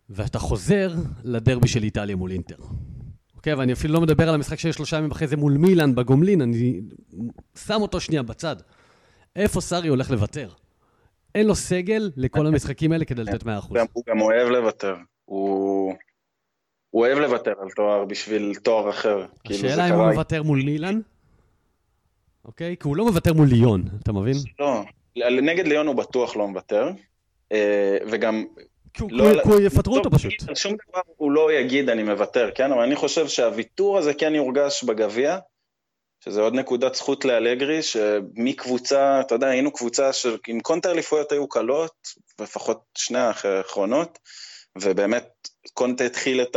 ואתה 0.09 0.39
חוזר 0.39 0.93
לדרבי 1.23 1.67
של 1.67 1.83
איטליה 1.83 2.15
מול 2.15 2.31
אינטר. 2.31 2.57
אוקיי, 3.35 3.53
ואני 3.53 3.73
אפילו 3.73 3.93
לא 3.93 4.01
מדבר 4.01 4.29
על 4.29 4.35
המשחק 4.35 4.59
שיש 4.59 4.75
שלושה 4.75 4.97
ימים 4.97 5.11
אחרי 5.11 5.27
זה 5.27 5.37
מול 5.37 5.57
מילאן 5.57 5.95
בגומלין, 5.95 6.41
אני 6.41 6.81
שם 7.55 7.81
אותו 7.81 7.99
שנייה 7.99 8.23
בצד. 8.23 8.55
איפה 9.35 9.61
סארי 9.61 9.87
הולך 9.87 10.11
לוותר? 10.11 10.49
אין 11.37 11.47
לו 11.47 11.55
סגל 11.55 12.11
לכל 12.17 12.47
המשחקים 12.47 12.91
האלה 12.91 13.05
כדי 13.05 13.23
לתת 13.23 13.43
100%. 13.43 13.47
הוא 13.93 14.03
גם 14.07 14.21
אוהב 14.21 14.47
לוותר. 14.47 14.95
הוא... 15.25 15.93
הוא 16.89 17.05
אוהב 17.05 17.17
לוותר 17.17 17.53
על 17.61 17.69
תואר 17.75 18.05
בשביל 18.05 18.55
תואר 18.63 18.89
אחר. 18.89 19.25
כאילו, 19.43 19.69
השאלה 19.69 19.89
אם 19.89 19.93
הוא 19.93 20.11
מוותר 20.11 20.43
מול 20.43 20.61
מילאן? 20.61 20.99
אוקיי? 22.45 22.75
כי 22.79 22.87
הוא 22.87 22.97
לא 22.97 23.05
מוותר 23.05 23.33
מול 23.33 23.47
ליון, 23.47 23.83
אתה 24.03 24.11
מבין? 24.11 24.35
לא, 24.59 24.83
נגד 25.41 25.67
ליון 25.67 25.87
הוא 25.87 25.95
בטוח 25.95 26.35
לא 26.35 26.47
מוותר. 26.47 26.91
אה, 27.51 27.97
וגם... 28.11 28.45
כי 28.93 29.03
הוא 29.03 29.11
לא- 29.11 29.61
יפטרו 29.61 29.97
אותו 29.97 30.11
פשוט. 30.11 30.33
על 30.47 30.55
שום 30.55 30.73
דבר 30.89 31.01
הוא 31.17 31.31
לא 31.31 31.53
יגיד 31.53 31.89
אני 31.89 32.03
מוותר, 32.03 32.49
כן? 32.55 32.71
אבל 32.71 32.81
אני 32.81 32.95
חושב 32.95 33.27
שהוויתור 33.27 33.97
הזה 33.97 34.13
כן 34.13 34.35
יורגש 34.35 34.83
בגביע. 34.83 35.37
שזה 36.27 36.41
עוד 36.41 36.53
נקודת 36.53 36.95
זכות 36.95 37.25
לאלגרי, 37.25 37.83
שמקבוצה, 37.83 39.21
אתה 39.21 39.35
יודע, 39.35 39.47
היינו 39.47 39.71
קבוצה 39.71 40.13
שעם 40.13 40.59
קונטר 40.61 40.91
אליפויות 40.91 41.31
היו 41.31 41.47
קלות, 41.47 42.07
לפחות 42.41 42.81
שני 42.97 43.19
האחרונות, 43.19 44.19
ובאמת 44.81 45.27
קונטה 45.73 46.03
התחיל 46.03 46.41
את 46.41 46.55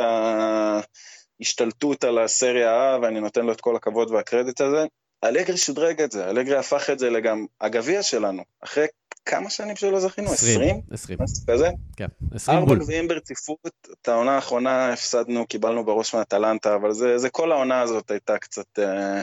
ההשתלטות 1.39 2.05
על 2.05 2.19
הסריה 2.19 2.97
A, 2.97 3.01
ואני 3.03 3.21
נותן 3.21 3.47
לו 3.47 3.53
את 3.53 3.61
כל 3.61 3.77
הכבוד 3.77 4.11
והקרדיט 4.11 4.61
הזה. 4.61 4.85
אלגרי 5.25 5.57
שודרג 5.57 6.03
את 6.03 6.13
זה, 6.13 6.31
אלגרי 6.31 6.57
הפך 6.57 6.91
את 6.91 6.99
זה 6.99 7.11
לגם 7.11 7.47
הגביע 7.61 8.03
שלנו, 8.03 8.43
אחרי 8.65 8.87
כמה 9.25 9.51
שנים 9.51 9.77
שלא 9.77 10.01
זכינו? 10.01 10.33
20? 10.33 10.81
20. 10.91 11.19
כזה? 11.47 11.69
כן, 11.97 12.07
20 12.35 12.59
ארבע 12.59 12.69
בול. 12.69 12.79
גביעים 12.79 13.09
ברציפות, 13.09 13.71
את 14.03 14.09
העונה 14.09 14.35
האחרונה 14.35 14.93
הפסדנו, 14.93 15.47
קיבלנו 15.47 15.85
בראש 15.85 16.15
מהטלנטה, 16.15 16.75
אבל 16.75 16.93
זה, 16.93 17.19
זה 17.19 17.31
כל 17.31 17.53
העונה 17.53 17.81
הזאת 17.81 18.11
הייתה 18.11 18.39
קצת 18.39 18.79
אה, 18.79 19.23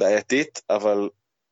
בעייתית, 0.00 0.62
אבל 0.70 1.08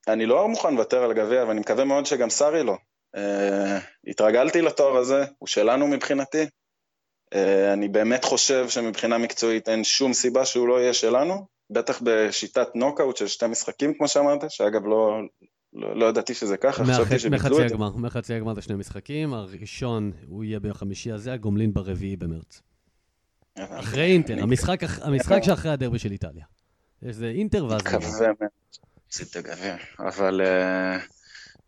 אני 0.08 0.26
לא 0.26 0.48
מוכן 0.48 0.74
לוותר 0.74 1.02
על 1.02 1.10
הגביע, 1.10 1.44
ואני 1.48 1.60
מקווה 1.60 1.84
מאוד 1.84 2.06
שגם 2.06 2.30
סארי 2.30 2.62
לא. 2.62 2.76
אה, 3.16 3.78
התרגלתי 4.06 4.62
לתואר 4.62 4.96
הזה, 4.96 5.24
הוא 5.38 5.46
שלנו 5.46 5.88
מבחינתי. 5.88 6.46
אה, 7.34 7.72
אני 7.72 7.88
באמת 7.88 8.24
חושב 8.24 8.68
שמבחינה 8.68 9.18
מקצועית 9.18 9.68
אין 9.68 9.84
שום 9.84 10.12
סיבה 10.12 10.44
שהוא 10.44 10.68
לא 10.68 10.80
יהיה 10.80 10.94
שלנו, 10.94 11.46
בטח 11.70 12.00
בשיטת 12.02 12.68
נוקאוט 12.74 13.16
של 13.16 13.26
שתי 13.26 13.46
משחקים, 13.46 13.94
כמו 13.94 14.08
שאמרת, 14.08 14.50
שאגב 14.50 14.86
לא, 14.86 15.20
לא, 15.72 15.96
לא 15.96 16.06
ידעתי 16.06 16.34
שזה 16.34 16.56
ככה, 16.56 16.84
חשבתי 16.84 17.18
שביטלו 17.18 17.62
את 17.62 17.68
זה. 17.68 17.74
הגמר, 17.74 17.96
מחצי 17.96 18.34
הגמר 18.34 18.54
זה 18.54 18.62
שני 18.62 18.74
משחקים, 18.74 19.34
הראשון 19.34 20.12
הוא 20.28 20.44
יהיה 20.44 20.60
ביום 20.60 20.74
חמישי 20.74 21.12
הזה, 21.12 21.32
הגומלין 21.32 21.72
ברביעי 21.72 22.16
במרץ. 22.16 22.62
אחרי 23.58 24.12
אינטר, 24.12 24.42
המשחק 24.42 24.80
המשחק 25.02 25.42
שאחרי 25.42 25.70
הדרבי 25.70 25.98
של 25.98 26.12
איטליה. 26.12 26.44
יש 27.02 27.16
זה 27.16 27.26
אינטר 27.28 27.64
ואז... 27.64 27.80
מקווה 27.82 28.26
מאוד 28.40 28.50
שזה 29.10 29.42
תגביע, 29.42 29.76
אבל 29.98 30.40
אה, 30.40 30.98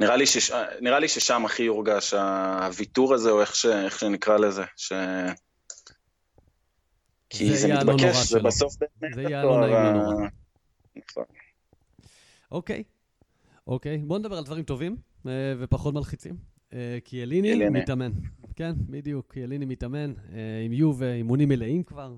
נראה 0.00 0.16
לי, 0.16 0.26
שש, 0.26 0.50
נראה 0.80 0.98
לי 0.98 1.08
ששם 1.08 1.44
הכי 1.44 1.62
יורגש 1.62 2.14
הוויתור 2.14 3.14
הזה, 3.14 3.30
או 3.30 3.40
איך, 3.40 3.54
ש, 3.54 3.66
איך 3.66 3.98
שנקרא 3.98 4.36
לזה, 4.38 4.62
ש... 4.76 4.92
כי 7.30 7.50
זה 7.50 7.56
זה, 7.56 7.68
יהיה 7.68 7.84
מתבקש, 7.84 8.16
זה. 8.30 8.40
בסוף 8.40 8.74
באמת 8.80 9.14
זה 9.14 9.22
יהיה 9.22 9.40
התואר 9.40 9.54
הלא 9.54 9.66
נעים 9.66 9.76
ה- 9.76 9.90
לנורא. 9.92 10.26
נכון. 10.96 11.24
אוקיי, 12.52 12.82
אוקיי. 13.66 13.98
בואו 13.98 14.18
נדבר 14.18 14.38
על 14.38 14.44
דברים 14.44 14.64
טובים 14.64 14.96
אה, 15.26 15.32
ופחות 15.58 15.94
מלחיצים. 15.94 16.36
אה, 16.72 16.98
קיאליני 17.04 17.48
קיאליני. 17.48 17.80
מתאמן. 17.80 18.10
כן, 18.56 18.72
בדיוק, 18.78 19.32
קיאליני 19.32 19.64
מתאמן, 19.64 20.14
אה, 20.32 20.62
עם 20.64 20.72
יובה, 20.72 21.12
אימונים 21.12 21.48
מלאים 21.48 21.82
כבר. 21.82 22.16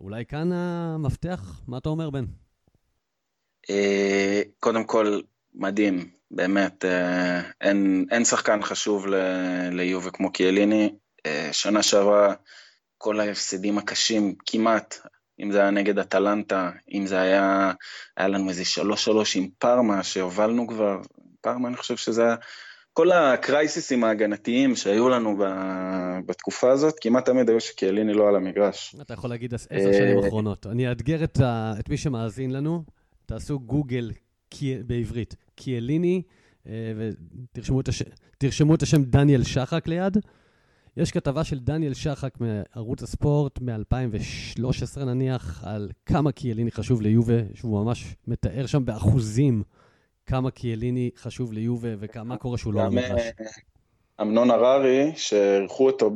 אולי 0.00 0.26
כאן 0.26 0.52
המפתח? 0.52 1.60
מה 1.68 1.78
אתה 1.78 1.88
אומר, 1.88 2.10
בן? 2.10 2.24
אה, 3.70 4.42
קודם 4.60 4.84
כל, 4.84 5.20
מדהים, 5.54 6.10
באמת, 6.30 6.84
אה, 6.84 7.40
אין, 7.60 8.06
אין 8.10 8.24
שחקן 8.24 8.62
חשוב 8.62 9.06
ליובה 9.72 10.10
כמו 10.10 10.32
קיאליני. 10.32 10.94
אה, 11.26 11.48
שנה 11.52 11.82
שעברה, 11.82 12.34
כל 12.98 13.20
ההפסדים 13.20 13.78
הקשים 13.78 14.34
כמעט, 14.46 14.98
אם 15.40 15.52
זה 15.52 15.60
היה 15.60 15.70
נגד 15.70 15.98
אטלנטה, 15.98 16.70
אם 16.92 17.06
זה 17.06 17.20
היה, 17.20 17.72
היה 18.16 18.28
לנו 18.28 18.48
איזה 18.48 18.64
שלוש 18.64 19.04
שלוש 19.04 19.36
עם 19.36 19.48
פארמה 19.58 20.02
שהובלנו 20.02 20.66
כבר, 20.66 21.00
פארמה 21.40 21.68
אני 21.68 21.76
חושב 21.76 21.96
שזה 21.96 22.22
היה, 22.22 22.36
כל 22.98 23.12
הקרייסיסים 23.12 24.04
ההגנתיים 24.04 24.76
שהיו 24.76 25.08
לנו 25.08 25.36
ב- 25.36 26.18
בתקופה 26.26 26.70
הזאת, 26.72 26.94
כמעט 27.00 27.24
תמיד 27.26 27.48
היו 27.48 27.60
שקיאליני 27.60 28.12
לא 28.12 28.28
על 28.28 28.36
המגרש. 28.36 28.96
אתה 29.00 29.14
יכול 29.14 29.30
להגיד 29.30 29.54
עש- 29.54 29.66
עשר 29.70 29.92
שנים 29.92 30.18
אה, 30.22 30.28
אחרונות. 30.28 30.66
אני 30.66 30.90
אאתגר 30.90 31.24
את, 31.24 31.40
ה- 31.40 31.74
את 31.80 31.88
מי 31.88 31.96
שמאזין 31.96 32.50
לנו, 32.50 32.82
תעשו 33.26 33.60
גוגל 33.60 34.10
קי- 34.50 34.82
בעברית, 34.86 35.34
קיאליני, 35.54 36.22
אה, 36.66 36.72
ותרשמו 37.52 37.80
את, 37.80 37.88
הש... 37.88 38.02
תרשמו 38.38 38.74
את 38.74 38.82
השם 38.82 39.02
דניאל 39.04 39.42
שחק 39.42 39.88
ליד. 39.88 40.16
יש 40.96 41.10
כתבה 41.10 41.44
של 41.44 41.58
דניאל 41.58 41.94
שחק 41.94 42.34
מערוץ 42.40 43.02
הספורט 43.02 43.58
מ-2013 43.60 45.04
נניח, 45.04 45.64
על 45.66 45.90
כמה 46.06 46.32
קיאליני 46.32 46.70
חשוב 46.70 47.02
ליובה, 47.02 47.34
שהוא 47.54 47.84
ממש 47.84 48.14
מתאר 48.26 48.66
שם 48.66 48.84
באחוזים 48.84 49.62
כמה 50.28 50.50
קיאליני 50.50 51.10
חשוב 51.16 51.52
ליובה 51.52 51.88
ומה 51.98 52.36
קורה 52.36 52.58
שהוא 52.58 52.74
לא 52.74 52.80
על 52.80 52.86
המגרש. 52.86 53.20
אה, 53.20 53.46
אמנון 54.22 54.50
הררי, 54.50 55.12
שאירחו 55.16 55.86
אותו 55.86 56.10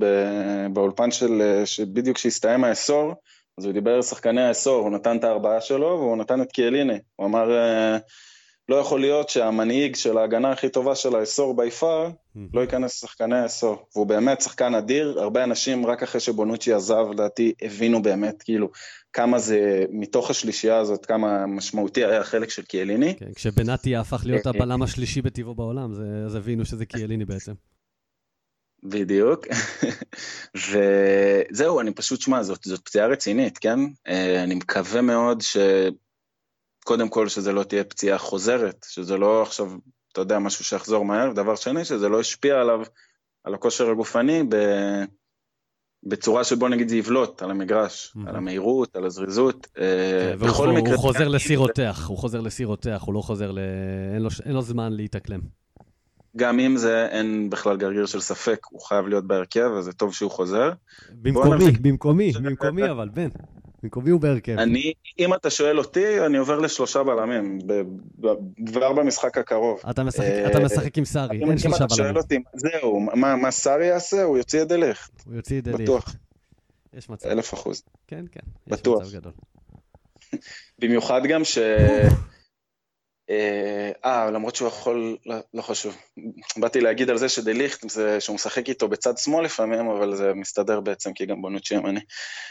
באולפן 0.73 1.11
של, 1.11 1.43
אה, 1.43 1.67
שבדיוק 1.67 2.17
כשהסתיים 2.17 2.65
העשור, 2.65 3.15
אז 3.59 3.65
הוא 3.65 3.73
דיבר 3.73 3.95
על 3.95 4.03
שחקני 4.03 4.43
העשור, 4.43 4.83
הוא 4.83 4.91
נתן 4.91 5.17
את 5.17 5.25
הארבעה 5.25 5.61
שלו 5.61 5.87
והוא 5.87 6.17
נתן 6.17 6.43
את 6.43 6.53
קיאליני. 6.53 6.99
הוא 7.17 7.27
אמר, 7.27 7.57
אה, 7.57 7.99
לא 8.69 8.77
יכול 8.77 9.01
להיות 9.01 9.29
שהמנהיג 9.29 9.97
של 9.97 10.19
ההגנה 10.19 10.53
הכי 10.53 10.69
טובה 10.69 10.95
של 10.95 11.15
העשור 11.15 11.57
בי 11.57 11.71
פאר, 11.71 12.11
לא 12.55 12.61
ייכנס 12.61 13.05
לשחקני 13.05 13.39
העשור. 13.39 13.77
והוא 13.95 14.07
באמת 14.07 14.41
שחקן 14.41 14.75
אדיר, 14.75 15.21
הרבה 15.21 15.45
אנשים 15.45 15.87
רק 15.87 16.03
אחרי 16.03 16.21
שבונוצ'י 16.21 16.73
עזב, 16.73 17.07
לדעתי, 17.11 17.53
הבינו 17.63 18.03
באמת, 18.03 18.43
כאילו, 18.43 18.69
כמה 19.13 19.39
זה, 19.39 19.85
מתוך 19.91 20.31
השלישייה 20.31 20.79
הזאת, 20.79 21.07
כמה 21.07 21.47
משמעותי 21.47 22.05
היה 22.05 22.21
החלק 22.21 22.51
של 22.51 22.63
קיאליני. 22.63 23.17
כן, 23.19 23.33
כשבנאטי 23.35 23.97
הפך 23.97 24.23
להיות 24.27 24.47
אה, 24.47 24.53
הבלם 24.55 24.83
השלישי 24.83 25.23
בטבעו 25.23 25.55
בעולם, 25.55 25.95
זה- 25.95 26.23
אז 26.27 26.35
הבינו 26.35 26.65
שזה 26.65 26.87
קיאליני 26.87 27.25
בעצם. 27.25 27.53
בדיוק. 28.83 29.47
וזהו, 31.51 31.81
אני 31.81 31.95
פשוט, 31.95 32.21
שמע, 32.21 32.43
זאת, 32.43 32.65
זאת 32.65 32.81
פציעה 32.85 33.07
רצינית, 33.07 33.59
כן? 33.59 33.79
אה, 34.09 34.43
אני 34.43 34.55
מקווה 34.55 35.03
מאוד 35.03 35.41
ש... 35.41 35.57
קודם 36.85 37.09
כל, 37.09 37.29
שזה 37.29 37.53
לא 37.53 37.63
תהיה 37.63 37.85
פציעה 37.85 38.19
חוזרת, 38.19 38.87
שזה 38.89 39.17
לא 39.17 39.43
עכשיו, 39.43 39.73
אתה 40.13 40.21
יודע, 40.21 40.39
משהו 40.39 40.65
שיחזור 40.65 41.05
מהר. 41.05 41.33
דבר 41.33 41.57
שני, 41.57 41.85
שזה 41.85 42.09
לא 42.09 42.21
ישפיע 42.21 42.61
עליו, 42.61 42.81
על 43.45 43.55
הכושר 43.55 43.91
הגופני, 43.91 44.43
ב... 44.49 44.57
בצורה 46.03 46.45
שבו 46.45 46.69
נגיד 46.69 46.89
זה 46.89 46.97
יבלוט 46.97 47.43
על 47.43 47.51
המגרש, 47.51 48.13
מהמם. 48.15 48.29
על 48.29 48.37
המהירות, 48.37 48.97
על 48.97 49.07
הזריזות. 49.07 49.67
אה, 49.79 50.33
כן, 50.39 50.47
בכל 50.47 50.69
הוא 50.69 50.79
מקרה... 50.79 50.97
חוזר 50.97 51.29
לשיא 51.29 51.59
רותח, 51.59 52.07
הוא 52.09 52.19
חוזר 52.19 52.41
לשיא 52.41 52.67
רותח, 52.67 53.03
הוא 53.07 53.15
לא 53.15 53.21
חוזר 53.21 53.51
ל... 53.51 53.59
אין 54.15 54.23
לו, 54.23 54.29
אין 54.45 54.55
לו 54.55 54.63
זמן 54.63 54.93
להתאקלם. 54.93 55.41
גם 56.37 56.61
אם 56.61 56.77
זה, 56.77 57.07
אין 57.11 57.51
בכלל 57.51 57.77
גרגיר 57.77 58.07
של 58.07 58.21
ספק, 58.21 58.59
הוא 58.71 58.81
חייב 58.81 59.07
להיות 59.07 59.27
בהרכב, 59.27 59.71
אז 59.79 59.85
זה 59.85 59.93
טוב 59.93 60.15
שהוא 60.15 60.31
חוזר. 60.31 60.73
במקומי, 61.13 61.71
במקומי, 61.83 62.33
במקומי 62.43 62.91
אבל, 62.91 63.09
בן. 63.09 63.29
במקומי 63.83 64.11
הוא 64.11 64.21
בהרכב. 64.21 64.59
אני, 64.59 64.93
אם 65.19 65.35
אתה 65.35 65.51
שואל 65.51 65.79
אותי, 65.79 66.27
אני 66.27 66.39
עובר 66.39 66.59
לשלושה 66.59 67.03
בלמים, 67.03 67.59
כבר 68.67 68.93
במשחק 68.93 69.39
הקרוב. 69.39 69.81
אתה 69.91 70.05
משחק, 70.05 70.25
אה, 70.25 70.47
אתה 70.51 70.61
משחק 70.61 70.99
עם 70.99 71.05
סארי, 71.05 71.37
אם 71.37 71.43
אין 71.43 71.53
אם 71.53 71.59
שלושה 71.59 71.85
אתה 71.85 71.95
שואל 71.95 72.07
בלמים. 72.07 72.23
אותי, 72.23 72.39
זהו, 72.55 73.01
מה, 73.01 73.37
מה 73.37 73.51
סארי 73.51 73.87
יעשה? 73.87 74.23
הוא 74.23 74.39
יוציא 74.39 74.63
את 74.63 74.69
דליך, 74.69 75.09
הוא 75.27 75.35
יוציא 75.35 75.59
את 75.59 75.65
דליך. 75.65 75.81
בטוח, 75.81 76.15
יש 76.95 77.09
מצב. 77.09 77.29
אלף 77.29 77.55
אחוז. 77.55 77.83
כן, 78.07 78.25
כן. 78.33 78.41
בטוח. 78.67 79.03
במיוחד 80.79 81.21
גם 81.29 81.45
ש... 81.45 81.59
אה, 83.31 83.91
אה, 84.05 84.31
למרות 84.31 84.57
שהוא 84.57 84.69
יכול, 84.69 85.17
לא, 85.27 85.37
לא 85.55 85.63
חשוב. 85.63 85.97
באתי 86.57 86.81
להגיד 86.81 87.11
על 87.11 87.19
זה 87.19 87.29
שדליכט, 87.29 87.91
זה 87.91 88.21
שהוא 88.21 88.35
משחק 88.35 88.69
איתו 88.69 88.89
בצד 88.89 89.19
שמאל 89.19 89.45
לפעמים, 89.45 89.91
אבל 89.91 90.17
זה 90.17 90.35
מסתדר 90.35 90.81
בעצם, 90.81 91.13
כי 91.13 91.27
גם 91.27 91.43
בונוצ'י 91.43 91.75
ימני. 91.75 92.01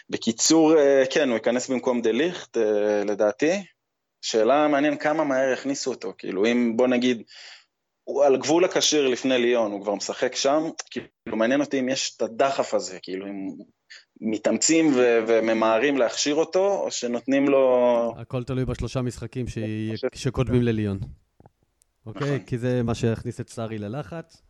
בקיצור, 0.09 0.78
אה, 0.78 1.03
כן, 1.09 1.28
הוא 1.28 1.36
ייכנס 1.36 1.69
במקום 1.69 2.01
דליכט, 2.01 2.57
אה, 2.57 3.03
לדעתי. 3.03 3.63
שאלה 4.22 4.67
מעניין 4.67 4.97
כמה 4.97 5.24
מהר 5.24 5.51
יכניסו 5.53 5.91
אותו, 5.91 6.13
כאילו 6.17 6.45
אם 6.45 6.78
בוא 6.78 6.88
נגיד, 6.88 7.24
הוא 8.03 8.24
על 8.24 8.38
גבול 8.38 8.65
הכשיר 8.65 9.07
לפני 9.07 9.38
ליון, 9.38 9.72
הוא 9.72 9.82
כבר 9.82 9.95
משחק 9.95 10.36
שם, 10.36 10.63
כאילו 10.91 11.07
מעניין 11.28 11.61
אותי 11.61 11.80
אם 11.80 11.89
יש 11.89 12.15
את 12.15 12.22
הדחף 12.22 12.74
הזה, 12.74 12.99
כאילו 13.01 13.28
אם 13.28 13.49
מתאמצים 14.22 14.93
ו- 14.95 15.19
וממהרים 15.28 15.97
להכשיר 15.97 16.36
אותו, 16.36 16.82
או 16.84 16.91
שנותנים 16.91 17.49
לו... 17.49 18.13
הכל 18.17 18.43
תלוי 18.43 18.65
בשלושה 18.65 19.01
משחקים 19.01 19.47
ש- 19.47 19.57
שקודמים 20.13 20.61
לליון. 20.61 20.99
אוקיי? 22.05 22.36
נכון. 22.36 22.45
כי 22.45 22.57
זה 22.57 22.84
מה 22.84 22.95
שיכניס 22.95 23.41
את 23.41 23.49
סארי 23.49 23.78
ללחץ, 23.78 24.41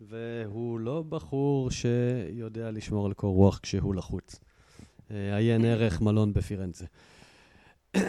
והוא 0.00 0.80
לא 0.80 1.04
בחור 1.08 1.70
שיודע 1.70 2.70
לשמור 2.70 3.06
על 3.06 3.12
קור 3.12 3.34
רוח 3.34 3.60
כשהוא 3.62 3.94
לחוץ. 3.94 4.40
אה, 5.10 5.36
עיין 5.36 5.64
ערך 5.64 6.00
מלון 6.00 6.32
בפירנצה. 6.32 6.84
אמ, 7.96 8.00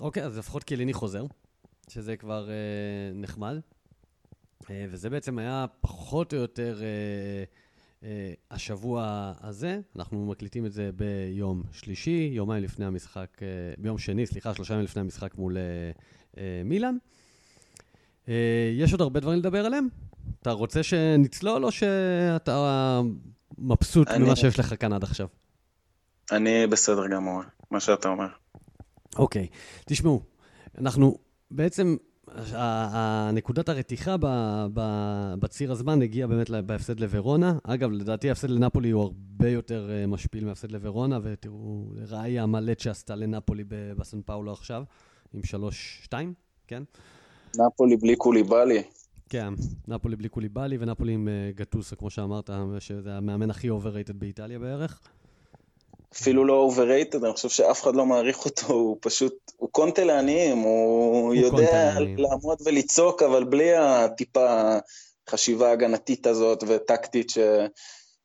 אוקיי, 0.00 0.24
אז 0.24 0.38
לפחות 0.38 0.64
קיליני 0.64 0.92
חוזר, 0.92 1.24
שזה 1.88 2.16
כבר 2.16 2.48
אה, 2.50 2.54
נחמד. 3.14 3.56
אה, 4.70 4.86
וזה 4.88 5.10
בעצם 5.10 5.38
היה 5.38 5.66
פחות 5.80 6.32
או 6.32 6.38
יותר 6.38 6.80
אה, 8.04 8.08
השבוע 8.50 9.02
הזה. 9.40 9.80
אנחנו 9.96 10.26
מקליטים 10.26 10.66
את 10.66 10.72
זה 10.72 10.90
ביום 10.96 11.62
שלישי, 11.72 12.30
יומיים 12.32 12.64
לפני 12.64 12.84
המשחק, 12.84 13.26
אה, 13.42 13.46
ביום 13.78 13.98
שני, 13.98 14.26
סליחה, 14.26 14.54
שלושה 14.54 14.74
ימים 14.74 14.84
לפני 14.84 15.00
המשחק 15.00 15.34
מול 15.34 15.56
אה, 16.36 16.62
מילאן. 16.64 16.96
יש 18.76 18.92
עוד 18.92 19.00
הרבה 19.00 19.20
דברים 19.20 19.38
לדבר 19.38 19.66
עליהם? 19.66 19.88
אתה 20.42 20.50
רוצה 20.50 20.82
שנצלול 20.82 21.64
או 21.64 21.72
שאתה 21.72 23.00
מבסוט 23.58 24.08
אני- 24.08 24.24
ממה 24.24 24.36
שיש 24.36 24.58
לך 24.58 24.74
כאן 24.80 24.92
עד 24.92 25.02
עכשיו? 25.02 25.26
אני 26.32 26.66
בסדר 26.66 27.08
גמור, 27.08 27.40
מה 27.70 27.80
שאתה 27.80 28.08
אומר. 28.08 28.26
אוקיי, 29.16 29.46
תשמעו, 29.86 30.22
אנחנו 30.78 31.18
בעצם, 31.50 31.96
נקודת 33.32 33.68
הרתיחה 33.68 34.16
בציר 35.38 35.72
הזמן 35.72 36.02
הגיעה 36.02 36.28
באמת 36.28 36.50
בהפסד 36.50 37.00
לוורונה. 37.00 37.58
אגב, 37.62 37.90
לדעתי 37.90 38.28
ההפסד 38.28 38.50
לנפולי 38.50 38.90
הוא 38.90 39.02
הרבה 39.02 39.48
יותר 39.48 39.90
אה, 39.90 40.06
משפיל 40.06 40.44
מהפסד 40.44 40.72
לוורונה, 40.72 41.18
ותראו, 41.22 41.92
ראי 42.08 42.38
המלט 42.38 42.80
שעשתה 42.80 43.14
לנפולי 43.14 43.64
בסן 43.68 44.22
פאולו 44.22 44.52
עכשיו, 44.52 44.82
עם 45.34 45.40
3-2, 46.10 46.14
כן? 46.66 46.82
נפולי 47.58 47.96
בלי 47.96 48.16
קוליבאלי. 48.16 48.82
כן, 49.28 49.54
נפולי 49.88 50.16
בלי 50.16 50.28
קוליבאלי 50.28 50.76
ונפולי 50.80 51.12
עם 51.12 51.28
אה, 51.28 51.50
גטוסו, 51.54 51.96
כמו 51.96 52.10
שאמרת, 52.10 52.50
שזה 52.78 53.14
המאמן 53.14 53.50
הכי 53.50 53.70
overrated 53.70 54.20
באיטליה 54.20 54.58
בערך. 54.58 55.00
אפילו 56.14 56.44
לא 56.44 56.52
overrated, 56.52 57.24
אני 57.24 57.32
חושב 57.32 57.48
שאף 57.48 57.82
אחד 57.82 57.96
לא 57.96 58.06
מעריך 58.06 58.44
אותו, 58.44 58.66
הוא 58.72 58.96
פשוט, 59.00 59.52
הוא 59.56 59.68
קונטה 59.72 60.04
לעניים, 60.04 60.58
הוא, 60.58 61.26
הוא 61.26 61.34
יודע 61.34 61.94
לעמוד 62.00 62.58
ולצעוק, 62.64 63.22
אבל 63.22 63.44
בלי 63.44 63.76
הטיפה 63.76 64.78
חשיבה 65.30 65.72
הגנתית 65.72 66.26
הזאת 66.26 66.64
וטקטית, 66.66 67.30
ש, 67.30 67.38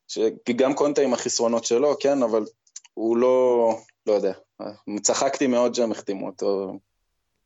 ש... 0.08 0.20
כי 0.46 0.54
גם 0.54 0.74
קונטה 0.74 1.02
עם 1.02 1.14
החסרונות 1.14 1.66
שלו, 1.66 1.96
כן, 2.00 2.24
אבל 2.24 2.46
הוא 2.94 3.18
לא, 3.18 3.70
לא 4.08 4.14
יודע, 4.14 4.34
צחקתי 5.02 5.48
מאוד 5.48 5.76
שהם 5.76 5.92
החתימו 5.92 6.28
אותו. 6.28 6.74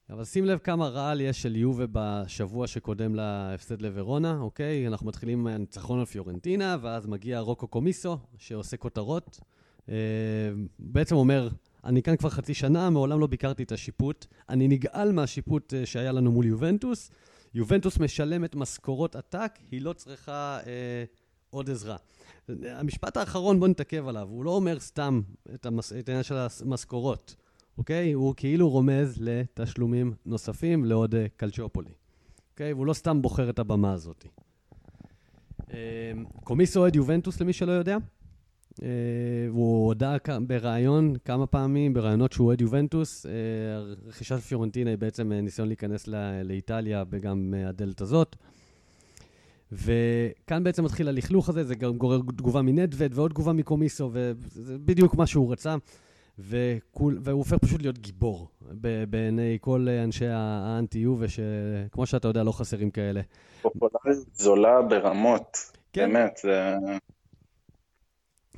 אבל 0.10 0.26
שים 0.26 0.46
לב 0.46 0.58
כמה 0.58 0.88
רעל 0.88 1.22
יש 1.22 1.42
של 1.42 1.56
יובה 1.56 1.86
בשבוע 1.92 2.68
שקודם 2.68 3.16
להפסד 3.16 3.82
לוורונה, 3.82 4.38
אוקיי? 4.42 4.88
אנחנו 4.88 5.08
מתחילים 5.08 5.44
מהניצחון 5.44 6.00
על 6.00 6.06
פיורנטינה, 6.06 6.78
ואז 6.82 7.08
מגיע 7.08 7.40
רוקו 7.40 7.68
קומיסו, 7.68 8.18
שעושה 8.38 8.78
כותרות. 8.78 9.40
אה, 9.90 9.96
בעצם 10.80 11.16
אומר, 11.16 11.50
אני 11.84 12.02
כאן 12.02 12.16
כבר 12.16 12.30
חצי 12.30 12.54
שנה, 12.54 12.90
מעולם 12.90 13.20
לא 13.20 13.28
ביקרתי 13.28 13.64
את 13.64 13.72
השיפוט. 13.72 14.26
אני 14.50 14.68
נגעל 14.68 15.12
מהשיפוט 15.12 15.74
אה, 15.74 15.86
שהיה 15.86 16.12
לנו 16.12 16.32
מול 16.32 16.46
יובנטוס. 16.46 17.12
יובנטוס 17.54 18.00
משלמת 18.00 18.56
משכורות 18.56 19.16
עתק, 19.16 19.52
היא 19.72 19.82
לא 19.82 19.94
צריכה 19.94 20.60
אה, 20.68 21.04
עוד 21.50 21.70
עזרה. 21.70 21.98
המשפט 22.50 23.18
האחרון, 23.18 23.60
בואו 23.60 23.72
נתעכב 23.72 24.08
עליו. 24.08 24.28
הוא 24.30 24.44
לא 24.44 24.52
אומר 24.52 24.80
סתם 24.80 25.22
את, 25.54 25.66
העניין 26.08 26.24
של 26.24 26.36
המשכורות, 26.66 27.36
אוקיי? 27.78 28.14
הוא 28.14 28.34
כאילו 28.38 28.70
רומז 28.70 29.18
לתשלומים 29.20 30.14
נוספים 30.26 30.86
לעוד 30.86 31.16
אה, 31.16 31.26
קלצ'ופולי. 31.38 31.92
אוקיי? 32.52 32.74
והוא 32.74 32.86
לא 32.86 32.94
סתם 32.94 33.22
בוחר 33.22 33.50
את 33.50 33.60
הבמה 33.60 33.94
הזאת. 33.94 34.26
אה, 35.74 36.12
קומיסו 36.44 36.80
אוהד 36.80 36.96
יובנטוס, 36.96 37.42
למי 37.42 37.54
שלא 37.54 37.72
יודע. 37.72 37.98
Uh, 38.80 38.82
והוא 39.52 39.88
הודה 39.88 40.18
בריאיון 40.48 41.16
כמה 41.26 41.48
פעמים, 41.48 41.94
בריאיונות 41.94 42.34
שהוא 42.34 42.48
אוהד 42.48 42.62
יובנטוס. 42.62 43.26
Uh, 43.26 43.30
רכישת 44.08 44.40
פיורנטינה 44.40 44.90
היא 44.90 44.98
בעצם 44.98 45.32
אה, 45.32 45.42
ניסיון 45.42 45.68
להיכנס 45.68 46.08
ל- 46.08 46.42
לאיטליה 46.44 47.04
וגם 47.10 47.54
הדלת 47.68 48.02
הזאת. 48.02 48.36
וכאן 49.72 50.64
בעצם 50.64 50.84
מתחיל 50.84 51.08
הלכלוך 51.08 51.50
הזה, 51.50 51.64
זה 51.64 51.76
גם 51.76 51.98
גורר 51.98 52.20
תגובה 52.38 52.62
מנדווד 52.62 53.12
ועוד 53.14 53.32
תגובה 53.32 53.54
מקומיסו, 53.54 54.10
וזה 54.14 54.78
בדיוק 54.78 55.16
מה 55.16 55.28
שהוא 55.28 55.52
רצה. 55.52 55.76
וכול, 56.40 57.20
והוא 57.22 57.38
הופך 57.38 57.58
פשוט 57.58 57.82
להיות 57.82 57.98
גיבור 57.98 58.48
בעיני 59.10 59.58
כל 59.62 59.88
אנשי 60.04 60.28
האנטי-יובה, 60.28 61.26
שכמו 61.28 62.06
שאתה 62.06 62.28
יודע, 62.28 62.44
לא 62.44 62.52
חסרים 62.52 62.92
כאלה. 62.92 63.22
פופולרית 63.62 64.18
זולה 64.34 64.82
ברמות, 64.82 65.58
כן. 65.94 66.14
באמת, 66.14 66.40
זה... 66.44 66.76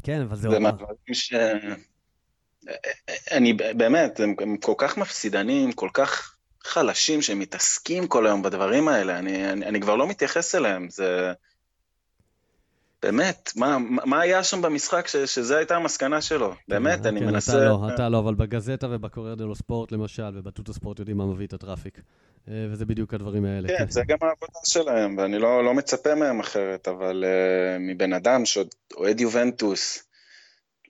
כן, 0.03 0.21
אבל 0.21 0.35
זה... 0.35 0.49
זה 0.49 0.59
מהדברים 0.59 0.95
ש... 1.13 1.33
אני 3.31 3.53
באמת, 3.53 4.19
הם, 4.19 4.35
הם 4.39 4.57
כל 4.57 4.73
כך 4.77 4.97
מפסידנים, 4.97 5.71
כל 5.71 5.89
כך 5.93 6.35
חלשים, 6.63 7.21
שהם 7.21 7.39
מתעסקים 7.39 8.07
כל 8.07 8.27
היום 8.27 8.41
בדברים 8.41 8.87
האלה, 8.87 9.19
אני, 9.19 9.51
אני, 9.51 9.65
אני 9.65 9.81
כבר 9.81 9.95
לא 9.95 10.07
מתייחס 10.07 10.55
אליהם, 10.55 10.89
זה... 10.89 11.33
באמת, 13.03 13.51
מה, 13.55 13.77
מה 14.05 14.21
היה 14.21 14.43
שם 14.43 14.61
במשחק 14.61 15.07
ש, 15.07 15.15
שזו 15.15 15.55
הייתה 15.55 15.75
המסקנה 15.75 16.21
שלו? 16.21 16.53
באמת, 16.67 16.99
כן, 16.99 17.07
אני 17.07 17.19
כן, 17.19 17.25
מנסה... 17.25 17.51
אתה 17.51 17.65
לא, 17.65 17.89
אתה 17.93 18.09
לא, 18.09 18.19
אבל 18.19 18.35
בגזטה 18.35 18.87
ובקורייר 18.89 19.35
דלו 19.35 19.55
ספורט 19.55 19.91
למשל, 19.91 20.31
ובטוטו 20.33 20.73
ספורט 20.73 20.99
יודעים 20.99 21.17
מה 21.17 21.25
מביא 21.25 21.47
את 21.47 21.53
הטראפיק. 21.53 22.01
אה, 22.47 22.67
וזה 22.71 22.85
בדיוק 22.85 23.13
הדברים 23.13 23.45
האלה. 23.45 23.67
כן, 23.67 23.77
כן. 23.77 23.89
זה 23.89 24.01
גם 24.07 24.17
העבודה 24.21 24.59
שלהם, 24.65 25.17
ואני 25.17 25.39
לא, 25.39 25.63
לא 25.63 25.73
מצפה 25.73 26.15
מהם 26.15 26.39
אחרת, 26.39 26.87
אבל 26.87 27.23
uh, 27.23 27.79
מבן 27.79 28.13
אדם 28.13 28.45
שאוהד 28.45 29.21
יובנטוס, 29.21 30.03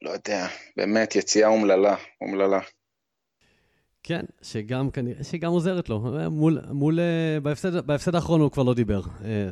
לא 0.02 0.10
יודע, 0.10 0.48
באמת, 0.78 1.16
יציאה 1.16 1.48
אומללה, 1.48 1.96
אומללה. 2.22 2.60
כן, 4.04 4.22
שגם 4.42 4.92
כנראה, 4.92 5.24
שגם 5.24 5.52
עוזרת 5.52 5.90
לו. 5.90 6.00
מול, 6.32 6.60
מול, 6.72 7.00
בהפסד, 7.44 7.88
בהפסד 7.88 8.16
האחרון 8.16 8.42
הוא 8.42 8.52
כבר 8.52 8.64
לא 8.64 8.74
דיבר. 8.74 9.02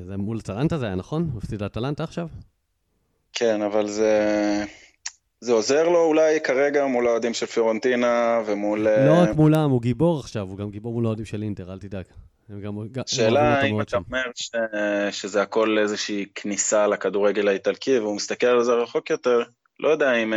זה 0.08 0.18
מול 0.18 0.42
טלנטה 0.42 0.78
זה 0.78 0.86
היה, 0.86 0.96
נכון? 0.96 1.30
הוא 1.34 1.38
הפסיד 1.38 1.64
לטלנטה 1.64 2.04
עכשיו? 2.04 2.28
כן, 3.34 3.62
אבל 3.62 3.88
זה... 3.88 4.64
זה 5.42 5.52
עוזר 5.52 5.90
לו 5.90 6.06
אולי 6.06 6.40
כרגע 6.42 6.86
מול 6.86 7.08
האוהדים 7.08 7.34
של 7.34 7.46
פיורנטינה 7.46 8.42
ומול... 8.46 8.80
לא 8.80 9.14
רק 9.22 9.36
מולם, 9.36 9.70
הוא 9.70 9.82
גיבור 9.82 10.20
עכשיו, 10.20 10.48
הוא 10.48 10.58
גם 10.58 10.70
גיבור 10.70 10.94
מול 10.94 11.06
האוהדים 11.06 11.26
של 11.26 11.44
אינטר, 11.44 11.74
אל 11.74 11.80
תדאג. 11.80 12.06
שאלה 13.06 13.62
אם 13.62 13.82
אתה 13.82 13.98
אומר 13.98 14.24
ש... 14.36 14.52
שזה 15.12 15.42
הכל 15.42 15.78
איזושהי 15.80 16.26
כניסה 16.36 16.88
לכדורגל 16.88 17.48
האיטלקי, 17.48 18.00
והוא 18.00 18.16
מסתכל 18.16 18.48
על 18.48 18.64
זה 18.64 18.74
רחוק 18.74 19.10
יותר, 19.10 19.44
לא 19.80 19.90
יודע 19.90 20.14
אם... 20.14 20.34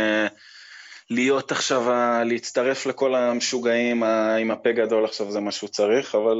להיות 1.09 1.51
עכשיו, 1.51 1.83
להצטרף 2.25 2.85
לכל 2.85 3.15
המשוגעים 3.15 4.03
עם 4.03 4.51
הפה 4.51 4.71
גדול 4.71 5.05
עכשיו 5.05 5.31
זה 5.31 5.39
מה 5.39 5.51
שהוא 5.51 5.69
צריך, 5.69 6.15
אבל 6.15 6.37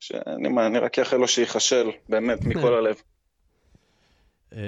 שאני, 0.00 0.48
אני 0.66 0.78
רק 0.78 0.98
אאחל 0.98 1.16
לו 1.16 1.28
שייכשל, 1.28 1.90
באמת, 2.08 2.44
מכל 2.44 2.74
הלב. 2.74 2.96
אמ, 4.52 4.58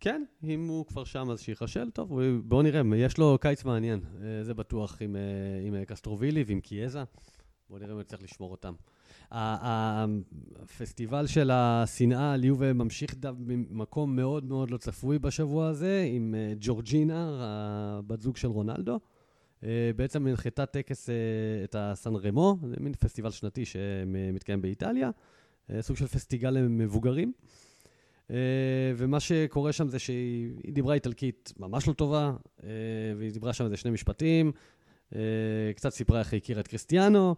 כן, 0.00 0.24
אם 0.44 0.66
הוא 0.68 0.86
כבר 0.86 1.04
שם 1.04 1.30
אז 1.30 1.40
שייכשל, 1.40 1.90
טוב, 1.90 2.20
בואו 2.44 2.62
נראה, 2.62 2.82
יש 2.96 3.18
לו 3.18 3.38
קיץ 3.40 3.64
מעניין, 3.64 4.00
אה, 4.22 4.44
זה 4.44 4.54
בטוח, 4.54 4.96
עם, 5.00 5.16
אה, 5.16 5.20
עם 5.66 5.74
אה, 5.74 5.84
קסטרובילי 5.84 6.44
ועם 6.46 6.60
קיאזה. 6.60 7.02
בואו 7.68 7.80
נראה 7.80 7.92
אם 7.92 8.00
נצטרך 8.00 8.22
לשמור 8.22 8.50
אותם. 8.50 8.72
הפסטיבל 9.32 11.26
של 11.26 11.50
השנאה 11.50 12.32
על 12.32 12.44
יובה 12.44 12.72
ממשיך 12.72 13.14
במקום 13.20 14.16
מאוד 14.16 14.44
מאוד 14.44 14.70
לא 14.70 14.76
צפוי 14.76 15.18
בשבוע 15.18 15.66
הזה, 15.66 16.06
עם 16.08 16.34
ג'ורג'ינה, 16.60 17.38
הבת 17.98 18.20
זוג 18.20 18.36
של 18.36 18.48
רונלדו. 18.48 19.00
בעצם 19.96 20.26
הנחתה 20.26 20.66
טקס 20.66 21.08
את 21.64 21.76
הסן 21.78 22.14
רמו, 22.14 22.56
זה 22.68 22.74
מין 22.80 22.92
פסטיבל 22.94 23.30
שנתי 23.30 23.64
שמתקיים 23.64 24.62
באיטליה, 24.62 25.10
סוג 25.80 25.96
של 25.96 26.06
פסטיגל 26.06 26.50
למבוגרים. 26.50 27.32
אה, 28.30 28.92
ומה 28.96 29.20
שקורה 29.20 29.72
שם 29.72 29.88
זה 29.88 29.98
שהיא 29.98 30.72
דיברה 30.72 30.94
איטלקית 30.94 31.52
ממש 31.58 31.88
לא 31.88 31.92
טובה, 31.92 32.32
אה, 32.64 32.68
והיא 33.18 33.32
דיברה 33.32 33.52
שם 33.52 33.64
איזה 33.64 33.76
שני 33.76 33.90
משפטים, 33.90 34.52
אה, 35.14 35.20
קצת 35.76 35.92
סיפרה 35.92 36.18
איך 36.18 36.32
היא 36.32 36.40
הכירה 36.40 36.60
את 36.60 36.68
קריסטיאנו, 36.68 37.36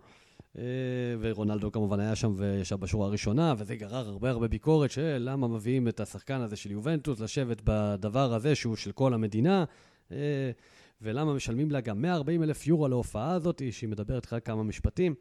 ורונלדו 1.21 1.73
כמובן 1.73 2.01
היה 2.01 2.17
שם 2.17 2.35
וישב 2.37 2.77
בשורה 2.77 3.07
הראשונה, 3.07 3.55
וזה 3.59 3.77
גרר 3.77 4.09
הרבה 4.09 4.31
הרבה 4.31 4.49
ביקורת 4.49 4.91
של 4.91 5.17
למה 5.21 5.49
מביאים 5.49 5.89
את 5.89 6.01
השחקן 6.01 6.41
הזה 6.41 6.57
של 6.57 6.71
יובנטוס 6.71 7.21
לשבת 7.21 7.61
בדבר 7.65 8.35
הזה 8.35 8.55
שהוא 8.55 8.77
של 8.77 8.93
כל 8.93 9.15
המדינה, 9.15 9.65
ולמה 11.03 11.35
משלמים 11.35 11.71
לה 11.71 11.81
גם 11.81 12.03
140 12.03 12.43
אלף 12.43 12.67
יורו 12.67 12.85
על 12.87 12.93
ההופעה 12.93 13.33
הזאת, 13.33 13.63
שהיא 13.71 13.91
מדברת 13.91 14.33
רק 14.33 14.47
כמה 14.47 14.63
משפטים. 14.63 15.15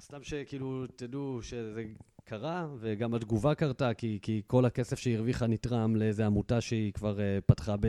סתם 0.00 0.22
שכאילו 0.22 0.86
תדעו 0.96 1.38
שזה 1.42 1.84
קרה, 2.24 2.68
וגם 2.78 3.14
התגובה 3.14 3.54
קרתה, 3.54 3.94
כי, 3.94 4.18
כי 4.22 4.42
כל 4.46 4.64
הכסף 4.64 4.98
שהיא 4.98 5.16
הרוויחה 5.16 5.46
נתרם 5.46 5.96
לאיזו 5.96 6.22
עמותה 6.22 6.60
שהיא 6.60 6.92
כבר 6.92 7.18
פתחה 7.46 7.76
ב, 7.80 7.86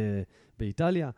באיטליה. 0.60 1.10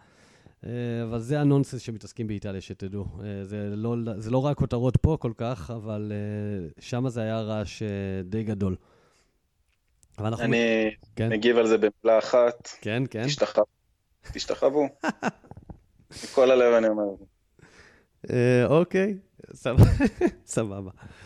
Uh, 0.64 0.66
אבל 1.04 1.20
זה 1.20 1.40
הנונסנס 1.40 1.82
שמתעסקים 1.82 2.28
באיטליה, 2.28 2.62
שתדעו. 2.62 3.06
Uh, 3.18 3.22
זה, 3.44 3.70
לא, 3.76 3.96
זה 4.18 4.32
לא 4.32 4.46
רק 4.46 4.58
כותרות 4.58 4.98
פה 4.98 5.18
כל 5.20 5.32
כך, 5.38 5.72
אבל 5.76 6.12
uh, 6.78 6.82
שם 6.82 7.10
זה 7.10 7.22
היה 7.22 7.42
רעש 7.42 7.84
די 8.24 8.44
גדול. 8.44 8.76
אני 10.20 10.90
כן? 11.16 11.30
מגיב 11.30 11.58
על 11.58 11.68
זה 11.68 11.78
במילה 11.78 12.20
אחת. 12.20 12.70
כן, 12.82 13.04
כן. 13.10 13.26
תשתחו. 13.26 13.62
תשתחוו. 14.34 14.88
מכל 16.24 16.52
הלב 16.52 16.74
אני 16.74 16.88
אומר. 16.88 17.04
אוקיי, 18.66 19.18
סבבה. 20.46 20.92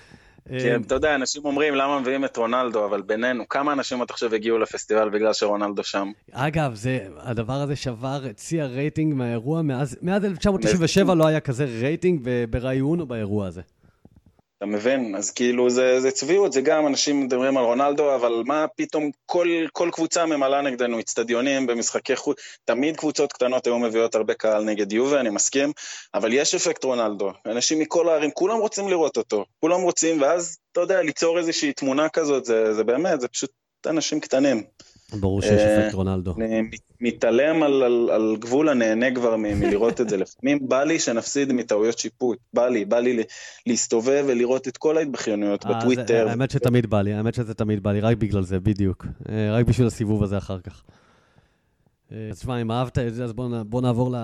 כן, 0.49 0.75
אמ, 0.75 0.81
אתה 0.81 0.95
יודע, 0.95 1.15
אנשים 1.15 1.45
אומרים 1.45 1.75
למה 1.75 1.99
מביאים 1.99 2.25
את 2.25 2.37
רונלדו, 2.37 2.85
אבל 2.85 3.01
בינינו, 3.01 3.49
כמה 3.49 3.73
אנשים 3.73 4.03
אתה 4.03 4.13
חושב 4.13 4.33
הגיעו 4.33 4.57
לפסטיבל 4.57 5.09
בגלל 5.09 5.33
שרונלדו 5.33 5.83
שם? 5.83 6.11
אגב, 6.31 6.75
זה, 6.75 6.99
הדבר 7.17 7.53
הזה 7.53 7.75
שבר 7.75 8.29
את 8.29 8.39
שיא 8.39 8.63
הרייטינג 8.63 9.13
מהאירוע, 9.13 9.61
מאז, 9.61 9.97
מאז 10.01 10.25
1997 10.25 11.15
לא 11.15 11.27
היה 11.27 11.39
כזה 11.39 11.65
רייטינג 11.65 12.29
בראיון 12.49 12.99
או 12.99 13.05
באירוע 13.05 13.47
הזה. 13.47 13.61
אתה 14.57 14.65
מבין? 14.65 15.15
אז 15.15 15.31
כאילו 15.31 15.69
זה, 15.69 15.99
זה 15.99 16.11
צביעות, 16.11 16.53
זה 16.53 16.61
גם 16.61 16.87
אנשים 16.87 17.21
מדברים 17.21 17.57
על 17.57 17.63
רונלדו, 17.63 18.15
אבל 18.15 18.43
מה 18.45 18.65
פתאום 18.75 19.11
כל, 19.25 19.47
כל 19.71 19.89
קבוצה 19.93 20.25
ממלאה 20.25 20.61
נגדנו 20.61 20.99
אצטדיונים 20.99 21.67
במשחקי 21.67 22.15
חוץ, 22.15 22.37
תמיד 22.65 22.97
קבוצות 22.97 23.33
קטנות 23.33 23.65
היו 23.67 23.79
מביאות 23.79 24.15
הרבה 24.15 24.33
קהל 24.33 24.63
נגד 24.63 24.91
יובה, 24.91 25.19
אני 25.19 25.29
מסכים, 25.29 25.71
אבל 26.13 26.33
יש 26.33 26.55
אפקט 26.55 26.83
רונלדו, 26.83 27.31
אנשים 27.45 27.79
מכל 27.79 28.09
הערים, 28.09 28.31
כולם 28.31 28.57
רוצים 28.57 28.89
לראות 28.89 29.17
אותו, 29.17 29.45
כולם 29.59 29.81
רוצים, 29.81 30.21
ואז, 30.21 30.57
אתה 30.71 30.81
יודע, 30.81 31.01
ליצור 31.01 31.37
איזושהי 31.37 31.73
תמונה 31.73 32.09
כזאת, 32.09 32.45
זה, 32.45 32.73
זה 32.73 32.83
באמת, 32.83 33.21
זה 33.21 33.27
פשוט 33.27 33.51
אנשים 33.85 34.19
קטנים. 34.19 34.63
ברור 35.15 35.41
שיש 35.41 35.51
אה, 35.51 35.83
אפקט 35.83 35.93
רונלדו. 35.93 36.35
אני 36.37 36.69
מתעלם 37.01 37.63
על, 37.63 37.83
על, 37.83 38.09
על 38.09 38.35
גבול 38.39 38.69
הנהנה 38.69 39.15
כבר 39.15 39.37
מלראות 39.37 40.01
את 40.01 40.09
זה. 40.09 40.17
לפעמים 40.23 40.69
בא 40.69 40.83
לי 40.83 40.99
שנפסיד 40.99 41.53
מטעויות 41.53 41.99
שיפוט. 41.99 42.37
בא 42.53 42.67
לי, 42.67 42.85
בא 42.85 42.99
לי 42.99 43.23
להסתובב 43.67 44.25
ולראות 44.27 44.67
את 44.67 44.77
כל 44.77 44.97
ההתבכיינויות 44.97 45.65
אה, 45.65 45.73
בטוויטר. 45.73 46.27
האמת 46.29 46.51
שתמיד 46.51 46.85
בא 46.85 47.01
לי, 47.01 47.13
האמת 47.13 47.33
שזה 47.33 47.53
תמיד 47.53 47.83
בא 47.83 47.91
לי, 47.91 47.99
רק 47.99 48.17
בגלל 48.17 48.43
זה, 48.43 48.59
בדיוק. 48.59 49.05
אה, 49.29 49.51
רק 49.51 49.65
בשביל 49.65 49.87
הסיבוב 49.87 50.23
הזה 50.23 50.37
אחר 50.37 50.59
כך. 50.59 50.83
אז 52.11 52.39
תשמע, 52.39 52.61
אם 52.61 52.71
אהבת 52.71 52.97
את 52.97 53.13
זה, 53.13 53.23
אז 53.23 53.33
בוא 53.65 53.81
נעבור 53.81 54.15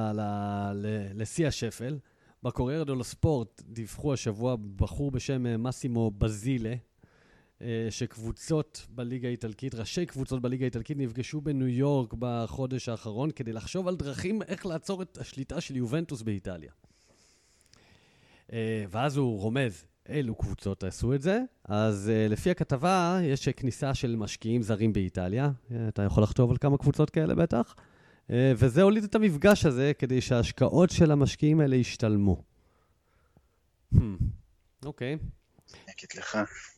לשיא 1.16 1.48
השפל. 1.48 1.98
בקוריירה 2.44 2.84
דולו 2.84 3.04
ספורט 3.04 3.62
דיווחו 3.66 4.14
השבוע 4.14 4.56
בחור 4.76 5.12
בשם 5.12 5.64
מסימו 5.64 6.12
בזילה, 6.12 6.70
אה, 6.70 6.76
שקבוצות 7.90 8.86
בליגה 8.90 9.28
האיטלקית, 9.28 9.76
ראשי 9.76 10.06
קבוצות 10.06 10.42
בליגה 10.42 10.66
האיטלקית 10.66 10.98
נפגשו 10.98 11.42
בניו 11.42 11.68
יורק 11.68 12.14
בחודש 12.20 12.90
האחרון 12.90 13.32
כדי 13.32 13.54
לחשוב 13.54 13.88
על 13.88 13.96
דרכים 13.96 14.42
איך 14.42 14.66
לעצור 14.66 15.02
את 15.02 15.18
השליטה 15.18 15.62
של 15.62 15.76
יובנטוס 15.76 16.22
באיטליה. 16.22 16.72
אה, 18.54 18.86
ואז 18.90 19.18
הוא 19.18 19.40
רומז 19.40 19.86
אילו 20.10 20.36
קבוצות 20.36 20.84
עשו 20.84 21.14
את 21.14 21.22
זה. 21.22 21.42
אז 21.64 22.10
אה, 22.10 22.28
לפי 22.28 22.52
הכתבה, 22.52 23.20
יש 23.24 23.50
כניסה 23.50 23.94
של 23.94 24.16
משקיעים 24.16 24.62
זרים 24.62 24.94
באיטליה. 24.94 25.52
אתה 25.88 26.04
יכול 26.04 26.24
לחשוב 26.24 26.52
על 26.52 26.58
כמה 26.58 26.78
קבוצות 26.78 27.10
כאלה 27.10 27.36
בטח. 27.36 27.76
וזה 28.30 28.82
הוליד 28.82 29.04
את 29.04 29.16
המפגש 29.16 29.66
הזה 29.66 29.92
כדי 30.00 30.22
שההשקעות 30.22 30.90
של 30.90 31.12
המשקיעים 31.12 31.60
האלה 31.60 31.76
ישתלמו. 31.76 32.44
Hmm, 33.96 33.98
אוקיי. 34.86 35.18
Hmm, 35.18 35.76
okay. 35.78 36.73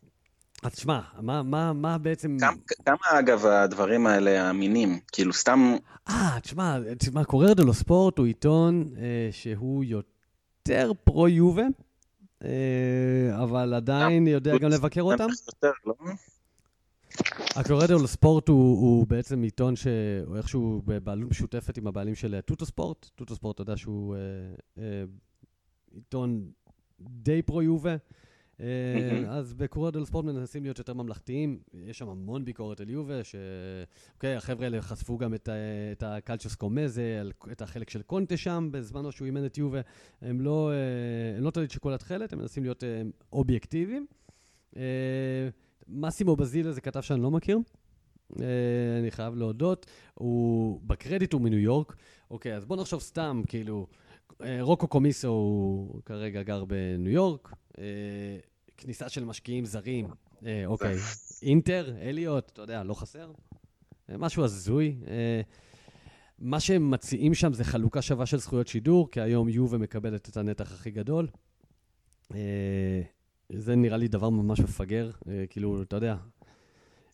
אז 0.65 0.71
תשמע, 0.71 0.99
מה, 1.21 1.43
מה, 1.43 1.73
מה 1.73 1.97
בעצם... 1.97 2.37
כמה, 2.39 2.51
כמה 2.85 3.19
אגב 3.19 3.45
הדברים 3.45 4.07
האלה 4.07 4.49
אמינים? 4.49 4.99
כאילו 5.11 5.33
סתם... 5.33 5.75
אה, 6.09 6.37
תשמע, 6.41 6.77
תשמע, 6.97 7.23
קורר 7.23 7.53
דלו 7.53 7.73
ספורט 7.73 8.17
הוא 8.17 8.25
עיתון 8.25 8.85
אה, 8.97 9.29
שהוא 9.31 9.83
יותר 9.83 10.91
פרו-יובה, 11.03 11.63
אה, 12.43 13.43
אבל 13.43 13.73
עדיין 13.73 14.27
יודע 14.27 14.57
גם 14.57 14.69
לבקר 14.69 15.01
אותם. 15.01 15.27
לא? 15.85 15.93
הקורר 17.55 17.87
דלו 17.87 18.07
ספורט 18.07 18.47
הוא, 18.47 18.81
הוא 18.81 19.07
בעצם 19.07 19.41
עיתון 19.41 19.75
שהוא 19.75 20.37
איכשהו 20.37 20.81
בבעלות 20.85 21.29
משותפת 21.29 21.77
עם 21.77 21.87
הבעלים 21.87 22.15
של 22.15 22.39
טוטו 22.45 22.65
ספורט. 22.65 23.05
טוטו 23.15 23.35
ספורט, 23.35 23.55
אתה 23.55 23.61
יודע 23.61 23.77
שהוא 23.77 24.15
אה, 24.15 24.19
אה, 24.77 25.03
עיתון 25.95 26.51
די 27.01 27.41
פרו-יובה. 27.41 27.95
אה, 28.59 29.23
אז 29.27 29.53
בקורודל 29.53 30.05
ספורט 30.05 30.25
מנסים 30.25 30.63
להיות 30.63 30.79
יותר 30.79 30.93
ממלכתיים. 30.93 31.59
יש 31.73 31.97
שם 31.97 32.09
המון 32.09 32.45
ביקורת 32.45 32.81
על 32.81 32.89
יובה, 32.89 33.23
ש... 33.23 33.35
אוקיי, 34.13 34.35
החבר'ה 34.35 34.65
האלה 34.65 34.81
חשפו 34.81 35.17
גם 35.17 35.33
את, 35.33 35.49
את 35.91 36.03
הקלצ'וס 36.03 36.55
קומזה, 36.55 37.21
את 37.51 37.61
החלק 37.61 37.89
של 37.89 38.01
קונטה 38.01 38.37
שם, 38.37 38.69
בזמנו 38.71 39.11
שהוא 39.11 39.25
אימן 39.25 39.45
את 39.45 39.57
יובה. 39.57 39.81
הם 40.21 40.41
לא, 40.41 40.71
אה, 40.71 41.37
הם 41.37 41.43
לא 41.43 41.51
תמיד 41.51 41.71
שיקול 41.71 41.93
התכלת, 41.93 42.33
הם 42.33 42.39
מנסים 42.39 42.63
להיות 42.63 42.83
אה, 42.83 43.01
אובייקטיביים. 43.33 44.05
מסימו 45.87 46.35
בזילה 46.35 46.71
זה 46.71 46.81
כתב 46.81 47.01
שאני 47.01 47.21
לא 47.21 47.31
מכיר. 47.31 47.57
אני 48.99 49.11
חייב 49.11 49.35
להודות. 49.35 49.85
הוא, 50.13 50.79
בקרדיט 50.83 51.33
הוא 51.33 51.41
מניו 51.41 51.59
יורק. 51.59 51.95
אוקיי, 52.31 52.55
אז 52.55 52.65
בוא 52.65 52.77
נחשוב 52.77 53.01
סתם, 53.01 53.41
כאילו, 53.47 53.87
רוקו 54.61 54.87
קומיסו 54.87 55.27
הוא 55.27 56.01
כרגע 56.05 56.43
גר 56.43 56.65
בניו 56.65 57.11
יורק. 57.11 57.55
אה, 57.77 57.83
כניסה 58.77 59.09
של 59.09 59.25
משקיעים 59.25 59.65
זרים, 59.65 60.07
אה, 60.45 60.63
אוקיי, 60.65 60.95
אינטר, 61.41 61.95
אליוט, 62.01 62.49
אתה 62.53 62.61
יודע, 62.61 62.83
לא 62.83 62.93
חסר. 62.93 63.31
אה, 64.09 64.17
משהו 64.17 64.43
הזוי. 64.43 64.95
מה 66.39 66.59
שהם 66.59 66.91
מציעים 66.91 67.33
שם 67.33 67.53
זה 67.53 67.63
חלוקה 67.63 68.01
שווה 68.01 68.25
של 68.25 68.37
זכויות 68.37 68.67
שידור, 68.67 69.11
כי 69.11 69.21
היום 69.21 69.49
יובה 69.49 69.77
מקבלת 69.77 70.29
את 70.29 70.37
הנתח 70.37 70.71
הכי 70.71 70.91
גדול. 70.91 71.27
זה 73.49 73.75
נראה 73.75 73.97
לי 73.97 74.07
דבר 74.07 74.29
ממש 74.29 74.59
מפגר, 74.59 75.11
כאילו, 75.49 75.81
אתה 75.81 75.95
יודע. 75.95 76.15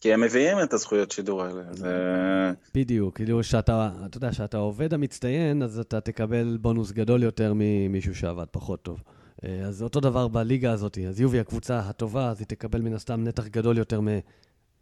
כי 0.01 0.13
הם 0.13 0.21
מביאים 0.21 0.57
את 0.63 0.73
הזכויות 0.73 1.11
שידור 1.11 1.43
האלה. 1.43 1.61
זה... 1.71 2.51
בדיוק, 2.75 3.15
כאילו 3.15 3.43
שאתה, 3.43 3.89
אתה 4.05 4.17
יודע, 4.17 4.33
שאתה 4.33 4.57
עובד 4.57 4.93
המצטיין, 4.93 5.63
אז 5.63 5.79
אתה 5.79 6.01
תקבל 6.01 6.57
בונוס 6.61 6.91
גדול 6.91 7.23
יותר 7.23 7.53
ממישהו 7.55 8.15
שעבד 8.15 8.45
פחות 8.51 8.81
טוב. 8.81 9.03
אה, 9.45 9.59
אז 9.67 9.83
אותו 9.83 9.99
דבר 9.99 10.27
בליגה 10.27 10.71
הזאת. 10.71 10.97
אז 11.09 11.21
יובי 11.21 11.39
הקבוצה 11.39 11.79
הטובה, 11.79 12.29
אז 12.29 12.39
היא 12.39 12.47
תקבל 12.47 12.81
מן 12.81 12.93
הסתם 12.93 13.23
נתח 13.23 13.47
גדול 13.47 13.77
יותר 13.77 14.01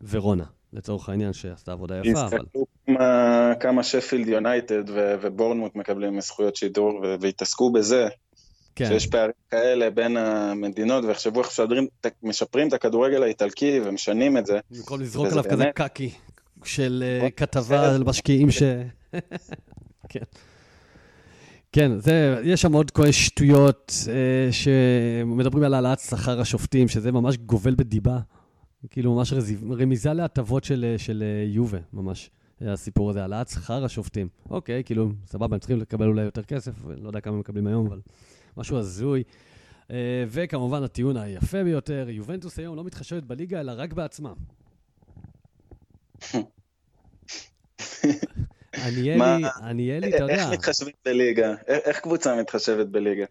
מוורונה, 0.01 0.45
לצורך 0.73 1.09
העניין, 1.09 1.33
שעשתה 1.33 1.71
עבודה 1.71 2.01
יפה, 2.03 2.25
אבל... 2.25 2.39
כמה, 2.87 3.53
כמה 3.59 3.83
שפילד 3.83 4.27
יונייטד 4.27 4.83
ובורנמוט 5.21 5.75
מקבלים 5.75 6.17
מזכויות 6.17 6.55
שידור, 6.55 7.05
והתעסקו 7.21 7.71
בזה. 7.71 8.07
כן. 8.75 8.85
שיש 8.87 9.07
פערים 9.07 9.31
כאלה 9.51 9.89
בין 9.89 10.17
המדינות, 10.17 11.05
ויחשבו 11.05 11.39
איך 11.39 11.47
משדרים, 11.47 11.87
משפרים 12.23 12.67
את 12.67 12.73
הכדורגל 12.73 13.23
האיטלקי 13.23 13.79
ומשנים 13.83 14.37
את 14.37 14.45
זה. 14.45 14.59
במקום 14.71 15.01
לזרוק 15.01 15.27
עליו 15.31 15.43
כזה 15.49 15.65
קקי 15.75 16.11
של 16.63 17.03
אה, 17.05 17.29
כתבה 17.29 17.95
על 17.95 18.03
משקיעים 18.03 18.51
ש... 18.51 18.63
כן. 20.11 20.23
כן, 21.71 21.99
זה, 21.99 22.41
יש 22.43 22.61
שם 22.61 22.73
עוד 22.73 22.91
כל 22.91 23.11
שטויות 23.11 23.93
אה, 24.07 24.51
שמדברים 24.51 25.63
על 25.63 25.73
העלאת 25.73 25.99
שכר 25.99 26.41
השופטים, 26.41 26.87
שזה 26.87 27.11
ממש 27.11 27.37
גובל 27.37 27.75
בדיבה. 27.75 28.19
כאילו, 28.89 29.15
ממש 29.15 29.33
רזיב, 29.33 29.71
רמיזה 29.71 30.13
להטבות 30.13 30.63
של, 30.63 30.95
של 30.97 31.23
אה, 31.25 31.45
יובה, 31.47 31.77
ממש. 31.93 32.29
הסיפור 32.61 33.09
הזה, 33.09 33.21
העלאת 33.21 33.47
שכר 33.47 33.85
השופטים. 33.85 34.27
אוקיי, 34.49 34.83
כאילו, 34.83 35.11
סבבה, 35.27 35.55
הם 35.55 35.59
צריכים 35.59 35.79
לקבל 35.79 36.07
אולי 36.07 36.21
יותר 36.21 36.43
כסף, 36.43 36.71
לא 37.01 37.07
יודע 37.07 37.19
כמה 37.19 37.33
הם 37.33 37.39
מקבלים 37.39 37.67
היום, 37.67 37.87
אבל 37.87 37.99
משהו 38.57 38.77
הזוי. 38.77 39.23
אה, 39.91 40.23
וכמובן, 40.27 40.83
הטיעון 40.83 41.17
היפה 41.17 41.63
ביותר, 41.63 42.05
יובנטוס 42.09 42.59
היום 42.59 42.75
לא 42.75 42.83
מתחשבת 42.83 43.23
בליגה, 43.23 43.59
אלא 43.59 43.73
רק 43.75 43.93
בעצמה. 43.93 44.33
עניאלי, 48.85 49.47
עניאלי, 49.61 50.09
אתה 50.09 50.23
יודע. 50.23 50.33
איך 50.33 50.49
מתחשבים 50.51 50.93
בליגה? 51.05 51.55
איך 51.67 51.99
קבוצה 51.99 52.35
מתחשבת 52.35 52.87
בליגה? 52.87 53.25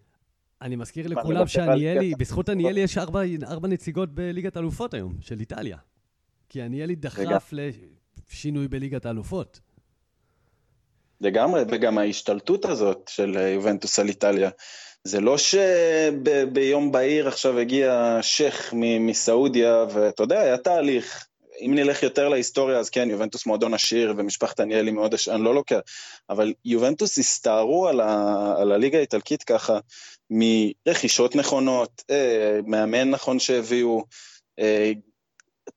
אני 0.61 0.75
מזכיר 0.75 1.07
לכולם 1.07 1.47
שעניאלי, 1.47 2.13
בזכות 2.19 2.49
עניאלי 2.49 2.79
יש 2.79 2.97
ארבע, 2.97 3.21
ארבע 3.43 3.67
נציגות 3.67 4.13
בליגת 4.13 4.55
האלופות 4.55 4.93
היום, 4.93 5.13
של 5.21 5.39
איטליה. 5.39 5.77
כי 6.49 6.61
עניאלי 6.61 6.95
דחף 6.95 7.53
לשינוי 8.31 8.67
בליגת 8.67 9.05
האלופות. 9.05 9.59
לגמרי, 11.21 11.61
וגם 11.71 11.97
ההשתלטות 11.97 12.65
הזאת 12.65 13.07
של 13.07 13.37
יובנטוס 13.53 13.99
על 13.99 14.07
איטליה. 14.07 14.49
זה 15.03 15.19
לא 15.19 15.37
שביום 15.37 16.91
בהיר 16.91 17.27
עכשיו 17.27 17.59
הגיע 17.59 18.19
שייח' 18.21 18.73
מסעודיה, 18.99 19.85
ואתה 19.93 20.23
יודע, 20.23 20.41
היה 20.41 20.57
תהליך. 20.57 21.25
אם 21.61 21.71
נלך 21.75 22.03
יותר 22.03 22.29
להיסטוריה, 22.29 22.79
אז 22.79 22.89
כן, 22.89 23.09
יובנטוס 23.09 23.45
מועדון 23.45 23.73
עשיר 23.73 24.13
ומשפחת 24.17 24.59
עניאלי 24.59 24.91
מאוד 24.91 25.13
עשיר, 25.13 25.35
אני 25.35 25.43
לא 25.43 25.55
לוקח, 25.55 25.79
אבל 26.29 26.53
יובנטוס 26.65 27.17
הסתערו 27.17 27.87
על, 27.87 27.99
ה, 28.01 28.53
על 28.57 28.71
הליגה 28.71 28.97
האיטלקית 28.97 29.43
ככה 29.43 29.79
מרכישות 30.29 31.35
נכונות, 31.35 32.03
אה, 32.09 32.59
מאמן 32.65 33.09
נכון 33.09 33.39
שהביאו, 33.39 34.03
אה, 34.59 34.91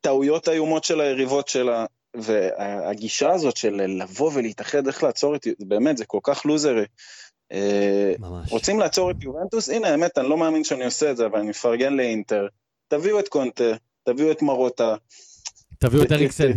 טעויות 0.01 0.49
איומות 0.49 0.85
של 0.85 1.01
היריבות 1.01 1.49
שלה, 1.49 1.87
והגישה 2.16 3.33
הזאת 3.33 3.57
של 3.57 3.75
לבוא 3.75 4.31
ולהתאחד, 4.35 4.87
איך 4.87 5.03
לעצור 5.03 5.37
את, 5.37 5.47
באמת, 5.61 5.97
זה 5.97 6.05
כל 6.05 6.18
כך 6.23 6.47
לוזרי. 6.47 6.85
אה, 7.53 8.14
ממש. 8.18 8.53
רוצים 8.53 8.78
לעצור 8.78 9.11
את 9.11 9.16
יובנטוס? 9.22 9.68
הנה, 9.68 9.88
האמת, 9.88 10.18
אני 10.18 10.28
לא 10.28 10.36
מאמין 10.36 10.64
שאני 10.64 10.84
עושה 10.84 11.11
את 11.11 11.16
זה, 11.16 11.26
אבל 11.26 11.38
אני 11.38 11.48
מפרגן 11.48 11.92
לאינטר. 11.92 12.46
תביאו 12.88 13.18
את 13.18 13.28
קונטה, 13.28 13.72
תביאו 14.05 14.32
את 14.32 14.42
מרוטה, 14.42 14.96
תביאו 15.78 16.03
את 16.03 16.12
אריקסן. 16.12 16.50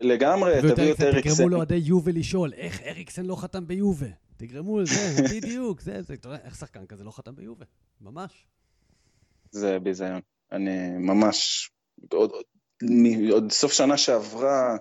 לגמרי, 0.00 0.52
תביאו 0.58 0.94
את 0.94 1.00
אריקסן. 1.00 1.34
תגרמו 1.34 1.48
לאוהדי 1.48 1.74
יובה 1.76 2.12
לשאול, 2.12 2.52
איך 2.52 2.82
אריקסן 2.82 3.26
לא 3.26 3.36
חתם 3.36 3.66
ביובה? 3.66 4.06
תגרמו 4.36 4.80
לזה, 4.80 5.22
בדיוק, 5.36 5.80
זה, 5.80 6.02
זה, 6.02 6.14
אתה 6.14 6.28
יודע, 6.28 6.38
איך 6.44 6.56
שחקן 6.56 6.86
כזה 6.86 7.04
לא 7.04 7.10
חתם 7.10 7.36
ביובה? 7.36 7.64
ממש. 8.00 8.46
זה 9.50 9.78
ביזיון. 9.78 10.20
אני 10.52 10.90
ממש, 10.98 11.70
עוד, 12.12 12.30
עוד 13.30 13.52
סוף 13.52 13.72
שנה 13.72 13.96
שעברה, 13.96 14.76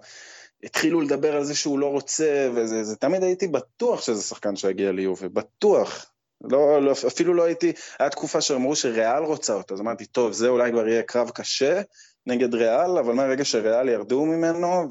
התחילו 0.66 1.02
לדבר 1.02 1.36
על 1.36 1.44
זה 1.44 1.56
שהוא 1.56 1.80
לא 1.80 1.86
רוצה, 1.86 2.50
וזה, 2.56 2.84
זה, 2.84 2.96
תמיד 2.96 3.24
הייתי 3.24 3.48
בטוח 3.48 4.02
שזה 4.02 4.22
שחקן 4.22 4.56
שיגיע 4.56 4.92
ליובה, 4.92 5.30
בטוח. 5.30 6.12
לא, 6.42 6.82
לא, 6.82 6.92
אפילו 7.08 7.34
לא 7.34 7.44
הייתי, 7.44 7.74
היה 8.00 8.10
תקופה 8.10 8.42
שאמרו 8.42 8.76
שריאל 8.76 9.24
רוצה 9.24 9.54
אותו, 9.54 9.74
אז 9.74 9.82
אמרתי, 9.82 10.06
טוב, 10.06 10.32
זה 10.32 10.48
אולי 10.48 10.72
כבר 10.72 10.88
יהיה 10.88 11.04
קרב 11.04 11.30
קשה 11.30 11.82
נגד 12.26 12.54
ריאל, 12.54 12.98
אבל 12.98 13.14
מהרגע 13.14 13.46
שריאל 13.46 13.90
ירדו 13.90 14.26
ממנו, 14.26 14.90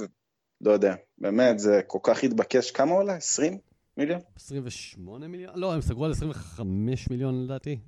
לא 0.60 0.72
יודע, 0.72 0.94
באמת, 1.18 1.58
זה 1.58 1.80
כל 1.86 1.98
כך 2.02 2.24
התבקש, 2.24 2.70
כמה 2.70 2.92
עולה? 2.92 3.14
20 3.14 3.58
מיליון? 3.96 4.20
28 4.36 5.28
מיליון? 5.28 5.52
לא, 5.54 5.74
הם 5.74 5.80
סגרו 5.80 6.04
על 6.04 6.10
25 6.10 7.10
מיליון 7.10 7.44
לדעתי. 7.44 7.78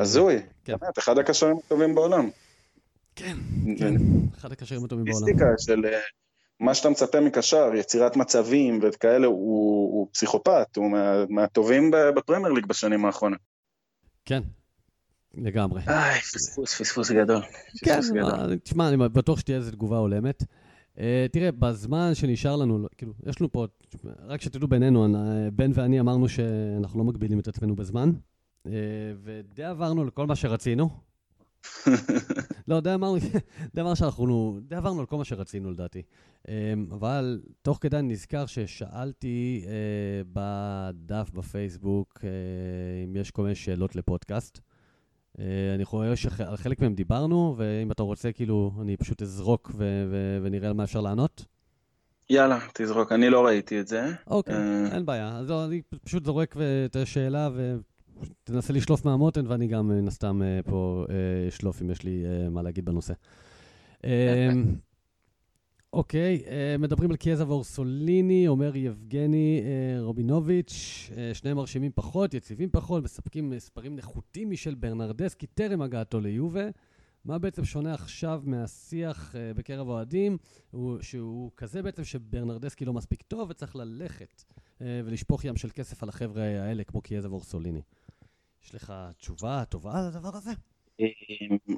הזוי, 0.00 0.36
כן. 0.64 0.76
באמת, 0.80 0.98
אחד 0.98 1.18
הקשרים 1.18 1.56
הטובים 1.66 1.94
בעולם. 1.94 2.30
כן, 3.16 3.36
כן, 3.78 3.94
אחד 4.36 4.52
הקשרים 4.52 4.84
הטובים 4.84 5.04
בעולם. 5.04 5.26
מיסטיקה 5.26 5.46
של 5.58 5.86
אה, 5.86 6.00
מה 6.64 6.74
שאתה 6.74 6.90
מצפה 6.90 7.20
מקשר, 7.20 7.70
יצירת 7.74 8.16
מצבים 8.16 8.80
וכאלה, 8.82 9.26
הוא, 9.26 9.92
הוא 9.92 10.08
פסיכופת, 10.12 10.76
הוא 10.76 10.90
מה, 10.90 11.24
מהטובים 11.28 11.90
בפרמייר 12.16 12.52
ליג 12.52 12.66
בשנים 12.66 13.04
האחרונות. 13.04 13.38
כן, 14.24 14.42
לגמרי. 15.34 15.82
איי, 15.88 16.20
פספוס, 16.20 16.80
פספוס 16.80 17.10
גדול. 17.10 17.42
כן, 17.84 18.00
תשמע, 18.62 18.88
אני 18.88 18.96
בטוח 18.96 19.38
שתהיה 19.38 19.58
איזו 19.58 19.70
תגובה 19.70 19.96
הולמת. 19.96 20.42
Uh, 20.96 21.00
תראה, 21.32 21.52
בזמן 21.52 22.14
שנשאר 22.14 22.56
לנו, 22.56 22.86
כאילו, 22.98 23.12
יש 23.26 23.40
לנו 23.40 23.52
פה, 23.52 23.66
רק 24.04 24.40
שתדעו 24.40 24.68
בינינו, 24.68 25.06
בן 25.52 25.70
ואני 25.74 26.00
אמרנו 26.00 26.28
שאנחנו 26.28 26.98
לא 26.98 27.04
מגבילים 27.04 27.38
את 27.38 27.48
עצמנו 27.48 27.76
בזמן, 27.76 28.10
uh, 28.66 28.70
ודי 29.22 29.64
עברנו 29.64 30.04
לכל 30.04 30.26
מה 30.26 30.36
שרצינו. 30.36 30.90
לא, 32.68 32.80
די 32.80 32.94
אמרנו, 32.94 33.16
די 33.74 33.80
אמרנו 33.80 33.96
שאנחנו, 33.96 34.60
די 34.62 34.76
עברנו 34.76 35.00
על 35.00 35.06
כל 35.06 35.16
מה 35.16 35.24
שרצינו 35.24 35.70
לדעתי. 35.70 36.02
Um, 36.42 36.48
אבל 36.94 37.40
תוך 37.62 37.78
כדי 37.80 37.98
אני 37.98 38.12
נזכר 38.12 38.46
ששאלתי 38.46 39.64
uh, 39.64 39.68
בדף 40.32 41.30
בפייסבוק 41.30 42.18
uh, 42.18 42.24
אם 43.04 43.16
יש 43.16 43.30
כל 43.30 43.42
מיני 43.42 43.54
שאלות 43.54 43.96
לפודקאסט. 43.96 44.60
אה, 45.38 45.74
אני 45.74 45.84
רואה 45.84 46.16
שעל 46.16 46.56
חלק 46.56 46.80
מהם 46.80 46.94
דיברנו, 46.94 47.54
ואם 47.58 47.92
אתה 47.92 48.02
רוצה, 48.02 48.32
כאילו, 48.32 48.72
אני 48.80 48.96
פשוט 48.96 49.22
אזרוק 49.22 49.70
ו- 49.74 50.04
ו- 50.10 50.38
ונראה 50.42 50.68
על 50.68 50.74
מה 50.74 50.84
אפשר 50.84 51.00
לענות. 51.00 51.44
יאללה, 52.30 52.58
תזרוק, 52.74 53.12
אני 53.12 53.30
לא 53.30 53.46
ראיתי 53.46 53.80
את 53.80 53.88
זה. 53.88 54.12
אוקיי. 54.26 54.54
אין 54.92 55.06
בעיה. 55.06 55.36
אז 55.36 55.50
לא, 55.50 55.64
אני 55.64 55.82
פשוט 56.04 56.24
זורק 56.24 56.56
את 56.84 56.96
השאלה 56.96 57.48
ותנסה 58.20 58.72
לשלוף 58.72 59.04
מהמותן, 59.04 59.46
ואני 59.46 59.66
גם 59.66 59.88
מן 59.88 60.08
הסתם 60.08 60.42
פה 60.64 61.04
אשלוף 61.48 61.82
אם 61.82 61.90
יש 61.90 62.02
לי 62.02 62.24
מה 62.50 62.62
להגיד 62.62 62.84
בנושא. 62.84 63.12
אוקיי, 65.94 66.42
אה, 66.46 66.76
מדברים 66.78 67.10
על 67.10 67.16
קיאזה 67.16 67.48
ואורסוליני, 67.48 68.48
אומר 68.48 68.76
יבגני 68.76 69.60
אה, 69.64 70.02
רובינוביץ', 70.02 71.10
אה, 71.16 71.34
שניהם 71.34 71.56
מרשימים 71.56 71.92
פחות, 71.94 72.34
יציבים 72.34 72.68
פחות, 72.72 73.04
מספקים 73.04 73.50
מספרים 73.50 73.96
נחותים 73.96 74.50
משל 74.50 74.74
ברנרדסקי 74.74 75.46
טרם 75.46 75.82
הגעתו 75.82 76.20
ליובה. 76.20 76.64
מה 77.24 77.38
בעצם 77.38 77.64
שונה 77.64 77.94
עכשיו 77.94 78.42
מהשיח 78.44 79.34
בקרב 79.56 79.88
אוהדים, 79.88 80.36
שהוא 81.00 81.50
כזה 81.56 81.82
בעצם 81.82 82.04
שברנרדסקי 82.04 82.84
לא 82.84 82.92
מספיק 82.92 83.22
טוב 83.22 83.50
וצריך 83.50 83.76
ללכת 83.76 84.44
ולשפוך 84.80 85.44
ים 85.44 85.56
של 85.56 85.68
כסף 85.74 86.02
על 86.02 86.08
החבר'ה 86.08 86.42
האלה, 86.42 86.84
כמו 86.84 87.00
קיאזה 87.00 87.30
ואורסוליני. 87.30 87.82
יש 88.64 88.74
לך 88.74 88.92
תשובה 89.18 89.62
טובה 89.68 89.90
על 89.98 90.06
הדבר 90.06 90.30
הזה? 90.34 90.50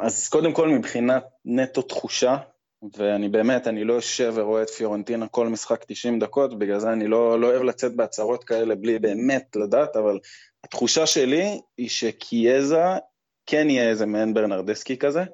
אז 0.01 0.29
קודם 0.29 0.53
כל, 0.53 0.69
מבחינת 0.69 1.25
נטו 1.45 1.83
תחושה, 1.83 2.37
ואני 2.97 3.29
באמת, 3.29 3.67
אני 3.67 3.85
לא 3.85 3.95
יושב 3.95 4.33
ורואה 4.37 4.63
את 4.63 4.71
פיורנטינה 4.71 5.29
כל 5.29 5.49
משחק 5.49 5.85
90 5.89 6.19
דקות, 6.19 6.59
בגלל 6.59 6.79
זה 6.79 6.93
אני 6.93 7.09
לא, 7.09 7.41
לא 7.41 7.47
אוהב 7.47 7.63
לצאת 7.63 7.97
בהצהרות 7.97 8.45
כאלה 8.45 8.75
בלי 8.75 8.99
באמת 8.99 9.57
לדעת, 9.57 9.97
אבל 9.97 10.19
התחושה 10.65 11.07
שלי 11.07 11.61
היא 11.79 11.89
שקיאזה 11.89 12.85
כן 13.47 13.71
יהיה 13.71 13.89
איזה 13.89 14.07
מעין 14.07 14.35
ברנרדסקי 14.35 14.97
כזה. 14.97 15.25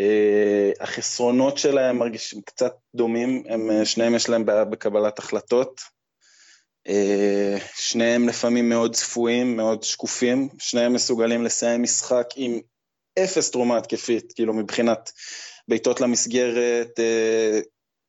Uh, 0.00 0.82
החסרונות 0.82 1.58
שלהם 1.58 1.98
מרגישים 1.98 2.42
קצת 2.42 2.74
דומים, 2.94 3.42
הם, 3.48 3.70
אה, 3.70 3.84
שניהם 3.84 4.14
יש 4.14 4.28
להם 4.28 4.46
בעיה 4.46 4.64
בקבלת 4.64 5.18
החלטות. 5.18 5.80
שניהם 7.76 8.28
לפעמים 8.28 8.68
מאוד 8.68 8.94
צפויים, 8.94 9.56
מאוד 9.56 9.82
שקופים, 9.82 10.48
שניהם 10.58 10.92
מסוגלים 10.92 11.44
לסיים 11.44 11.82
משחק 11.82 12.26
עם 12.36 12.60
אפס 13.18 13.50
תרומה 13.50 13.76
התקפית, 13.76 14.32
כאילו 14.32 14.54
מבחינת 14.54 15.12
בעיטות 15.68 16.00
למסגרת, 16.00 17.00
אה, 17.00 17.60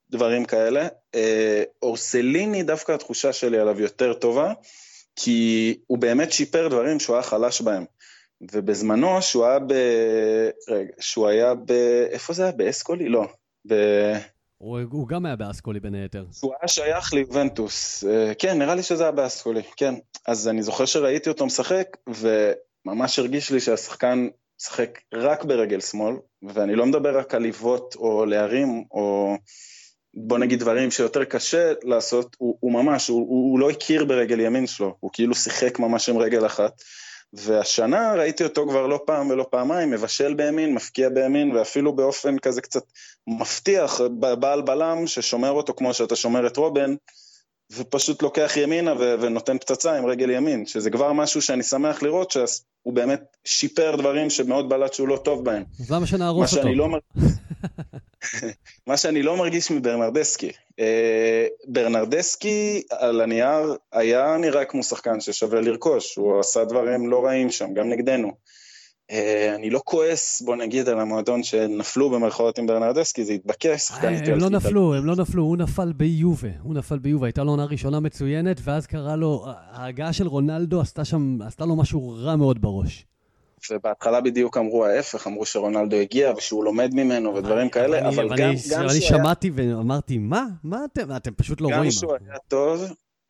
דברים 0.10 0.46
כאלה. 0.46 0.88
אה, 1.16 1.64
אורסליני, 1.82 2.64
דווקא 2.64 2.92
התחושה 2.92 3.34
שלי 3.34 3.60
עליו 3.60 3.82
יותר 3.82 4.14
טובה, 4.14 4.54
כי 5.16 5.78
הוא 5.88 5.98
באמת 5.98 6.32
שיפר 6.32 6.68
דברים 6.68 7.00
שהוא 7.00 7.16
היה 7.16 7.24
חלש 7.24 7.62
בהם. 7.62 7.86
ובזמנו, 8.52 9.22
שהוא 9.22 9.46
היה 9.46 9.60
ב... 9.60 9.74
רגע, 10.70 10.92
שהוא 11.00 11.28
היה 11.28 11.54
ב... 11.54 11.72
איפה 12.12 12.34
זה 12.34 12.44
היה? 12.44 12.52
באסקולי? 12.52 13.10
לא. 13.10 13.28
ב... 13.68 13.74
הוא, 14.60 14.80
הוא 14.92 15.08
גם 15.08 15.26
היה 15.26 15.36
באסקולי 15.36 15.80
בין 15.80 15.96
היתר. 15.96 16.26
הוא 16.42 16.54
היה 16.60 16.68
שייך 16.68 17.14
ליובנטוס. 17.14 18.04
אה, 18.04 18.34
כן, 18.40 18.60
נראה 18.60 18.76
לי 18.76 18.84
שזה 18.84 19.04
היה 19.04 19.12
באסקולי, 19.12 19.62
כן. 19.76 19.96
אז 20.28 20.48
אני 20.48 20.64
זוכר 20.64 20.86
שראיתי 20.86 21.30
אותו 21.30 21.46
משחק, 21.46 21.98
וממש 22.08 23.20
הרגיש 23.20 23.52
לי 23.52 23.60
שהשחקן 23.60 24.28
משחק 24.60 25.00
רק 25.14 25.44
ברגל 25.44 25.80
שמאל, 25.80 26.16
ואני 26.44 26.76
לא 26.76 26.86
מדבר 26.86 27.18
רק 27.18 27.36
על 27.36 27.44
עיוות 27.44 27.96
או 27.96 28.26
להרים, 28.26 28.84
או 28.92 29.36
בוא 30.14 30.38
נגיד 30.38 30.60
דברים 30.60 30.92
שיותר 30.92 31.24
קשה 31.24 31.74
לעשות, 31.84 32.36
הוא, 32.40 32.58
הוא 32.60 32.72
ממש, 32.72 33.08
הוא, 33.08 33.20
הוא 33.20 33.60
לא 33.60 33.70
הכיר 33.70 34.06
ברגל 34.06 34.40
ימין 34.40 34.68
שלו, 34.68 34.96
הוא 35.00 35.12
כאילו 35.14 35.36
שיחק 35.36 35.80
ממש 35.80 36.10
עם 36.10 36.18
רגל 36.18 36.46
אחת. 36.46 36.82
והשנה 37.34 38.14
ראיתי 38.14 38.44
אותו 38.44 38.68
כבר 38.70 38.88
לא 38.88 39.00
פעם 39.06 39.30
ולא 39.30 39.46
פעמיים, 39.50 39.92
מבשל 39.92 40.34
בימין, 40.34 40.74
מפקיע 40.74 41.10
בימין, 41.10 41.56
ואפילו 41.56 41.96
באופן 41.96 42.40
כזה 42.40 42.62
קצת 42.62 42.84
מבטיח, 43.28 44.02
בעל 44.40 44.62
בלם 44.62 45.08
ששומר 45.08 45.52
אותו 45.52 45.74
כמו 45.74 45.94
שאתה 45.94 46.16
שומר 46.16 46.48
את 46.48 46.58
רובן, 46.58 46.96
ופשוט 47.72 48.22
לוקח 48.22 48.52
ימינה 48.56 48.94
ו- 48.94 49.16
ונותן 49.22 49.58
פצצה 49.58 49.98
עם 49.98 50.06
רגל 50.06 50.30
ימין, 50.30 50.66
שזה 50.66 50.90
כבר 50.90 51.14
משהו 51.14 51.42
שאני 51.42 51.64
שמח 51.64 52.04
לראות 52.04 52.32
שהוא 52.32 52.94
באמת 52.94 53.22
שיפר 53.46 53.96
דברים 53.96 54.30
שמאוד 54.30 54.70
בלט 54.70 54.94
שהוא 54.94 55.08
לא 55.08 55.18
טוב 55.18 55.46
בהם. 55.46 55.64
אז 55.80 55.92
למה 55.92 56.08
שנהרוס 56.08 56.54
אותו? 56.54 56.74
לא 56.74 56.90
מר... 56.90 56.98
מה 58.88 58.98
שאני 58.98 59.24
לא 59.24 59.38
מרגיש 59.38 59.72
מברנרדסקי. 59.72 60.52
ברנרדסקי 61.68 62.82
על 62.90 63.22
הנייר 63.22 63.76
היה 63.92 64.38
נראה 64.38 64.66
כמו 64.66 64.84
שחקן 64.84 65.20
ששווה 65.20 65.62
לרכוש, 65.62 66.16
הוא 66.16 66.40
עשה 66.40 66.66
דברים 66.66 67.10
לא 67.10 67.26
רעים 67.26 67.52
שם, 67.52 67.74
גם 67.74 67.90
נגדנו. 67.90 68.32
אה, 69.12 69.56
אני 69.56 69.70
לא 69.70 69.82
כועס, 69.86 70.42
בוא 70.42 70.56
נגיד, 70.56 70.90
על 70.90 71.00
המועדון 71.00 71.44
שנפלו 71.44 72.10
במרכאות 72.10 72.60
עם 72.60 72.68
ברנרדסקי, 72.68 73.26
זה 73.26 73.34
התבקש, 73.34 73.82
שחקן 73.82 74.08
אה, 74.08 74.14
איטלקי. 74.14 74.32
הם 74.32 74.40
לא 74.40 74.50
נפלו, 74.50 74.96
הם 74.96 75.06
לא 75.06 75.16
נפלו, 75.16 75.44
הוא 75.44 75.58
נפל 75.58 75.94
ביובה, 75.94 76.50
הוא 76.64 76.76
נפל 76.76 77.00
ביובה, 77.00 77.28
הייתה 77.28 77.44
לו 77.44 77.52
עונה 77.52 77.66
ראשונה 77.66 78.00
מצוינת, 78.00 78.62
ואז 78.64 78.88
קרה 78.88 79.16
לו, 79.16 79.46
ההגעה 79.72 80.14
של 80.14 80.28
רונלדו 80.28 80.82
עשתה 80.82 81.06
שם, 81.06 81.42
עשתה 81.42 81.66
לו 81.66 81.76
משהו 81.76 82.18
רע 82.18 82.36
מאוד 82.36 82.62
בראש. 82.62 83.06
ובהתחלה 83.72 84.22
בדיוק 84.22 84.58
אמרו 84.58 84.86
ההפך, 84.86 85.28
אמרו 85.28 85.46
שרונלדו 85.46 85.96
הגיע 85.96 86.34
ושהוא 86.38 86.64
לומד 86.64 86.94
ממנו 86.94 87.36
ודברים 87.36 87.70
כאלה, 87.70 88.08
אבל 88.08 88.30
גם 88.38 88.58
שהוא 88.58 88.78
היה... 88.78 88.82
אני 88.82 89.02
שמעתי 89.02 89.52
ואמרתי, 89.54 90.18
מה? 90.18 90.46
מה 90.64 90.86
אתם? 90.86 91.16
אתם 91.16 91.32
פשוט 91.34 91.62
לא 91.62 91.68
רואים. 91.68 91.84
גם 91.84 91.92
שהוא 91.92 92.14
היה 92.26 92.38
טוב, 92.48 92.84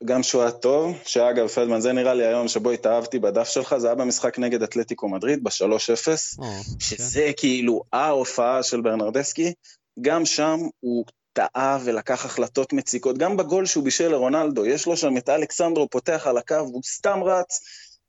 גם 0.04 0.22
שהוא 0.22 0.42
היה 0.42 0.50
טוב, 0.50 0.96
שאגב, 1.04 1.48
פלדמן, 1.48 1.80
זה 1.80 1.92
נראה 1.92 2.14
לי 2.14 2.26
היום 2.26 2.48
שבו 2.48 2.70
התאהבתי 2.70 3.18
בדף 3.18 3.48
שלך, 3.48 3.76
זה 3.76 3.86
היה 3.86 3.94
במשחק 3.94 4.38
נגד 4.38 4.62
אתלטיקו 4.62 5.08
מדריד, 5.08 5.44
ב-3-0, 5.44 6.42
שזה 6.78 7.22
כן. 7.26 7.32
כאילו 7.36 7.82
ההופעה 7.92 8.62
של 8.62 8.80
ברנרדסקי, 8.80 9.52
גם 10.00 10.26
שם 10.26 10.58
הוא 10.80 11.04
טעה 11.32 11.78
ולקח 11.84 12.24
החלטות 12.24 12.72
מציקות, 12.72 13.18
גם 13.18 13.36
בגול 13.36 13.66
שהוא 13.66 13.84
בישל 13.84 14.08
לרונלדו, 14.08 14.66
יש 14.66 14.86
לו 14.86 14.96
שם 14.96 15.16
את 15.16 15.28
אלכסנדרו 15.28 15.88
פותח 15.90 16.26
על 16.26 16.38
הקו, 16.38 16.54
הוא 16.54 16.82
סתם 16.84 17.20
רץ, 17.24 17.60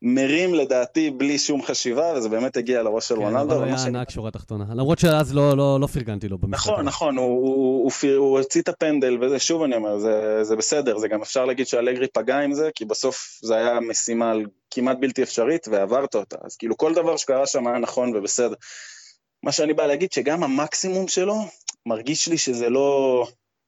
מרים 0.02 0.54
לדעתי 0.54 1.12
בלי 1.12 1.38
שום 1.38 1.62
חשיבה, 1.62 2.14
וזה 2.16 2.30
באמת 2.30 2.58
הגיע 2.58 2.84
לראש 2.84 3.08
של 3.08 3.16
כן, 3.16 3.22
רונלדו. 3.22 3.50
כן, 3.50 3.56
אבל 3.56 3.70
הוא 3.70 3.76
היה 3.76 3.86
ענק 3.86 4.10
שורה 4.10 4.32
תחתונה. 4.32 4.66
למרות 4.76 5.00
שאז 5.00 5.34
לא, 5.36 5.58
לא, 5.58 5.80
לא 5.80 5.88
פרגנתי 5.88 6.28
לו 6.28 6.38
במשחק. 6.38 6.72
נכון, 6.72 6.86
נכון, 6.86 7.18
הוא, 7.18 7.26
הוא, 7.26 7.92
הוא, 8.04 8.12
הוא 8.16 8.40
הוציא 8.40 8.62
את 8.62 8.70
הפנדל, 8.70 9.18
וזה 9.22 9.40
שוב 9.40 9.64
אני 9.64 9.76
אומר, 9.76 10.00
זה, 10.00 10.44
זה 10.44 10.56
בסדר, 10.56 10.98
זה 10.98 11.08
גם 11.08 11.22
אפשר 11.22 11.46
להגיד 11.46 11.68
שאלגרי 11.68 12.08
פגע 12.08 12.40
עם 12.40 12.54
זה, 12.54 12.70
כי 12.76 12.86
בסוף 12.86 13.40
זה 13.44 13.56
היה 13.56 13.80
משימה 13.80 14.34
כמעט 14.72 14.98
בלתי 15.00 15.24
אפשרית, 15.24 15.68
ועברת 15.68 16.16
אותה. 16.16 16.38
אז 16.44 16.56
כאילו 16.56 16.78
כל 16.78 16.94
דבר 16.94 17.18
שקרה 17.18 17.48
שם 17.48 17.68
היה 17.68 17.78
נכון 17.78 18.16
ובסדר. 18.16 18.56
מה 19.44 19.52
שאני 19.52 19.74
בא 19.74 19.86
להגיד, 19.86 20.12
שגם 20.12 20.44
המקסימום 20.44 21.08
שלו, 21.08 21.36
מרגיש 21.86 22.28
לי 22.28 22.38
שזה 22.38 22.70
לא... 22.70 23.26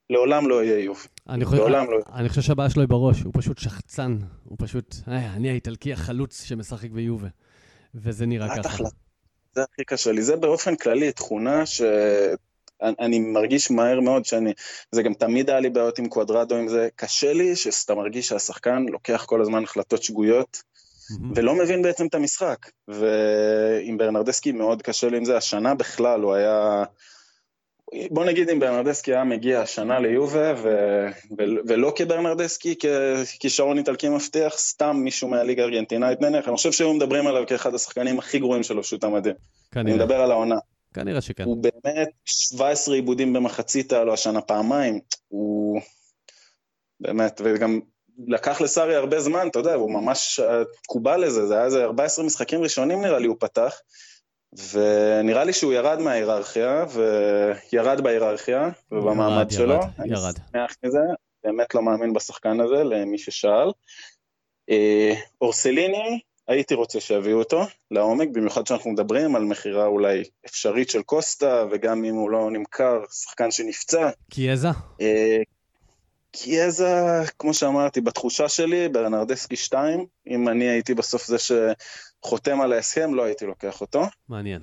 לעולם 0.09 0.49
לא 0.49 0.63
יהיה 0.63 0.77
איוב. 0.77 1.07
אני 1.29 1.45
חושב, 1.45 1.57
לעולם 1.57 1.85
לא 1.91 1.97
אני 2.13 2.29
חושב 2.29 2.41
שהבעיה 2.41 2.69
שלו 2.69 2.81
היא 2.81 2.89
בראש, 2.89 3.21
הוא 3.21 3.33
פשוט 3.35 3.57
שחצן, 3.57 4.17
הוא 4.43 4.57
פשוט, 4.61 4.95
אה, 5.07 5.33
אני 5.33 5.49
האיטלקי 5.49 5.93
החלוץ 5.93 6.43
שמשחק 6.43 6.89
ביובה, 6.89 7.27
וזה 7.95 8.25
נראה 8.25 8.49
ככה. 8.49 8.69
החלט. 8.69 8.93
זה 9.55 9.61
הכי 9.73 9.83
קשה 9.85 10.11
לי, 10.11 10.21
זה 10.21 10.35
באופן 10.35 10.75
כללי 10.75 11.11
תכונה 11.11 11.65
שאני 11.65 13.19
מרגיש 13.19 13.71
מהר 13.71 13.99
מאוד 13.99 14.25
שאני, 14.25 14.53
זה 14.91 15.03
גם 15.03 15.13
תמיד 15.13 15.49
היה 15.49 15.59
לי 15.59 15.69
בעיות 15.69 15.99
עם 15.99 16.09
קוודרדו 16.09 16.55
עם 16.55 16.67
זה, 16.67 16.89
קשה 16.95 17.33
לי 17.33 17.55
שאתה 17.55 17.95
מרגיש 17.95 18.27
שהשחקן 18.27 18.85
לוקח 18.89 19.25
כל 19.25 19.41
הזמן 19.41 19.63
החלטות 19.63 20.03
שגויות, 20.03 20.63
ולא 21.35 21.55
מבין 21.55 21.81
בעצם 21.81 22.07
את 22.07 22.15
המשחק. 22.15 22.69
ועם 22.87 23.97
ברנרדסקי 23.97 24.51
מאוד 24.51 24.81
קשה 24.81 25.09
לי 25.09 25.17
עם 25.17 25.25
זה, 25.25 25.37
השנה 25.37 25.75
בכלל 25.75 26.21
הוא 26.21 26.33
היה... 26.33 26.83
בוא 28.11 28.25
נגיד 28.25 28.49
אם 28.49 28.59
ברנרדסקי 28.59 29.13
היה 29.13 29.23
מגיע 29.23 29.61
השנה 29.61 29.99
ליובה, 29.99 30.53
ו... 30.57 30.67
ו... 31.37 31.43
ולא 31.67 31.93
כברנרדסקי, 31.95 32.75
ככישרון 32.75 33.77
איטלקי 33.77 34.09
מבטיח, 34.09 34.57
סתם 34.57 34.97
מישהו 35.03 35.27
מהליגה 35.27 35.63
הארגנטינאית 35.63 36.21
נניח, 36.21 36.47
אני 36.47 36.55
חושב 36.55 36.71
שהיו 36.71 36.93
מדברים 36.93 37.27
עליו 37.27 37.43
כאחד 37.47 37.75
השחקנים 37.75 38.19
הכי 38.19 38.39
גרועים 38.39 38.63
שלו, 38.63 38.83
פשוט 38.83 39.03
המדהים. 39.03 39.35
אני 39.75 39.93
מדבר 39.93 40.21
על 40.21 40.31
העונה. 40.31 40.55
כנראה 40.93 41.21
שכן. 41.21 41.43
הוא 41.43 41.63
באמת 41.63 42.09
17 42.25 42.95
עיבודים 42.95 43.33
במחצית 43.33 43.93
היה 43.93 44.03
לו 44.03 44.13
השנה 44.13 44.41
פעמיים, 44.41 44.99
הוא 45.27 45.81
באמת, 46.99 47.41
וגם 47.43 47.79
לקח 48.27 48.61
לסארי 48.61 48.95
הרבה 48.95 49.19
זמן, 49.19 49.47
אתה 49.47 49.59
יודע, 49.59 49.73
הוא 49.73 49.91
ממש 49.91 50.39
קובל 50.87 51.25
לזה, 51.25 51.47
זה 51.47 51.55
היה 51.55 51.65
איזה 51.65 51.83
14 51.83 52.25
משחקים 52.25 52.61
ראשונים 52.61 53.01
נראה 53.01 53.19
לי 53.19 53.27
הוא 53.27 53.35
פתח, 53.39 53.79
ונראה 54.71 55.43
לי 55.43 55.53
שהוא 55.53 55.73
ירד 55.73 55.99
מההיררכיה, 55.99 56.85
וירד 57.71 58.01
בהיררכיה 58.01 58.69
ובמעמד 58.91 59.37
ירד, 59.37 59.51
שלו. 59.51 59.73
ירד, 59.73 59.89
אני 59.99 60.13
ירד. 60.13 60.35
שמח 60.51 60.75
מזה, 60.83 60.99
באמת 61.43 61.75
לא 61.75 61.81
מאמין 61.81 62.13
בשחקן 62.13 62.59
הזה, 62.59 62.83
למי 62.83 63.17
ששאל. 63.17 63.71
אה, 64.69 65.13
אורסליני, 65.41 66.19
הייתי 66.47 66.73
רוצה 66.73 66.99
שיביאו 66.99 67.39
אותו 67.39 67.61
לעומק, 67.91 68.27
במיוחד 68.31 68.67
שאנחנו 68.67 68.91
מדברים 68.91 69.35
על 69.35 69.43
מכירה 69.43 69.85
אולי 69.85 70.23
אפשרית 70.45 70.89
של 70.89 71.01
קוסטה, 71.01 71.65
וגם 71.71 72.03
אם 72.03 72.15
הוא 72.15 72.29
לא 72.29 72.51
נמכר, 72.51 72.99
שחקן 73.11 73.51
שנפצע. 73.51 74.09
קיאזה? 74.29 74.67
אה, 75.01 75.41
קיאזה, 76.31 77.21
כמו 77.39 77.53
שאמרתי, 77.53 78.01
בתחושה 78.01 78.49
שלי, 78.49 78.89
ברנרדסקי 78.89 79.55
2, 79.55 80.05
אם 80.27 80.49
אני 80.49 80.69
הייתי 80.69 80.93
בסוף 80.93 81.27
זה 81.27 81.37
שחותם 82.25 82.61
על 82.61 82.73
ההסכם, 82.73 83.13
לא 83.13 83.23
הייתי 83.23 83.45
לוקח 83.45 83.81
אותו. 83.81 84.01
מעניין. 84.29 84.61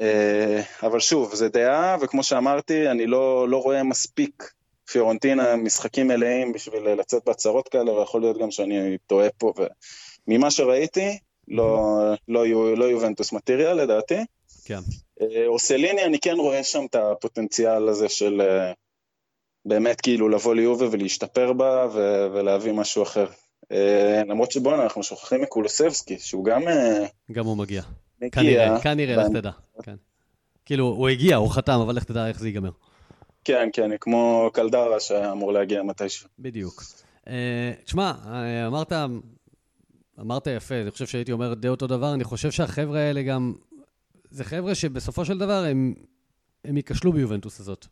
אה, 0.00 0.62
אבל 0.82 1.00
שוב, 1.00 1.34
זה 1.34 1.48
דעה, 1.48 1.96
וכמו 2.00 2.22
שאמרתי, 2.22 2.88
אני 2.88 3.06
לא, 3.06 3.48
לא 3.48 3.62
רואה 3.62 3.82
מספיק 3.82 4.52
פיורנטינה 4.90 5.56
משחקים 5.56 6.08
מלאים 6.08 6.52
בשביל 6.52 6.82
לצאת 6.82 7.22
בהצהרות 7.26 7.68
כאלה, 7.68 7.92
ויכול 7.92 8.20
להיות 8.20 8.38
גם 8.38 8.50
שאני 8.50 8.98
טועה 9.06 9.28
פה, 9.38 9.52
וממה 10.28 10.50
שראיתי, 10.50 11.18
לא, 11.48 11.94
לא, 12.28 12.46
יו, 12.46 12.76
לא 12.76 12.84
יובנטוס 12.84 13.32
מטריאל 13.32 13.82
לדעתי. 13.82 14.18
כן. 14.64 14.80
אה, 15.20 15.46
אורסליני, 15.46 16.04
אני 16.04 16.18
כן 16.18 16.36
רואה 16.36 16.64
שם 16.64 16.84
את 16.90 16.94
הפוטנציאל 16.94 17.88
הזה 17.88 18.08
של 18.08 18.40
אה, 18.40 18.72
באמת 19.64 20.00
כאילו 20.00 20.28
לבוא 20.28 20.54
ליובה 20.54 20.86
ולהשתפר 20.90 21.52
בה 21.52 21.86
ו- 21.92 22.26
ולהביא 22.32 22.72
משהו 22.72 23.02
אחר. 23.02 23.26
אה, 23.72 24.22
למרות 24.28 24.52
שבואנה, 24.52 24.82
אנחנו 24.82 25.02
שוכחים 25.02 25.42
מקולוסבסקי, 25.42 26.18
שהוא 26.18 26.44
גם 26.44 26.68
אה, 26.68 27.06
גם 27.32 27.44
הוא 27.46 27.56
מגיע. 27.56 27.82
כנראה, 28.32 28.80
כנראה, 28.80 29.16
לך 29.16 29.22
ואני- 29.28 29.40
תדע. 29.40 29.50
כן. 29.82 29.94
כאילו, 30.66 30.84
הוא 30.86 31.08
הגיע, 31.08 31.36
הוא 31.36 31.50
חתם, 31.50 31.80
אבל 31.82 31.96
לך 31.96 32.04
תדע 32.04 32.28
איך 32.28 32.40
זה 32.40 32.48
ייגמר. 32.48 32.70
כן, 33.44 33.68
כן, 33.72 33.90
כמו 34.00 34.50
קלדרה 34.52 35.00
שאמור 35.00 35.52
להגיע 35.52 35.82
מתישהו. 35.82 36.28
בדיוק. 36.38 36.82
אה, 37.28 37.72
תשמע, 37.84 38.12
אמרת, 38.66 38.92
אמרת 40.20 40.46
יפה, 40.46 40.74
אני 40.74 40.90
חושב 40.90 41.06
שהייתי 41.06 41.32
אומר 41.32 41.54
די 41.54 41.68
אותו 41.68 41.86
דבר, 41.86 42.14
אני 42.14 42.24
חושב 42.24 42.50
שהחבר'ה 42.50 43.00
האלה 43.00 43.22
גם, 43.22 43.54
זה 44.30 44.44
חבר'ה 44.44 44.74
שבסופו 44.74 45.24
של 45.24 45.38
דבר 45.38 45.64
הם, 45.64 45.94
הם 46.64 46.76
ייכשלו 46.76 47.12
ביובנטוס 47.12 47.60
הזאת. 47.60 47.86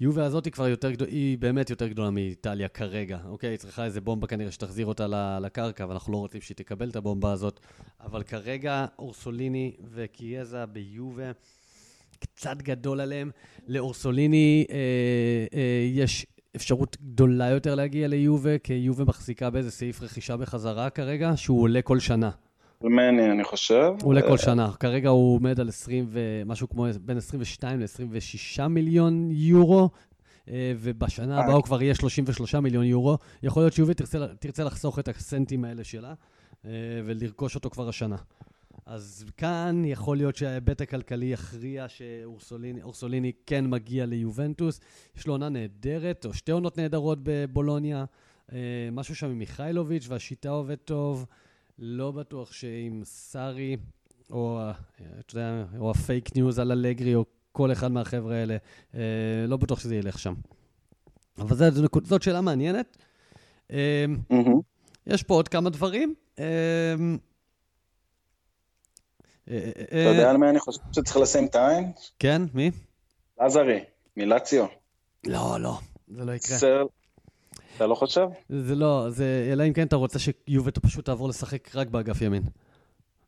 יובה 0.00 0.24
הזאת 0.24 0.44
היא 0.44 0.52
כבר 0.52 0.68
יותר 0.68 0.90
גדולה, 0.90 1.10
היא 1.10 1.38
באמת 1.38 1.70
יותר 1.70 1.88
גדולה 1.88 2.10
מאיטליה 2.10 2.68
כרגע, 2.68 3.18
אוקיי? 3.24 3.50
היא 3.50 3.58
צריכה 3.58 3.84
איזה 3.84 4.00
בומבה 4.00 4.26
כנראה 4.26 4.50
שתחזיר 4.50 4.86
אותה 4.86 5.38
לקרקע, 5.42 5.86
ואנחנו 5.88 6.12
לא 6.12 6.18
רוצים 6.18 6.40
שהיא 6.40 6.56
תקבל 6.56 6.90
את 6.90 6.96
הבומבה 6.96 7.32
הזאת, 7.32 7.60
אבל 8.00 8.22
כרגע 8.22 8.86
אורסוליני 8.98 9.76
וקיאזה 9.94 10.66
ביובה, 10.66 11.32
קצת 12.18 12.56
גדול 12.62 13.00
עליהם. 13.00 13.30
לאורסוליני 13.68 14.66
אה, 14.70 14.76
אה, 15.54 15.88
יש 15.92 16.26
אפשרות 16.56 16.96
גדולה 17.00 17.50
יותר 17.50 17.74
להגיע 17.74 18.08
ליובה, 18.08 18.58
כי 18.58 18.74
יובה 18.74 19.04
מחזיקה 19.04 19.50
באיזה 19.50 19.70
סעיף 19.70 20.02
רכישה 20.02 20.36
בחזרה 20.36 20.90
כרגע, 20.90 21.32
שהוא 21.36 21.62
עולה 21.62 21.82
כל 21.82 22.00
שנה. 22.00 22.30
מני, 22.82 23.30
אני 23.30 23.44
חושב. 23.44 23.92
הוא 24.02 24.08
עולה 24.08 24.20
אה, 24.20 24.28
כל 24.28 24.38
שנה. 24.38 24.72
כרגע 24.80 25.08
הוא 25.08 25.34
עומד 25.34 25.60
על 25.60 25.68
20 25.68 26.06
ו... 26.08 26.42
משהו 26.46 26.68
כמו 26.68 26.86
בין 27.00 27.16
22 27.16 27.80
ל-26 27.80 28.68
מיליון 28.68 29.28
יורו, 29.32 29.90
אה, 30.48 30.72
ובשנה 30.78 31.40
הבאה 31.40 31.54
הוא 31.54 31.62
כבר 31.62 31.82
יהיה 31.82 31.94
33 31.94 32.54
מיליון 32.54 32.84
יורו. 32.84 33.18
יכול 33.42 33.62
להיות 33.62 33.72
שיובי 33.72 33.94
תרצה, 33.94 34.26
תרצה 34.40 34.64
לחסוך 34.64 34.98
את 34.98 35.08
הסנטים 35.08 35.64
האלה 35.64 35.84
שלה, 35.84 36.14
אה, 36.64 36.70
ולרכוש 37.04 37.54
אותו 37.54 37.70
כבר 37.70 37.88
השנה. 37.88 38.16
אז 38.86 39.24
כאן 39.36 39.82
יכול 39.84 40.16
להיות 40.16 40.36
שההיבט 40.36 40.80
הכלכלי 40.80 41.26
יכריע 41.26 41.86
שאורסוליני 41.88 43.32
כן 43.46 43.70
מגיע 43.70 44.06
ליובנטוס. 44.06 44.80
יש 45.16 45.26
לו 45.26 45.34
עונה 45.34 45.48
נהדרת, 45.48 46.26
או 46.26 46.34
שתי 46.34 46.52
עונות 46.52 46.78
נהדרות 46.78 47.18
בבולוניה. 47.22 48.04
אה, 48.52 48.58
משהו 48.92 49.14
שם 49.14 49.26
עם 49.26 49.38
מיכאילוביץ' 49.38 50.06
והשיטה 50.08 50.48
עובד 50.48 50.74
טוב. 50.74 51.26
לא 51.78 52.10
בטוח 52.10 52.52
שעם 52.52 53.00
סארי, 53.04 53.76
או, 54.30 54.60
ה- 54.60 54.72
אתה 55.20 55.36
יודע, 55.36 55.64
או 55.78 55.90
הפייק 55.90 56.36
ניוז 56.36 56.58
על 56.58 56.72
אלגרי, 56.72 57.14
או 57.14 57.24
כל 57.52 57.72
אחד 57.72 57.92
מהחבר'ה 57.92 58.36
האלה, 58.36 58.56
אה, 58.94 59.00
לא 59.48 59.56
בטוח 59.56 59.80
שזה 59.80 59.96
ילך 59.96 60.18
שם. 60.18 60.34
אבל 61.38 61.56
זאת, 61.56 61.72
זאת 62.04 62.22
שאלה 62.22 62.40
מעניינת. 62.40 62.96
מהמם. 63.70 64.60
יש 65.06 65.22
פה 65.22 65.34
עוד 65.34 65.48
כמה 65.48 65.70
דברים. 65.70 66.14
אה, 66.38 66.94
אתה 69.44 69.54
יודע 69.96 70.30
על 70.30 70.36
מי 70.36 70.48
אני 70.50 70.60
חושב 70.60 70.80
שצריך 70.92 71.16
לשים 71.16 71.46
את 71.46 71.54
העין? 71.54 71.92
כן, 72.18 72.42
מי? 72.54 72.70
עזרי, 73.38 73.84
מלציו. 74.16 74.66
לא, 75.26 75.60
לא, 75.60 75.78
זה 76.08 76.24
לא 76.24 76.32
יקרה. 76.32 76.58
אתה 77.76 77.86
לא 77.86 77.94
חושב? 77.94 78.26
זה 78.48 78.74
לא, 78.74 79.06
זה, 79.08 79.48
אלא 79.52 79.66
אם 79.66 79.72
כן 79.72 79.86
אתה 79.86 79.96
רוצה 79.96 80.18
שיובטו 80.18 80.80
פשוט 80.80 81.04
תעבור 81.04 81.28
לשחק 81.28 81.76
רק 81.76 81.88
באגף 81.88 82.22
ימין. 82.22 82.42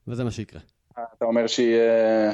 וזה 0.09 0.25
מה 0.25 0.31
שיקרה. 0.31 0.61
אה, 0.99 1.03
אתה 1.17 1.25
אומר 1.25 1.47
שיהיה... 1.47 2.33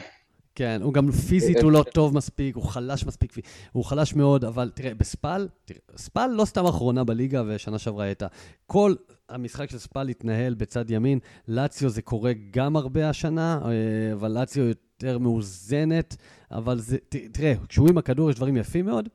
כן, 0.55 0.81
הוא 0.83 0.95
גם 0.95 1.11
פיזית 1.13 1.63
הוא 1.63 1.73
לא 1.73 1.83
טוב 1.93 2.17
מספיק, 2.17 2.57
הוא 2.57 2.65
חלש 2.65 3.05
מספיק, 3.07 3.33
הוא 3.73 3.85
חלש 3.85 4.15
מאוד, 4.15 4.45
אבל 4.45 4.71
תראה, 4.75 4.95
בספל, 4.95 5.49
תראה, 5.65 5.81
ספל 5.97 6.27
לא 6.27 6.45
סתם 6.45 6.67
אחרונה 6.67 7.05
בליגה 7.05 7.43
ושנה 7.47 7.79
שעברה 7.79 8.05
הייתה. 8.05 8.27
כל 8.67 8.95
המשחק 9.29 9.71
של 9.71 9.79
ספל 9.79 10.09
התנהל 10.09 10.55
בצד 10.55 10.91
ימין, 10.91 11.19
לאציו 11.49 11.89
זה 11.89 12.03
קורה 12.03 12.33
גם 12.51 12.77
הרבה 12.77 13.09
השנה, 13.09 13.61
אה, 13.65 13.71
אבל 14.13 14.31
לאציו 14.31 14.65
יותר 14.65 15.19
מאוזנת, 15.19 16.17
אבל 16.51 16.79
זה, 16.79 16.97
תראה, 17.09 17.53
כשהוא 17.69 17.89
עם 17.89 17.99
הכדור 17.99 18.31
יש 18.31 18.37
דברים 18.37 18.57
יפים 18.57 18.87
מאוד. 18.87 19.09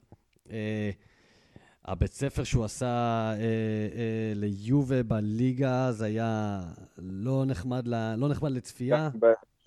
הבית 1.85 2.13
ספר 2.13 2.43
שהוא 2.43 2.65
עשה 2.65 2.85
אה, 2.85 3.33
אה, 3.35 4.33
ליובה 4.35 5.03
בליגה, 5.03 5.91
זה 5.91 6.05
היה 6.05 6.59
לא 6.97 7.43
נחמד, 7.45 7.87
ל, 7.87 8.15
לא 8.15 8.29
נחמד 8.29 8.51
לצפייה. 8.51 9.09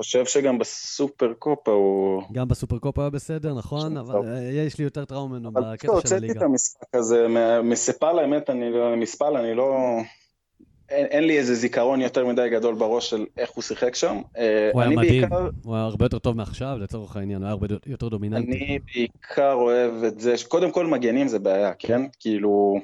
חושב 0.03 0.25
שגם 0.27 0.59
בסופר 0.59 1.33
קופה 1.39 1.71
הוא... 1.71 2.23
גם 2.33 2.49
בסופר 2.49 2.79
קופ 2.79 2.99
היה 2.99 3.11
בסדר, 3.11 3.55
נכון? 3.55 3.97
אבל 3.97 4.15
טוב. 4.15 4.27
אה, 4.27 4.41
יש 4.43 4.79
לי 4.79 4.85
יותר 4.85 5.05
טראומה 5.05 5.39
ממנו 5.39 5.49
אבל 5.49 5.63
בקטע 5.73 5.87
של 5.87 5.93
הוצאתי 5.93 6.15
הליגה. 6.15 6.41
את 6.41 6.43
המשחק 6.43 6.95
הזה, 6.95 7.27
מספל 7.65 8.19
האמת, 8.19 8.51
אני 8.51 8.71
לא... 8.71 8.97
מספל 8.97 9.37
אני 9.37 9.55
לא... 9.55 9.77
אין, 10.93 11.07
אין 11.07 11.25
לי 11.25 11.39
איזה 11.39 11.55
זיכרון 11.55 12.01
יותר 12.01 12.27
מדי 12.27 12.49
גדול 12.51 12.75
בראש 12.75 13.11
של 13.11 13.27
איך 13.37 13.51
הוא 13.51 13.63
שיחק 13.63 13.95
שם. 13.95 14.21
אה, 14.39 14.71
הוא 14.73 14.83
היה 14.83 14.91
מדהים, 14.91 15.21
בעיקר, 15.21 15.49
הוא 15.65 15.75
היה 15.75 15.85
הרבה 15.85 16.05
יותר 16.05 16.19
טוב 16.19 16.37
מעכשיו, 16.37 16.77
לצורך 16.81 17.17
העניין, 17.17 17.39
הוא 17.39 17.45
היה 17.47 17.53
הרבה 17.53 17.67
יותר 17.87 18.09
דומיננטי. 18.09 18.47
אני 18.47 18.79
בעיקר 18.95 19.53
אוהב 19.53 20.05
את 20.05 20.21
זה, 20.21 20.37
שקודם 20.37 20.71
כל 20.71 20.87
מגנים 20.87 21.29
זה 21.29 21.39
בעיה, 21.39 21.73
כן? 21.79 22.03
כאילו, 22.21 22.81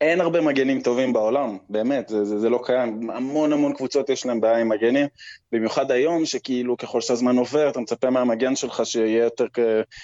אין 0.00 0.20
הרבה 0.20 0.40
מגנים 0.40 0.82
טובים 0.82 1.12
בעולם, 1.12 1.58
באמת, 1.68 2.08
זה, 2.08 2.24
זה, 2.24 2.38
זה 2.38 2.48
לא 2.48 2.60
קיים. 2.64 3.10
המון 3.10 3.52
המון 3.52 3.72
קבוצות 3.74 4.08
יש 4.08 4.26
להם 4.26 4.40
בעיה 4.40 4.58
עם 4.58 4.68
מגנים, 4.68 5.06
במיוחד 5.52 5.90
היום, 5.90 6.26
שכאילו 6.26 6.76
ככל 6.76 7.00
שהזמן 7.00 7.36
עובר, 7.36 7.70
אתה 7.70 7.80
מצפה 7.80 8.10
מהמגן 8.10 8.56
שלך 8.56 8.80
שיהיה 8.84 9.24
יותר 9.24 9.46
כ... 9.52 9.58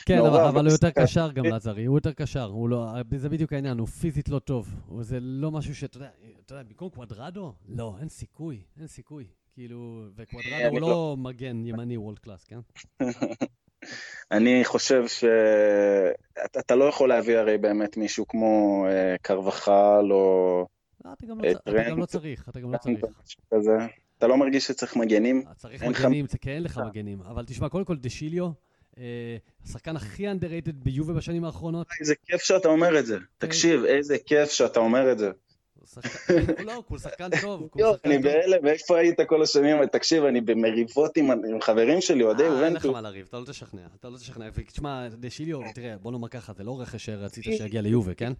כן, 0.06 0.16
מעורב 0.16 0.34
אבל, 0.34 0.44
אבל 0.44 0.64
הוא 0.64 0.72
יותר 0.72 0.86
במשחק. 0.86 1.02
קשר 1.02 1.30
גם, 1.30 1.44
לזרי, 1.44 1.84
הוא 1.84 1.96
יותר 1.96 2.12
קשר, 2.12 2.44
הוא 2.44 2.68
לא, 2.68 2.86
זה 3.16 3.28
בדיוק 3.28 3.52
העניין, 3.52 3.78
הוא 3.78 3.86
פיזית 3.86 4.28
לא 4.28 4.38
טוב. 4.38 4.74
זה 5.00 5.18
לא 5.20 5.50
משהו 5.50 5.74
שאתה 5.74 5.96
יודע, 5.96 6.08
אתה 6.46 6.54
יודע, 6.54 6.62
במקום 6.62 6.88
קוואדרדו? 6.88 7.52
לא, 7.68 7.94
אין 8.00 8.08
סיכוי, 8.08 8.60
אין 8.80 8.86
סיכוי. 8.86 9.24
כאילו, 9.54 10.04
וקוואדרדו 10.16 10.56
הוא 10.56 10.68
אני 10.68 10.80
לא 10.80 11.16
מגן 11.18 11.66
ימני 11.66 11.96
וולד 11.96 12.18
קלאס, 12.18 12.44
כן? 12.44 12.58
אני 14.30 14.64
חושב 14.64 15.04
שאתה 15.08 16.74
לא 16.74 16.84
יכול 16.84 17.08
להביא 17.08 17.38
הרי 17.38 17.58
באמת 17.58 17.96
מישהו 17.96 18.28
כמו 18.28 18.84
אה, 18.88 19.16
קרבחל 19.22 20.06
או... 20.10 20.66
לא, 21.04 21.10
אתה 21.12 21.26
גם 21.26 21.44
אה, 21.44 21.52
לא, 21.52 21.58
אתה 21.58 21.90
גם. 21.90 21.98
לא 21.98 22.06
צריך, 22.06 22.48
אתה 22.48 22.60
גם 22.60 22.72
לא 22.72 22.78
צריך. 22.78 23.00
כזה. 23.54 23.76
אתה 24.18 24.26
לא 24.26 24.36
מרגיש 24.36 24.66
שצריך 24.66 24.96
מגנים? 24.96 25.42
צריך 25.56 25.82
אין 25.82 25.90
לך- 25.90 26.00
מגנים, 26.00 26.26
כן 26.40 26.50
אין 26.50 26.62
לך 26.62 26.78
אה. 26.78 26.84
מגנים. 26.84 27.20
אבל 27.20 27.44
תשמע, 27.44 27.68
קודם 27.68 27.84
כל 27.84 27.96
דשיליו, 27.96 28.48
אה, 28.98 29.36
השחקן 29.64 29.96
הכי 29.96 30.28
underrated 30.30 30.72
ביובה 30.74 31.12
בשנים 31.14 31.44
האחרונות. 31.44 31.86
איזה 32.00 32.14
כיף 32.26 32.42
שאתה 32.42 32.68
אומר 32.68 32.98
את 32.98 33.06
זה. 33.06 33.18
תקשיב, 33.38 33.84
איזה 33.84 34.16
כיף 34.26 34.50
שאתה 34.50 34.80
אומר 34.80 35.12
את 35.12 35.18
זה. 35.18 35.30
לא, 36.66 36.82
הוא 36.88 36.98
שחקן 36.98 37.28
טוב. 37.40 37.68
יופי, 37.76 38.08
אני 38.08 38.18
בהלם, 38.18 38.58
ואיפה 38.62 38.98
היית 38.98 39.20
כל 39.20 39.42
השנים? 39.42 39.86
תקשיב, 39.86 40.24
אני 40.24 40.40
במריבות 40.40 41.16
עם 41.16 41.60
חברים 41.60 42.00
שלי, 42.00 42.22
אוהדי 42.22 42.42
יובנטוס. 42.42 42.64
אין 42.64 42.74
לך 42.76 42.86
מה 42.86 43.00
לריב, 43.00 43.26
אתה 43.28 43.38
לא 43.38 43.44
תשכנע, 43.44 43.82
אתה 44.00 44.08
לא 44.08 44.16
תשכנע. 44.16 44.50
תשמע, 44.66 45.08
דשיליו, 45.08 45.60
תראה, 45.74 45.96
בוא 45.98 46.12
נאמר 46.12 46.28
ככה, 46.28 46.52
זה 46.52 46.64
לא 46.64 46.80
רכש 46.80 47.06
שרצית 47.06 47.44
שיגיע 47.44 47.80
ליובה, 47.80 48.14
כן? 48.14 48.32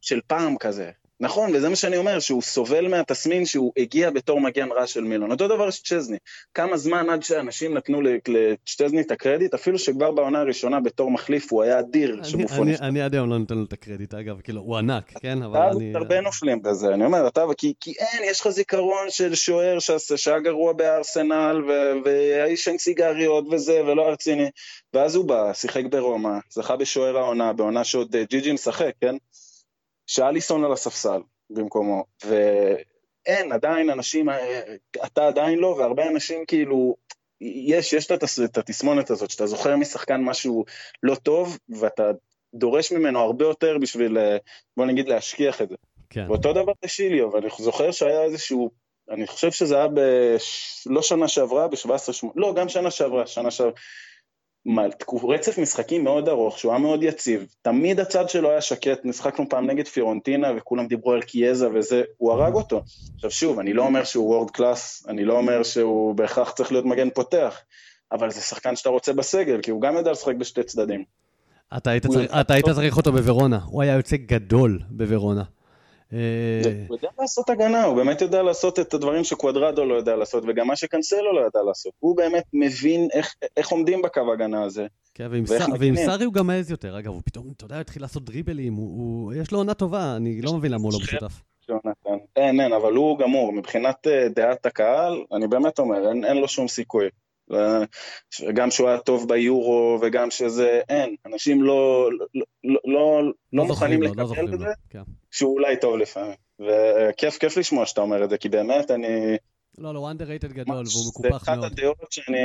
של 0.00 0.20
פעם 0.26 0.56
כזה. 0.58 0.90
נכון, 1.20 1.54
וזה 1.54 1.68
מה 1.68 1.76
שאני 1.76 1.96
אומר, 1.96 2.18
שהוא 2.18 2.42
סובל 2.42 2.88
מהתסמין 2.88 3.46
שהוא 3.46 3.72
הגיע 3.76 4.10
בתור 4.10 4.40
מגן 4.40 4.68
רע 4.72 4.86
של 4.86 5.04
מילון. 5.04 5.30
אותו 5.30 5.48
דבר 5.48 5.68
יש 5.68 5.82
צ'זני. 5.82 6.16
כמה 6.54 6.76
זמן 6.76 7.10
עד 7.10 7.22
שאנשים 7.22 7.74
נתנו 7.74 8.00
לצ'זני 8.28 9.00
את 9.00 9.10
הקרדיט, 9.10 9.54
אפילו 9.54 9.78
שכבר 9.78 10.10
בעונה 10.10 10.40
הראשונה 10.40 10.80
בתור 10.80 11.10
מחליף 11.10 11.52
הוא 11.52 11.62
היה 11.62 11.78
אדיר 11.78 12.22
שבופון 12.24 12.68
אני, 12.68 12.76
אני 12.80 13.02
עד 13.02 13.14
היום 13.14 13.30
לא 13.30 13.38
נותן 13.38 13.54
לו 13.54 13.64
את 13.64 13.72
הקרדיט, 13.72 14.14
אגב, 14.14 14.40
כאילו, 14.40 14.60
הוא 14.60 14.76
ענק, 14.76 15.12
כן? 15.20 15.42
אבל 15.42 15.60
אני... 15.60 15.92
הרבה 15.94 16.20
נופלים 16.20 16.62
בזה, 16.62 16.94
אני 16.94 17.04
אומר, 17.04 17.28
אתה, 17.28 17.44
כי, 17.58 17.74
כי 17.80 17.94
אין, 17.98 18.30
יש 18.30 18.40
לך 18.40 18.48
זיכרון 18.48 19.10
של 19.10 19.34
שוער 19.34 19.78
שהיה 20.16 20.38
גרוע 20.38 20.72
בארסנל, 20.72 21.62
והאיש 22.04 22.68
אין 22.68 22.78
סיגריות 22.78 23.44
וזה, 23.50 23.84
ולא 23.86 24.08
רציני. 24.08 24.50
ואז 24.94 25.14
הוא 25.14 25.24
בא, 25.24 25.52
שיחק 25.52 25.84
ברומא, 25.90 26.38
זכה 26.50 26.76
בשוער 26.76 27.18
העונה, 27.18 27.52
בעונה 27.52 27.84
שעוד 27.84 28.16
אה, 28.16 28.24
ג'י 28.30 28.40
ג'י 28.40 28.52
משחק, 28.52 28.92
כן? 29.00 29.16
שאליסון 30.10 30.64
על 30.64 30.72
הספסל 30.72 31.20
במקומו, 31.50 32.04
ואין, 32.24 33.52
עדיין 33.52 33.90
אנשים, 33.90 34.28
אתה 35.04 35.26
עדיין 35.26 35.58
לא, 35.58 35.66
והרבה 35.66 36.08
אנשים 36.08 36.44
כאילו, 36.46 36.96
יש, 37.40 37.92
יש 37.92 38.10
את 38.44 38.58
התסמונת 38.58 39.10
הזאת, 39.10 39.30
שאתה 39.30 39.46
זוכר 39.46 39.76
משחקן 39.76 40.20
משהו 40.20 40.64
לא 41.02 41.14
טוב, 41.14 41.58
ואתה 41.68 42.10
דורש 42.54 42.92
ממנו 42.92 43.20
הרבה 43.20 43.44
יותר 43.44 43.78
בשביל, 43.80 44.18
בוא 44.76 44.86
נגיד, 44.86 45.08
להשכיח 45.08 45.62
את 45.62 45.68
זה. 45.68 45.76
כן. 46.10 46.24
ואותו 46.28 46.52
דבר 46.52 46.72
לשיליו, 46.84 47.32
ואני 47.32 47.48
זוכר 47.58 47.90
שהיה 47.90 48.22
איזשהו, 48.22 48.70
אני 49.10 49.26
חושב 49.26 49.50
שזה 49.50 49.76
היה 49.76 49.88
ב... 49.88 50.00
לא 50.86 51.02
שנה 51.02 51.28
שעברה, 51.28 51.68
ב-17-8, 51.68 52.26
לא, 52.36 52.54
גם 52.56 52.68
שנה 52.68 52.90
שעברה, 52.90 53.26
שנה 53.26 53.50
שעברה. 53.50 53.72
רצף 55.28 55.58
משחקים 55.58 56.04
מאוד 56.04 56.28
ארוך, 56.28 56.58
שהוא 56.58 56.72
היה 56.72 56.78
מאוד 56.78 57.02
יציב, 57.02 57.46
תמיד 57.62 58.00
הצד 58.00 58.28
שלו 58.28 58.50
היה 58.50 58.60
שקט, 58.60 59.00
נשחקנו 59.04 59.48
פעם 59.48 59.66
נגד 59.66 59.88
פירונטינה 59.88 60.48
וכולם 60.56 60.86
דיברו 60.86 61.12
על 61.12 61.22
קיאזה 61.22 61.68
וזה, 61.74 62.02
הוא 62.16 62.32
הרג 62.32 62.54
אותו. 62.54 62.82
עכשיו 63.14 63.30
שוב, 63.30 63.58
אני 63.58 63.72
לא 63.72 63.82
אומר 63.82 64.04
שהוא 64.04 64.28
וורד 64.28 64.50
קלאס, 64.50 65.06
אני 65.08 65.24
לא 65.24 65.36
אומר 65.36 65.62
שהוא 65.62 66.14
בהכרח 66.14 66.50
צריך 66.50 66.72
להיות 66.72 66.84
מגן 66.84 67.10
פותח, 67.10 67.60
אבל 68.12 68.30
זה 68.30 68.40
שחקן 68.40 68.76
שאתה 68.76 68.88
רוצה 68.88 69.12
בסגל, 69.12 69.60
כי 69.62 69.70
הוא 69.70 69.82
גם 69.82 69.96
יודע 69.96 70.10
לשחק 70.10 70.34
בשתי 70.34 70.62
צדדים. 70.62 71.04
אתה 71.76 71.90
היית, 71.90 72.06
צריך, 72.74 72.96
אותו 72.96 73.12
בוורונה, 73.12 73.58
הוא 73.66 73.82
היה 73.82 73.94
יוצא 73.94 74.16
גדול 74.16 74.78
בוורונה. 74.90 75.42
אה, 76.12 76.18
הוא 76.88 76.96
יודע 76.96 77.08
לעשות 77.20 77.50
הגנה, 77.50 77.84
הוא 77.84 77.96
באמת 77.96 78.20
יודע 78.20 78.42
לעשות 78.42 78.78
את 78.78 78.94
הדברים 78.94 79.24
שקוודרדו 79.24 79.84
לא 79.84 79.94
יודע 79.94 80.16
לעשות, 80.16 80.44
וגם 80.48 80.66
מה 80.66 80.76
שקנסלו 80.76 81.34
לא 81.34 81.40
יודע 81.40 81.60
לעשות. 81.62 81.92
הוא 81.98 82.16
באמת 82.16 82.44
מבין 82.52 83.08
איך, 83.12 83.34
איך 83.56 83.68
עומדים 83.68 84.02
בקו 84.02 84.32
הגנה 84.32 84.64
הזה. 84.64 84.86
כן, 85.14 85.26
ועם, 85.30 85.46
ס... 85.46 85.52
ועם 85.78 85.96
סארי 85.96 86.24
הוא 86.24 86.34
גם 86.34 86.46
מעז 86.46 86.70
יותר. 86.70 86.98
אגב, 86.98 87.12
הוא 87.12 87.22
פתאום, 87.24 87.52
אתה 87.56 87.64
יודע, 87.64 87.80
התחיל 87.80 88.02
לעשות 88.02 88.24
דריבלים, 88.24 88.74
הוא, 88.74 88.86
הוא... 88.86 89.34
יש 89.34 89.52
לו 89.52 89.58
עונה 89.58 89.74
טובה, 89.74 90.16
אני 90.16 90.42
לא 90.42 90.54
מבין 90.54 90.72
למה 90.72 90.82
הוא 90.82 90.92
לא 90.92 90.98
משותף. 90.98 91.42
אין, 92.36 92.60
אין, 92.60 92.72
אבל 92.72 92.92
הוא 92.92 93.18
גמור. 93.18 93.52
מבחינת 93.52 94.06
אה, 94.06 94.28
דעת 94.28 94.66
הקהל, 94.66 95.24
אני 95.32 95.48
באמת 95.48 95.78
אומר, 95.78 96.08
אין, 96.08 96.24
אין 96.24 96.36
לו 96.36 96.48
שום 96.48 96.68
סיכוי. 96.68 97.08
גם 98.54 98.70
שהוא 98.70 98.88
היה 98.88 98.98
טוב 98.98 99.28
ביורו 99.28 99.98
וגם 100.02 100.30
שזה, 100.30 100.80
אין, 100.88 101.16
אנשים 101.26 101.62
לא, 101.62 102.10
לא, 102.12 102.46
לא, 102.64 102.80
לא, 102.84 103.32
לא 103.52 103.64
מוכנים 103.64 104.02
לא 104.02 104.08
לקבל 104.08 104.54
את 104.54 104.58
זה, 104.58 104.66
כן. 104.90 105.02
שהוא 105.30 105.54
אולי 105.54 105.76
טוב 105.80 105.96
לפעמים. 105.96 106.34
וכיף, 106.60 107.38
כיף 107.38 107.56
לשמוע 107.56 107.86
שאתה 107.86 108.00
אומר 108.00 108.24
את 108.24 108.30
זה, 108.30 108.38
כי 108.38 108.48
באמת 108.48 108.90
אני... 108.90 109.36
לא, 109.78 109.94
לא, 109.94 109.98
הוא 109.98 110.10
underrated 110.10 110.52
גדול, 110.52 110.84
והוא 110.92 111.08
מקופח 111.08 111.48
מאוד. 111.48 111.60
זה 111.60 111.66
אחת 111.66 111.72
הדעות 111.72 112.12
שאני 112.12 112.38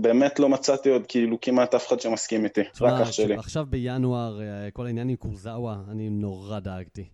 באמת 0.00 0.38
לא 0.38 0.48
מצאתי 0.48 0.88
עוד, 0.88 1.06
כאילו, 1.08 1.40
כמעט 1.40 1.74
אף 1.74 1.88
אחד 1.88 2.00
שמסכים 2.00 2.44
איתי, 2.44 2.60
רק 2.80 3.00
אח 3.02 3.12
שלי. 3.12 3.34
עכשיו 3.34 3.66
בינואר, 3.70 4.40
אה, 4.40 4.70
כל 4.70 4.86
העניין 4.86 5.08
עם 5.08 5.16
קורזאווה, 5.16 5.76
אני 5.90 6.10
נורא 6.10 6.60
דאגתי. 6.60 7.04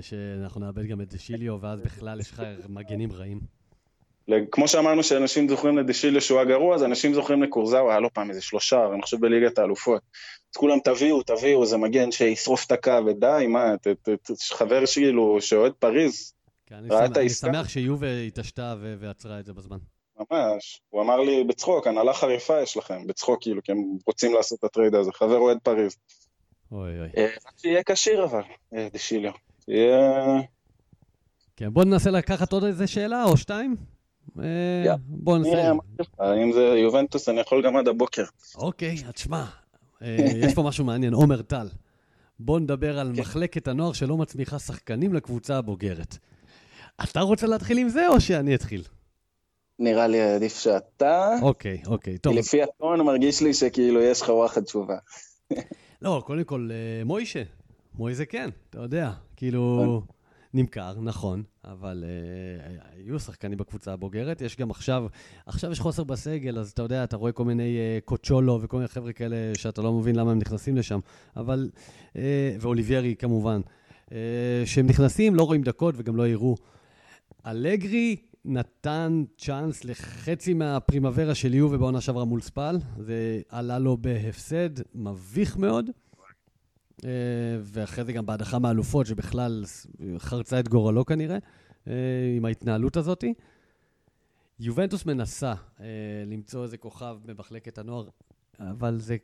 שאנחנו 0.00 0.60
נאבד 0.60 0.86
גם 0.86 1.00
את 1.00 1.14
שיליו, 1.18 1.58
ואז 1.60 1.80
בכלל 1.80 2.20
יש 2.20 2.30
לך 2.30 2.42
מגנים 2.68 3.12
רעים. 3.12 3.40
כמו 4.50 4.68
שאמרנו 4.68 5.02
שאנשים 5.02 5.48
זוכרים 5.48 5.78
לדשילה 5.78 6.20
שהוא 6.20 6.40
הגרוע, 6.40 6.74
אז 6.74 6.84
אנשים 6.84 7.14
זוכרים 7.14 7.42
לקורזאו, 7.42 7.90
היה 7.90 8.00
לו 8.00 8.12
פעם 8.12 8.30
איזה 8.30 8.42
שלושה, 8.42 8.86
אני 8.94 9.02
חושב 9.02 9.20
בליגת 9.20 9.58
האלופות. 9.58 10.02
אז 10.54 10.56
כולם 10.56 10.78
תביאו, 10.84 11.22
תביאו, 11.22 11.66
זה 11.66 11.76
מגן 11.76 12.12
שישרוף 12.12 12.66
את 12.66 12.72
הקו, 12.72 12.90
ודי, 13.06 13.46
מה, 13.48 13.74
חבר 14.52 14.86
שכאילו, 14.86 15.40
שאוהד 15.40 15.72
פריז, 15.72 16.32
כן, 16.66 16.76
ראה 16.90 17.04
את 17.04 17.16
העסקה. 17.16 17.46
אני 17.46 17.56
שמח 17.56 17.68
שיובה 17.68 18.20
התעשתה 18.26 18.74
ועצרה 18.80 19.40
את 19.40 19.46
זה 19.46 19.52
בזמן. 19.52 19.78
ממש, 20.30 20.80
הוא 20.88 21.02
אמר 21.02 21.20
לי 21.20 21.44
בצחוק, 21.44 21.86
הנהלה 21.86 22.12
חריפה 22.12 22.60
יש 22.62 22.76
לכם, 22.76 23.06
בצחוק 23.06 23.42
כאילו, 23.42 23.62
כי 23.62 23.72
הם 23.72 23.78
רוצים 24.06 24.34
לעשות 24.34 24.58
את 24.58 24.64
הטרייד 24.64 24.94
הזה, 24.94 25.12
חבר 25.12 25.36
אוהד 25.36 25.58
פריז. 25.62 25.96
אוי 26.72 27.00
אוי. 27.00 27.08
אה, 27.16 27.28
שיהיה 27.56 27.82
כשיר 27.86 28.24
אבל, 28.24 28.42
אה, 28.74 28.88
דשיליו. 28.92 29.32
שיהיה... 29.64 30.24
כן, 31.56 31.72
בוא 31.72 31.84
ננסה 31.84 32.10
לקחת 32.10 32.52
עוד 32.52 32.64
איזה 32.64 32.86
שאלה 32.86 33.24
או 33.24 33.36
שתיים. 33.36 33.76
אה, 34.42 34.94
בוא 34.98 35.38
נסיים. 35.38 35.78
אם 36.42 36.52
זה 36.52 36.60
יובנטוס, 36.60 37.28
אני 37.28 37.40
יכול 37.40 37.62
גם 37.62 37.76
עד 37.76 37.88
הבוקר. 37.88 38.24
אוקיי, 38.54 38.96
אז 39.06 39.12
שמע, 39.16 39.44
אה, 40.02 40.16
יש 40.36 40.54
פה 40.54 40.62
משהו 40.62 40.84
מעניין. 40.84 41.12
עומר 41.12 41.42
טל, 41.42 41.68
בוא 42.40 42.60
נדבר 42.60 42.98
על 42.98 43.12
כן. 43.14 43.20
מחלקת 43.20 43.68
הנוער 43.68 43.92
שלא 43.92 44.16
מצמיחה 44.16 44.58
שחקנים 44.58 45.14
לקבוצה 45.14 45.56
הבוגרת. 45.56 46.16
אתה 47.04 47.20
רוצה 47.20 47.46
להתחיל 47.46 47.78
עם 47.78 47.88
זה, 47.88 48.08
או 48.08 48.20
שאני 48.20 48.54
אתחיל? 48.54 48.82
נראה 49.78 50.06
לי 50.06 50.20
עדיף 50.22 50.58
שאתה. 50.58 51.34
אוקיי, 51.42 51.82
אוקיי, 51.86 52.18
טוב. 52.18 52.34
לפי 52.34 52.62
הטון 52.62 53.00
מרגיש 53.00 53.42
לי 53.42 53.54
שכאילו 53.54 54.02
יש 54.02 54.22
לך 54.22 54.28
וואחד 54.28 54.64
תשובה. 54.64 54.96
לא, 56.02 56.22
קודם 56.26 56.44
כל, 56.44 56.68
אה, 56.72 57.04
מוישה. 57.04 57.42
מוישה 57.94 58.24
כן, 58.24 58.50
אתה 58.70 58.78
יודע. 58.78 59.10
כאילו... 59.36 60.02
נמכר, 60.56 60.94
נכון, 61.00 61.42
אבל 61.64 62.04
uh, 62.04 62.82
היו 62.96 63.20
שחקנים 63.20 63.58
בקבוצה 63.58 63.92
הבוגרת. 63.92 64.40
יש 64.40 64.56
גם 64.56 64.70
עכשיו, 64.70 65.06
עכשיו 65.46 65.72
יש 65.72 65.80
חוסר 65.80 66.04
בסגל, 66.04 66.58
אז 66.58 66.70
אתה 66.70 66.82
יודע, 66.82 67.04
אתה 67.04 67.16
רואה 67.16 67.32
כל 67.32 67.44
מיני 67.44 67.76
uh, 67.78 68.04
קוצ'ולו 68.04 68.58
וכל 68.62 68.76
מיני 68.76 68.88
חבר'ה 68.88 69.12
כאלה 69.12 69.36
שאתה 69.54 69.82
לא 69.82 69.92
מבין 69.92 70.16
למה 70.16 70.30
הם 70.30 70.38
נכנסים 70.38 70.76
לשם, 70.76 71.00
אבל, 71.36 71.70
uh, 72.12 72.16
ואוליביירי 72.60 73.14
כמובן, 73.16 73.60
uh, 74.04 74.12
שהם 74.64 74.86
נכנסים, 74.86 75.34
לא 75.34 75.42
רואים 75.42 75.62
דקות 75.62 75.94
וגם 75.98 76.16
לא 76.16 76.28
יראו. 76.28 76.56
אלגרי 77.46 78.16
נתן 78.44 79.24
צ'אנס 79.38 79.84
לחצי 79.84 80.54
מהפרימוורה 80.54 81.34
של 81.34 81.54
יובה 81.54 81.78
בעונה 81.78 82.00
שעברה 82.00 82.24
מול 82.24 82.40
ספל, 82.40 82.78
זה 82.98 83.40
עלה 83.48 83.78
לו 83.78 83.96
בהפסד 83.96 84.70
מביך 84.94 85.56
מאוד. 85.56 85.90
אה, 87.04 87.10
ואחרי 87.62 88.04
זה 88.04 88.12
גם 88.12 88.26
בהדחה 88.26 88.58
מאלופות, 88.58 89.06
שבכלל 89.06 89.64
חרצה 90.18 90.60
את 90.60 90.68
גורלו 90.68 91.04
כנראה, 91.04 91.38
אה, 91.88 91.92
עם 92.36 92.44
ההתנהלות 92.44 92.96
הזאת. 92.96 93.24
יובנטוס 94.60 95.06
מנסה 95.06 95.54
אה, 95.80 95.86
למצוא 96.26 96.62
איזה 96.62 96.76
כוכב 96.76 97.16
במחלקת 97.24 97.78
הנוער, 97.78 98.08
אבל 98.60 98.96
זה, 98.98 99.16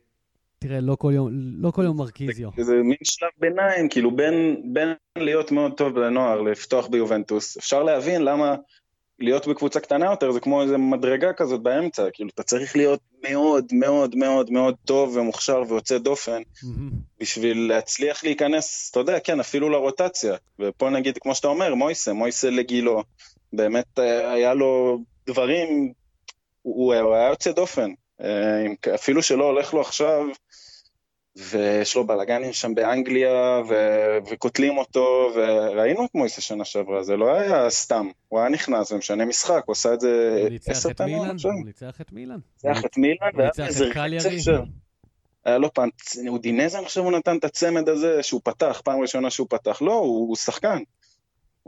תראה, 0.59 0.81
לא 0.81 0.95
כל 0.95 1.11
יום, 1.15 1.29
לא 1.33 1.71
כל 1.71 1.83
יום 1.83 1.97
מרקיזיו. 1.97 2.49
זה, 2.57 2.63
זה 2.63 2.75
מין 2.83 2.97
שלב 3.03 3.29
ביניים, 3.39 3.89
כאילו 3.89 4.15
בין, 4.15 4.61
בין 4.73 4.93
להיות 5.17 5.51
מאוד 5.51 5.73
טוב 5.77 5.97
לנוער, 5.97 6.41
לפתוח 6.41 6.87
ביובנטוס. 6.87 7.57
אפשר 7.57 7.83
להבין 7.83 8.21
למה 8.21 8.55
להיות 9.23 9.47
בקבוצה 9.47 9.79
קטנה 9.79 10.05
יותר 10.05 10.31
זה 10.31 10.39
כמו 10.39 10.61
איזה 10.61 10.77
מדרגה 10.77 11.33
כזאת 11.33 11.61
באמצע, 11.61 12.03
כאילו 12.13 12.29
אתה 12.33 12.43
צריך 12.43 12.75
להיות 12.75 12.99
מאוד 13.29 13.65
מאוד 13.71 14.15
מאוד 14.15 14.51
מאוד 14.51 14.75
טוב 14.85 15.17
ומוכשר 15.17 15.63
ויוצא 15.69 15.97
דופן 15.97 16.41
mm-hmm. 16.41 16.93
בשביל 17.19 17.67
להצליח 17.67 18.23
להיכנס, 18.23 18.89
אתה 18.91 18.99
יודע, 18.99 19.19
כן, 19.19 19.39
אפילו 19.39 19.69
לרוטציה. 19.69 20.35
ופה 20.59 20.89
נגיד, 20.89 21.17
כמו 21.17 21.35
שאתה 21.35 21.47
אומר, 21.47 21.75
מויסה, 21.75 22.13
מויסה 22.13 22.49
לגילו, 22.49 23.03
באמת 23.53 23.99
אה, 23.99 24.31
היה 24.31 24.53
לו 24.53 24.99
דברים, 25.27 25.93
הוא, 26.61 26.95
הוא 26.95 27.13
היה 27.13 27.29
יוצא 27.29 27.51
דופן. 27.51 27.91
אה, 28.21 28.93
אפילו 28.95 29.23
שלא 29.23 29.43
הולך 29.43 29.73
לו 29.73 29.81
עכשיו, 29.81 30.25
ויש 31.35 31.95
לו 31.95 32.07
בלאגנים 32.07 32.53
שם 32.53 32.75
באנגליה, 32.75 33.61
ו- 33.69 34.17
וקוטלים 34.29 34.77
אותו, 34.77 35.31
וראינו 35.35 36.05
את 36.05 36.09
מויסה 36.15 36.41
שנה 36.41 36.65
שעברה, 36.65 37.03
זה 37.03 37.17
לא 37.17 37.35
היה 37.35 37.69
סתם, 37.69 38.07
הוא 38.27 38.39
היה 38.39 38.49
נכנס 38.49 38.91
ומשנה 38.91 39.25
משחק, 39.25 39.63
הוא 39.65 39.73
עשה 39.73 39.93
את 39.93 39.99
זה 39.99 40.47
עשר 40.67 40.93
פעמים 40.93 41.21
עכשיו. 41.21 41.51
הוא 41.51 41.65
ניצח 41.65 42.01
את 42.01 42.11
מילאן. 42.11 42.39
ניצח 42.63 42.85
את 42.85 42.97
מילאן, 42.97 43.29
והיה 43.35 43.67
איזה 43.67 43.85
רצף 43.85 44.29
של... 44.37 44.61
היה 45.45 45.57
לו 45.57 45.73
פעם, 45.73 45.89
אודינזה 46.27 46.77
אני 46.77 46.85
חושב 46.85 47.01
הוא 47.01 47.11
נתן 47.11 47.37
את 47.37 47.43
הצמד 47.43 47.89
הזה 47.89 48.23
שהוא 48.23 48.41
פתח, 48.43 48.81
פעם 48.83 49.01
ראשונה 49.01 49.29
שהוא 49.29 49.47
פתח, 49.49 49.81
לא, 49.81 49.93
הוא, 49.93 50.27
הוא 50.27 50.35
שחקן. 50.35 50.77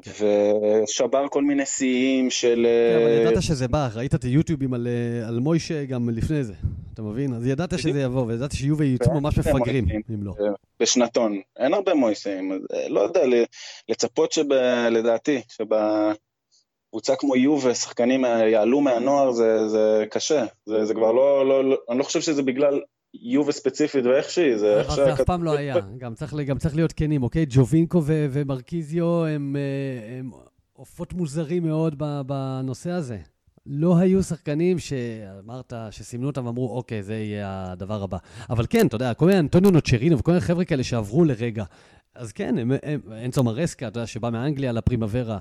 ושבר 0.03 1.27
כל 1.27 1.43
מיני 1.43 1.65
שיאים 1.65 2.29
של... 2.29 2.67
כן, 2.91 3.01
אבל 3.01 3.31
ידעת 3.31 3.43
שזה 3.43 3.67
בא, 3.67 3.89
ראית 3.95 4.15
את 4.15 4.23
היוטיובים 4.23 4.73
על, 4.73 4.87
אה, 4.87 5.27
על 5.27 5.39
מוישה 5.39 5.85
גם 5.85 6.09
לפני 6.09 6.43
זה, 6.43 6.53
אתה 6.93 7.01
מבין? 7.01 7.33
אז 7.33 7.47
ידעת 7.47 7.79
שזה 7.79 8.01
יבוא, 8.01 8.25
וידעת 8.27 8.51
שיובי 8.51 8.85
יצאו 8.85 9.13
ממש 9.21 9.37
מפגרים, 9.37 9.85
אם 10.09 10.23
לא. 10.23 10.33
בשנתון. 10.79 11.41
אין 11.57 11.73
הרבה 11.73 11.93
מויסים, 11.93 12.51
אה, 12.51 12.89
לא 12.89 12.99
יודע, 12.99 13.21
לצפות 13.89 14.31
שלדעתי, 14.31 15.41
שבקבוצה 15.47 17.15
כמו 17.15 17.35
יובה, 17.35 17.75
שחקנים 17.75 18.25
יעלו 18.25 18.81
מהנוער 18.81 19.31
זה, 19.31 19.67
זה 19.67 20.05
קשה. 20.09 20.45
זה, 20.65 20.85
זה 20.85 20.93
כבר 20.93 21.11
לא, 21.11 21.49
לא, 21.49 21.69
לא, 21.69 21.77
אני 21.89 21.99
לא 21.99 22.03
חושב 22.03 22.21
שזה 22.21 22.43
בגלל 22.43 22.81
יובה 23.21 23.51
ספציפית 23.51 24.05
ואיך 24.05 24.29
שהיא, 24.29 24.57
זה 24.57 24.79
איך 24.79 24.91
שה... 24.91 25.03
אבל 25.03 25.15
זה 25.15 25.21
אף 25.21 25.27
פעם 25.27 25.43
לא 25.43 25.57
היה, 25.57 25.75
גם 25.97 26.13
צריך, 26.57 26.75
להיות 26.75 26.93
כנים, 26.93 27.23
אוקיי? 27.23 27.45
ג'ובינקו 27.49 28.01
ומרקיזיו 28.05 29.25
הם, 29.25 29.55
אה, 29.55 30.17
הם 30.19 30.31
עופות 30.73 31.13
מוזרים 31.13 31.63
מאוד 31.63 32.03
בנושא 32.25 32.91
הזה. 32.91 33.17
לא 33.65 33.97
היו 33.97 34.23
שחקנים 34.23 34.79
שאמרת, 34.79 35.73
שסימנו 35.91 36.27
אותם 36.27 36.45
ואמרו, 36.45 36.77
אוקיי, 36.77 37.03
זה 37.03 37.15
יהיה 37.15 37.71
הדבר 37.71 38.03
הבא. 38.03 38.17
אבל 38.49 38.65
כן, 38.69 38.87
אתה 38.87 38.95
יודע, 38.95 39.13
כל 39.13 39.25
מיני 39.25 39.39
אנטוניו 39.39 39.71
נוצ'רינו 39.71 40.19
וכל 40.19 40.31
מיני 40.31 40.41
חבר'ה 40.41 40.65
כאלה 40.65 40.83
שעברו 40.83 41.23
לרגע. 41.23 41.63
אז 42.15 42.31
כן, 42.31 42.57
הם, 42.57 42.71
הם, 42.83 42.99
אנצו 43.25 43.43
מרסקה, 43.43 43.87
אתה 43.87 43.99
יודע, 43.99 44.07
שבא 44.07 44.29
מאנגליה 44.29 44.71
לפרימוורה. 44.71 45.37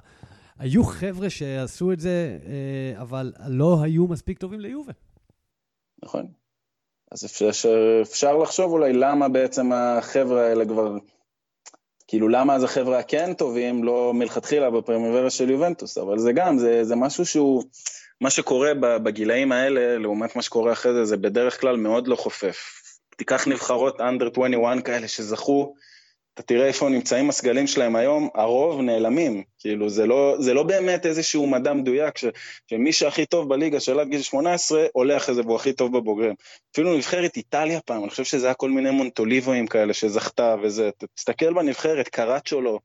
היו 0.58 0.84
חבר'ה 0.84 1.30
שעשו 1.30 1.92
את 1.92 2.00
זה, 2.00 2.38
אה, 2.46 3.02
אבל 3.02 3.32
לא 3.48 3.82
היו 3.82 4.06
מספיק 4.06 4.38
טובים 4.38 4.60
ליובה. 4.60 4.92
נכון. 6.04 6.26
אז 7.14 7.24
אפשר, 7.24 7.48
אפשר 8.02 8.36
לחשוב 8.36 8.72
אולי 8.72 8.92
למה 8.92 9.28
בעצם 9.28 9.72
החבר'ה 9.72 10.46
האלה 10.46 10.64
כבר, 10.64 10.96
כאילו 12.08 12.28
למה 12.28 12.54
אז 12.54 12.64
החבר'ה 12.64 12.98
הכן 12.98 13.34
טובים 13.34 13.84
לא 13.84 14.12
מלכתחילה 14.14 14.70
בפרימוורה 14.70 15.30
של 15.30 15.50
יובנטוס, 15.50 15.98
אבל 15.98 16.18
זה 16.18 16.32
גם, 16.32 16.58
זה, 16.58 16.84
זה 16.84 16.96
משהו 16.96 17.26
שהוא... 17.26 17.62
מה 18.20 18.30
שקורה 18.30 18.74
בגילאים 18.74 19.52
האלה, 19.52 19.98
לעומת 19.98 20.36
מה 20.36 20.42
שקורה 20.42 20.72
אחרי 20.72 20.92
זה, 20.92 21.04
זה 21.04 21.16
בדרך 21.16 21.60
כלל 21.60 21.76
מאוד 21.76 22.08
לא 22.08 22.16
חופף. 22.16 22.56
תיקח 23.16 23.48
נבחרות 23.48 24.00
under 24.00 24.30
21 24.32 24.84
כאלה 24.84 25.08
שזכו, 25.08 25.74
אתה 26.34 26.42
תראה 26.42 26.66
איפה 26.66 26.88
נמצאים 26.88 27.28
הסגלים 27.28 27.66
שלהם 27.66 27.96
היום, 27.96 28.28
הרוב 28.34 28.80
נעלמים. 28.80 29.42
כאילו, 29.58 29.88
זה 29.88 30.06
לא, 30.06 30.36
זה 30.38 30.54
לא 30.54 30.62
באמת 30.62 31.06
איזשהו 31.06 31.46
מדע 31.46 31.72
מדויק, 31.72 32.18
ש, 32.18 32.24
שמי 32.70 32.92
שהכי 32.92 33.26
טוב 33.26 33.48
בליגה 33.48 33.80
של 33.80 34.00
עד 34.00 34.08
גיל 34.08 34.22
18, 34.22 34.86
עולה 34.92 35.16
אחרי 35.16 35.34
זה 35.34 35.42
והוא 35.42 35.56
הכי 35.56 35.72
טוב 35.72 35.98
בבוגרים. 35.98 36.34
אפילו 36.72 36.96
נבחרת 36.96 37.36
איטליה 37.36 37.80
פעם, 37.80 38.02
אני 38.02 38.10
חושב 38.10 38.24
שזה 38.24 38.46
היה 38.46 38.54
כל 38.54 38.70
מיני 38.70 38.90
מונטוליבואים 38.90 39.66
כאלה 39.66 39.94
שזכתה 39.94 40.56
וזה. 40.62 40.90
תסתכל 41.14 41.52
בנבחרת, 41.52 42.08
קראצ'ו 42.08 42.60
לא. 42.60 42.78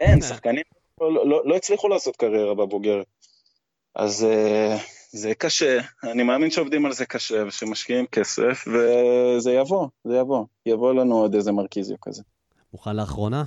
אין. 0.00 0.20
שחקנים 0.20 0.62
לא, 1.00 1.28
לא, 1.28 1.42
לא 1.44 1.56
הצליחו 1.56 1.88
לעשות 1.88 2.16
קריירה 2.16 2.54
בבוגרת. 2.54 3.06
אז 3.94 4.26
uh, 4.26 4.80
זה 5.10 5.34
קשה, 5.34 5.80
אני 6.04 6.22
מאמין 6.22 6.50
שעובדים 6.50 6.86
על 6.86 6.92
זה 6.92 7.06
קשה 7.06 7.46
ושמשקיעים 7.46 8.06
כסף, 8.06 8.64
וזה 8.66 9.52
יבוא, 9.52 9.88
זה 10.04 10.16
יבוא. 10.16 10.44
יבוא 10.66 10.94
לנו 10.94 11.18
עוד 11.18 11.34
איזה 11.34 11.52
מרקיזיו 11.52 11.96
כזה. 12.02 12.22
מוכן 12.74 12.96
לאחרונה? 12.96 13.44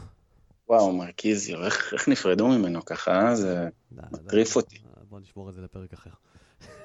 וואו, 0.70 0.94
מרקיזיו, 0.94 1.66
איך, 1.66 1.94
איך 1.94 2.08
נפרדו 2.08 2.48
ממנו 2.48 2.86
ככה, 2.86 3.12
אה? 3.12 3.36
זה 3.36 3.70
מטריף 3.92 4.56
אותי. 4.56 4.78
בוא 5.10 5.20
נשמור 5.20 5.50
את 5.50 5.56
זה 5.56 5.62
לפרק 5.62 5.94
אחר. 5.94 6.10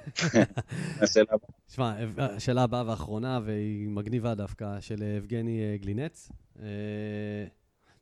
השאלה 1.02 1.26
הבאה. 1.30 1.48
שמע, 1.68 1.94
השאלה 2.18 2.62
הבאה 2.62 2.86
והאחרונה, 2.86 3.40
והיא 3.44 3.88
מגניבה 3.88 4.34
דווקא, 4.34 4.80
של 4.80 5.02
יבגני 5.02 5.62
אה, 5.62 5.76
גלינץ. 5.76 6.28
אה, 6.62 6.66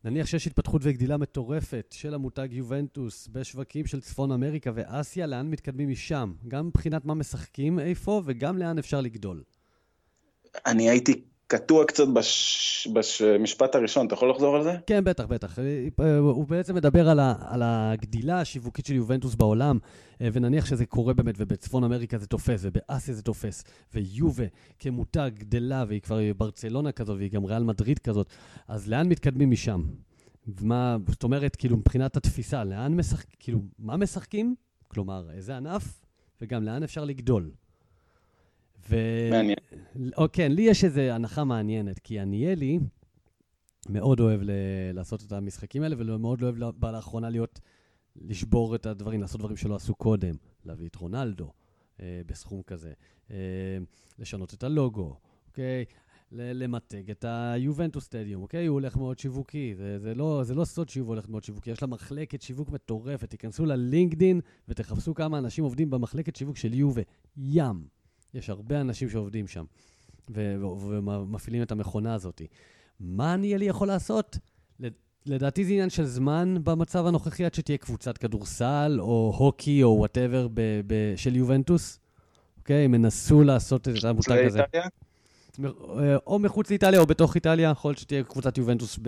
נניח 0.05 0.27
שיש 0.27 0.47
התפתחות 0.47 0.81
וגדילה 0.85 1.17
מטורפת 1.17 1.87
של 1.91 2.15
המותג 2.15 2.49
יובנטוס 2.51 3.29
בשווקים 3.33 3.87
של 3.87 4.01
צפון 4.01 4.33
אמריקה 4.33 4.71
ואסיה, 4.75 5.27
לאן 5.27 5.51
מתקדמים 5.51 5.89
משם? 5.89 6.33
גם 6.49 6.67
מבחינת 6.67 7.05
מה 7.05 7.15
משחקים 7.15 7.79
איפה 7.79 8.23
וגם 8.25 8.59
לאן 8.59 8.79
אפשר 8.79 9.01
לגדול. 9.01 9.43
אני 10.67 10.91
הייתי 10.91 11.25
קטוע 11.51 11.85
קצת 11.85 12.09
בש... 12.09 12.89
במשפט 13.23 13.75
הראשון, 13.75 14.07
אתה 14.07 14.15
יכול 14.15 14.31
לחזור 14.31 14.57
על 14.57 14.63
זה? 14.63 14.77
כן, 14.87 15.05
בטח, 15.05 15.25
בטח. 15.25 15.59
הוא 16.19 16.47
בעצם 16.47 16.75
מדבר 16.75 17.09
על, 17.09 17.21
ה... 17.21 17.35
על 17.41 17.63
הגדילה 17.65 18.41
השיווקית 18.41 18.87
של 18.87 18.95
יובנטוס 18.95 19.35
בעולם, 19.35 19.79
ונניח 20.21 20.67
שזה 20.67 20.87
קורה 20.87 21.15
באמת, 21.15 21.35
ובצפון 21.39 21.85
אמריקה 21.85 22.19
זה 22.19 22.27
תופס, 22.27 22.61
ובאסיה 22.63 23.15
זה 23.15 23.23
תופס, 23.23 23.65
ויובה 23.95 24.45
כמותג 24.79 25.31
גדלה, 25.39 25.85
והיא 25.89 26.01
כבר 26.01 26.19
ברצלונה 26.37 26.93
כזאת, 26.93 27.19
והיא 27.19 27.31
גם 27.31 27.45
ריאל 27.45 27.63
מדריד 27.63 27.99
כזאת, 27.99 28.27
אז 28.69 28.89
לאן 28.89 29.09
מתקדמים 29.09 29.51
משם? 29.51 29.83
מה, 30.61 30.97
זאת 31.09 31.23
אומרת, 31.23 31.57
כאילו, 31.57 31.77
מבחינת 31.77 32.17
התפיסה, 32.17 32.65
לאן 32.65 32.97
משחקים, 32.97 33.37
כאילו, 33.39 33.61
מה 33.79 33.97
משחקים? 33.97 34.55
כלומר, 34.89 35.31
איזה 35.31 35.57
ענף, 35.57 36.01
וגם 36.41 36.65
לאן 36.65 36.83
אפשר 36.83 37.05
לגדול. 37.05 37.51
ו... 38.89 38.97
מעניין. 39.31 39.57
או, 40.17 40.27
כן, 40.33 40.53
לי 40.53 40.63
יש 40.63 40.85
איזו 40.85 41.01
הנחה 41.01 41.45
מעניינת, 41.45 41.99
כי 41.99 42.21
עניאלי 42.21 42.79
מאוד 43.89 44.21
אוהב 44.21 44.41
ל... 44.43 44.51
לעשות 44.93 45.23
את 45.27 45.33
המשחקים 45.33 45.83
האלה, 45.83 45.97
ומאוד 45.99 46.43
אוהב 46.43 46.57
לאחרונה 46.83 47.31
להיות, 47.31 47.61
לשבור 48.17 48.75
את 48.75 48.87
הדברים, 48.87 49.21
לעשות 49.21 49.41
דברים 49.41 49.57
שלא 49.57 49.75
עשו 49.75 49.95
קודם, 49.95 50.35
להביא 50.65 50.89
את 50.89 50.97
רונלדו 50.97 51.53
אה, 52.01 52.21
בסכום 52.27 52.63
כזה, 52.63 52.93
אה, 53.31 53.37
לשנות 54.19 54.55
את 54.55 54.63
הלוגו, 54.63 55.17
אוקיי? 55.49 55.85
למתג 56.33 57.11
את 57.11 57.25
היובנטוס 57.29 58.05
סטדיום, 58.05 58.43
אוקיי? 58.43 58.67
הוא 58.67 58.75
הולך 58.75 58.97
מאוד 58.97 59.19
שיווקי, 59.19 59.75
זה, 59.75 59.99
זה, 59.99 60.15
לא, 60.15 60.41
זה 60.45 60.55
לא 60.55 60.65
סוד 60.65 60.89
שהוא 60.89 61.09
הולך 61.09 61.29
מאוד 61.29 61.45
שיווקי, 61.45 61.71
יש 61.71 61.83
לה 61.83 61.89
מחלקת 61.89 62.43
שיווק 62.43 62.71
מטורפת, 62.71 63.31
תיכנסו 63.31 63.67
ללינקדין 63.67 64.41
ותחפשו 64.69 65.15
כמה 65.15 65.39
אנשים 65.39 65.65
עובדים 65.65 65.91
במחלקת 65.91 66.37
שיווק 66.37 66.57
של 66.57 66.75
יובה, 66.75 67.03
ים. 67.37 68.00
יש 68.35 68.51
הרבה 68.51 68.81
אנשים 68.81 69.09
שעובדים 69.09 69.47
שם 69.47 69.65
ומפעילים 70.29 71.63
את 71.63 71.73
המכונה 71.73 72.15
הזאת. 72.15 72.43
מה 73.01 73.35
אני 73.35 73.59
לי 73.59 73.65
יכול 73.65 73.89
לעשות? 73.89 74.39
לדעתי 75.27 75.65
זה 75.65 75.73
עניין 75.73 75.91
של 75.91 76.05
זמן 76.05 76.55
במצב 76.65 77.07
הנוכחי 77.07 77.45
עד 77.45 77.55
שתהיה 77.55 77.79
קבוצת 77.79 78.19
כדורסל 78.19 78.97
או 79.01 79.35
הוקי 79.39 79.83
או 79.83 79.97
whatever 79.99 80.49
של 81.17 81.37
יובנטוס. 81.37 81.99
אוקיי? 82.59 82.85
הם 82.85 82.95
ינסו 82.95 83.43
לעשות 83.43 83.89
את 83.89 84.05
המותג 84.05 84.45
הזה. 84.47 84.61
או 86.27 86.39
מחוץ 86.39 86.71
לאיטליה 86.71 87.01
או 87.01 87.07
בתוך 87.07 87.35
איטליה, 87.35 87.71
יכול 87.71 87.89
להיות 87.89 87.99
שתהיה 87.99 88.25
קבוצת 88.25 88.59
יובנטוס 88.59 88.99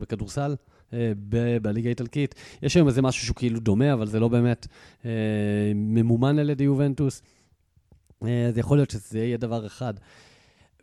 בכדורסל, 0.00 0.54
אה, 0.92 1.12
בליגה 1.62 1.88
האיטלקית. 1.88 2.34
יש 2.62 2.76
היום 2.76 2.88
איזה 2.88 3.02
משהו 3.02 3.24
שהוא 3.24 3.36
כאילו 3.36 3.60
דומה, 3.60 3.92
אבל 3.92 4.06
זה 4.06 4.20
לא 4.20 4.28
באמת 4.28 4.66
אה, 5.04 5.10
ממומן 5.74 6.38
על 6.38 6.50
ידי 6.50 6.64
יובנטוס. 6.64 7.22
אה, 8.24 8.46
אז 8.46 8.58
יכול 8.58 8.78
להיות 8.78 8.90
שזה 8.90 9.18
יהיה 9.18 9.36
דבר 9.36 9.66
אחד. 9.66 9.94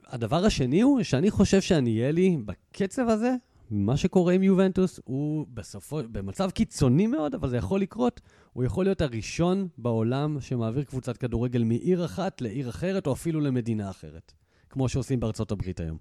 הדבר 0.07 0.45
השני 0.45 0.81
הוא 0.81 1.03
שאני 1.03 1.31
חושב 1.31 1.61
שעניאלי, 1.61 2.38
בקצב 2.45 3.09
הזה, 3.09 3.36
מה 3.71 3.97
שקורה 3.97 4.34
עם 4.34 4.43
יובנטוס, 4.43 4.99
הוא 5.03 5.45
בסופו, 5.53 5.99
במצב 6.11 6.49
קיצוני 6.49 7.07
מאוד, 7.07 7.36
אבל 7.36 7.49
זה 7.49 7.57
יכול 7.57 7.81
לקרות, 7.81 8.21
הוא 8.53 8.63
יכול 8.63 8.86
להיות 8.86 9.01
הראשון 9.01 9.67
בעולם 9.77 10.41
שמעביר 10.41 10.84
קבוצת 10.84 11.17
כדורגל 11.17 11.63
מעיר 11.63 12.05
אחת 12.05 12.41
לעיר 12.41 12.69
אחרת, 12.69 13.07
או 13.07 13.13
אפילו 13.13 13.39
למדינה 13.39 13.89
אחרת, 13.89 14.34
כמו 14.69 14.89
שעושים 14.89 15.19
בארצות 15.19 15.51
הברית 15.51 15.79
היום. 15.79 15.97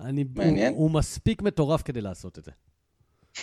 אני, 0.00 0.24
מעניין. 0.34 0.72
הוא, 0.72 0.82
הוא 0.82 0.90
מספיק 0.90 1.42
מטורף 1.42 1.82
כדי 1.82 2.00
לעשות 2.00 2.38
את 2.38 2.44
זה. 2.44 2.50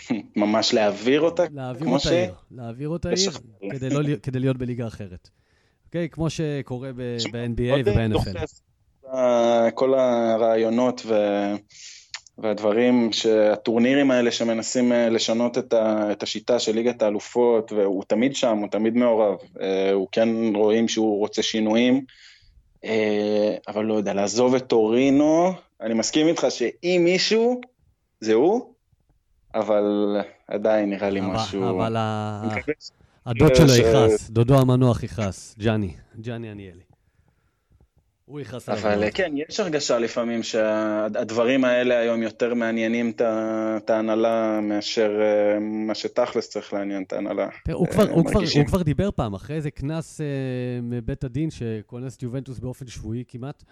ממש 0.36 0.74
להעביר 0.74 1.22
אותה? 1.22 1.44
להעביר 1.52 1.88
אותה 1.88 2.04
ש... 2.04 2.08
עיר, 2.08 2.34
להעביר 2.52 2.90
אותה 2.90 3.10
עיר, 3.10 3.32
כדי, 3.72 3.90
לא, 3.90 4.18
כדי 4.24 4.40
להיות 4.40 4.58
בליגה 4.58 4.88
אחרת. 4.88 5.30
אוקיי? 5.90 6.10
כמו 6.10 6.30
שקורה 6.30 6.92
ב-NBA 6.94 7.74
וב-NFL. 7.86 9.10
כל 9.74 9.94
הרעיונות 9.94 11.02
ו... 11.06 11.14
והדברים, 12.38 13.12
שהטורנירים 13.12 14.12
האלה 14.12 14.32
שמנסים 14.32 14.92
אה, 14.92 15.10
לשנות 15.10 15.58
את, 15.58 15.74
ה, 15.74 16.12
את 16.12 16.24
השיטה 16.24 16.60
של 16.60 16.76
ליגת 16.76 17.02
האלופות, 17.02 17.72
והוא 17.72 18.04
תמיד 18.08 18.36
שם, 18.36 18.58
הוא 18.58 18.68
תמיד 18.68 18.96
מעורב. 18.96 19.38
אה, 19.62 19.92
הוא 19.92 20.08
כן 20.12 20.30
רואים 20.56 20.88
שהוא 20.88 21.20
רוצה 21.20 21.42
שינויים, 21.44 22.06
אה, 22.86 23.56
אבל 23.68 23.86
לא 23.86 23.94
יודע, 23.94 24.14
לעזוב 24.14 24.56
את 24.56 24.68
טורינו, 24.68 25.54
אני 25.82 25.94
מסכים 25.94 26.28
איתך 26.28 26.46
שאם 26.50 27.02
מישהו, 27.04 27.62
זה 28.22 28.34
הוא, 28.34 28.74
אבל 29.56 30.18
עדיין 30.48 30.90
נראה 30.90 31.10
לי 31.10 31.20
אבל, 31.20 31.28
משהו... 31.30 31.70
אבל 31.70 31.96
הדוד 33.26 33.56
שלו 33.56 33.76
יכעס, 33.76 34.30
דודו 34.30 34.60
המנוח 34.60 35.04
יכעס, 35.04 35.56
ג'אני, 35.60 35.94
ג'אני 36.20 36.50
עניאלי. 36.50 36.90
הוא 38.30 38.40
יכעס 38.40 38.70
עליו. 38.70 38.94
אבל 38.94 39.08
כן, 39.14 39.34
יש 39.50 39.60
הרגשה 39.60 40.00
לפעמים 40.00 40.44
שהדברים 40.44 41.66
האלה 41.66 42.00
היום 42.00 42.24
יותר 42.24 42.54
מעניינים 42.54 43.12
את 43.18 43.90
ההנהלה 43.90 44.60
מאשר 44.62 45.20
אה, 45.22 45.60
מה 45.60 45.96
שתכלס 45.96 46.50
צריך 46.50 46.74
לעניין 46.74 47.04
את 47.04 47.14
ההנהלה. 47.14 47.50
הוא 47.72 48.66
כבר 48.68 48.82
דיבר 48.82 49.12
פעם, 49.12 49.34
אחרי 49.34 49.56
איזה 49.56 49.72
קנס 49.72 50.22
אה, 50.22 50.26
מבית 50.82 51.24
הדין 51.24 51.50
שכונס 51.52 52.18
את 52.18 52.24
יובנטוס 52.24 52.60
באופן 52.60 52.88
שבועי 52.88 53.24
כמעט. 53.28 53.64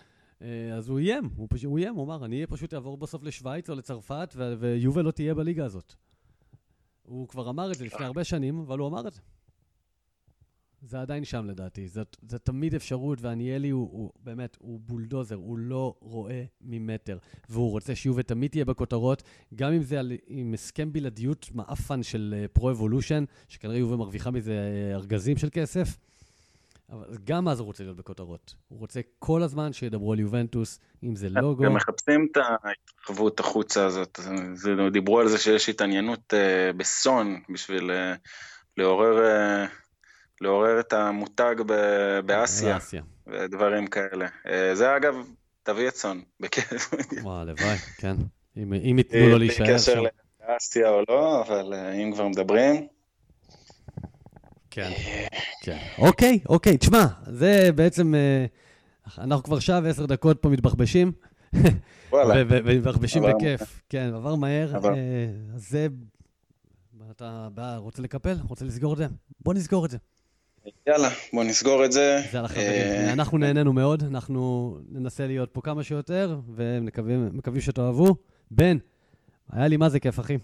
אה, 0.42 0.48
אז 0.78 0.90
הוא 0.90 1.00
איים, 1.00 1.30
הוא 1.36 1.48
פשוט 1.50 1.72
איים, 1.78 1.96
הוא 1.96 2.06
אמר, 2.06 2.26
אני 2.26 2.46
פשוט 2.48 2.74
אעבור 2.74 2.98
בסוף 2.98 3.24
לשוויץ 3.24 3.70
או 3.70 3.76
לצרפת, 3.76 4.34
ויובה 4.60 5.02
לא 5.02 5.12
תהיה 5.12 5.34
בליגה 5.34 5.66
הזאת. 5.66 5.94
הוא 7.04 7.28
כבר 7.28 7.50
אמר 7.50 7.72
את 7.72 7.78
זה 7.78 7.86
לפני 7.86 8.06
הרבה 8.06 8.24
שנים, 8.24 8.60
אבל 8.60 8.80
הוא 8.80 8.88
אמר 8.88 9.08
את 9.08 9.14
זה. 9.14 9.22
זה 10.82 11.02
עדיין 11.02 11.26
שם 11.26 11.46
לדעתי. 11.46 11.88
זאת, 11.88 12.18
זאת 12.30 12.42
תמיד 12.46 12.76
אפשרות, 12.76 13.22
ואניאלי 13.22 13.70
הוא, 13.70 13.90
הוא 13.92 14.12
באמת, 14.24 14.58
הוא 14.60 14.80
בולדוזר, 14.84 15.36
הוא 15.36 15.58
לא 15.58 15.96
רואה 16.00 16.44
ממטר. 16.62 17.18
והוא 17.50 17.72
רוצה 17.72 17.96
שיובה 17.96 18.22
תמיד 18.22 18.52
תהיה 18.52 18.66
בכותרות, 18.66 19.24
גם 19.56 19.74
אם 19.74 19.84
זה 19.84 20.00
על, 20.00 20.12
עם 20.28 20.54
הסכם 20.54 20.94
בלעדיות 20.94 21.50
מעפן 21.54 22.04
של 22.04 22.46
פרו-אבולושן, 22.54 23.24
שכנראה 23.48 23.78
יובה 23.78 23.96
מרוויחה 23.96 24.32
מזה 24.32 24.52
אה, 24.52 24.96
ארגזים 24.96 25.38
של 25.38 25.50
כסף. 25.52 25.98
אבל 26.90 27.18
גם 27.24 27.48
אז 27.48 27.60
הוא 27.60 27.66
רוצה 27.66 27.84
להיות 27.84 27.98
בכותרות. 27.98 28.56
הוא 28.68 28.80
רוצה 28.80 29.00
כל 29.20 29.44
הזמן 29.44 29.74
שידברו 29.74 30.14
על 30.14 30.20
יובנטוס, 30.20 30.80
אם 31.04 31.16
זה 31.16 31.30
לוגו. 31.30 31.66
הם 31.66 31.76
מחפשים 31.76 32.28
את 32.32 32.38
ההתרחבות 32.38 33.40
החוצה 33.40 33.86
הזאת. 33.86 34.20
זה, 34.54 34.76
דיברו 34.92 35.20
על 35.20 35.28
זה 35.28 35.38
שיש 35.38 35.70
התעניינות 35.70 36.34
uh, 36.34 36.78
בסון 36.78 37.42
בשביל 37.54 37.92
uh, 37.92 38.18
לעורר, 38.78 39.18
uh, 39.18 39.70
לעורר 40.42 40.80
את 40.80 40.94
המותג 40.94 41.56
ב- 41.66 42.20
באסיה. 42.26 42.74
באסיה. 42.74 43.02
ודברים 43.28 43.88
כאלה. 43.88 44.28
Uh, 44.46 44.50
זה 44.74 44.96
אגב, 44.96 45.16
תביא 45.64 45.88
את 45.88 45.96
סון, 45.96 46.22
בכיף. 46.40 46.94
וואו, 47.24 47.36
הלוואי, 47.36 47.78
כן. 47.78 48.16
אם, 48.58 48.74
אם 48.74 48.96
ייתנו 48.98 49.30
לו 49.30 49.38
להישאר 49.38 49.66
שם. 49.66 49.74
בקשר 49.74 50.04
לאסיה 50.50 50.90
או 50.90 51.02
לא, 51.10 51.42
אבל 51.42 51.74
אם 51.74 52.12
כבר 52.14 52.28
מדברים. 52.28 52.88
כן, 54.72 54.92
כן. 55.64 55.78
אוקיי, 55.98 56.40
אוקיי, 56.50 56.78
תשמע, 56.78 57.06
זה 57.28 57.70
בעצם, 57.76 58.16
אה, 58.16 58.46
אנחנו 59.18 59.44
כבר 59.44 59.60
שעה 59.60 59.80
ועשר 59.84 60.06
דקות 60.06 60.42
פה 60.42 60.50
מתבחבשים. 60.50 61.12
וואלה. 62.12 62.44
ומתבחבשים 62.50 63.24
בכיף. 63.24 63.82
כן, 63.90 64.12
עבר 64.16 64.36
מהר. 64.36 64.76
אה, 64.76 64.80
אז 65.56 65.70
זה, 65.70 65.88
אתה 67.12 67.48
רוצה 67.78 68.02
לקפל? 68.02 68.38
רוצה 68.48 68.66
לסגור 68.66 68.94
את 68.94 68.98
זה? 68.98 69.08
בוא 69.40 69.54
נסגור 69.54 69.86
את 69.86 69.90
זה. 69.90 69.98
יאללה, 70.88 71.10
בוא 71.34 71.44
נסגור 71.44 71.86
את 71.86 71.92
זה. 71.92 72.22
זה 72.32 72.40
על 72.40 72.46
החברים. 72.46 72.68
אה, 72.68 73.14
אנחנו 73.14 73.38
נהנינו 73.38 73.74
מאוד, 73.74 74.04
אנחנו 74.04 74.78
ננסה 74.90 75.28
להיות 75.28 75.50
פה 75.54 75.62
כמה 75.62 75.84
שיותר, 75.84 76.40
ומקווים 76.56 77.62
שתאהבו. 77.62 78.16
בן, 78.52 78.78
היה 79.52 79.68
לי 79.68 79.78
מה 79.78 79.90
זה 79.90 80.00
כיף, 80.00 80.20
אחי. 80.20 80.38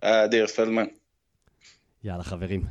אדיר, 0.00 0.46
פלדמן. 0.46 0.84
יאללה, 2.04 2.22
חברים, 2.22 2.64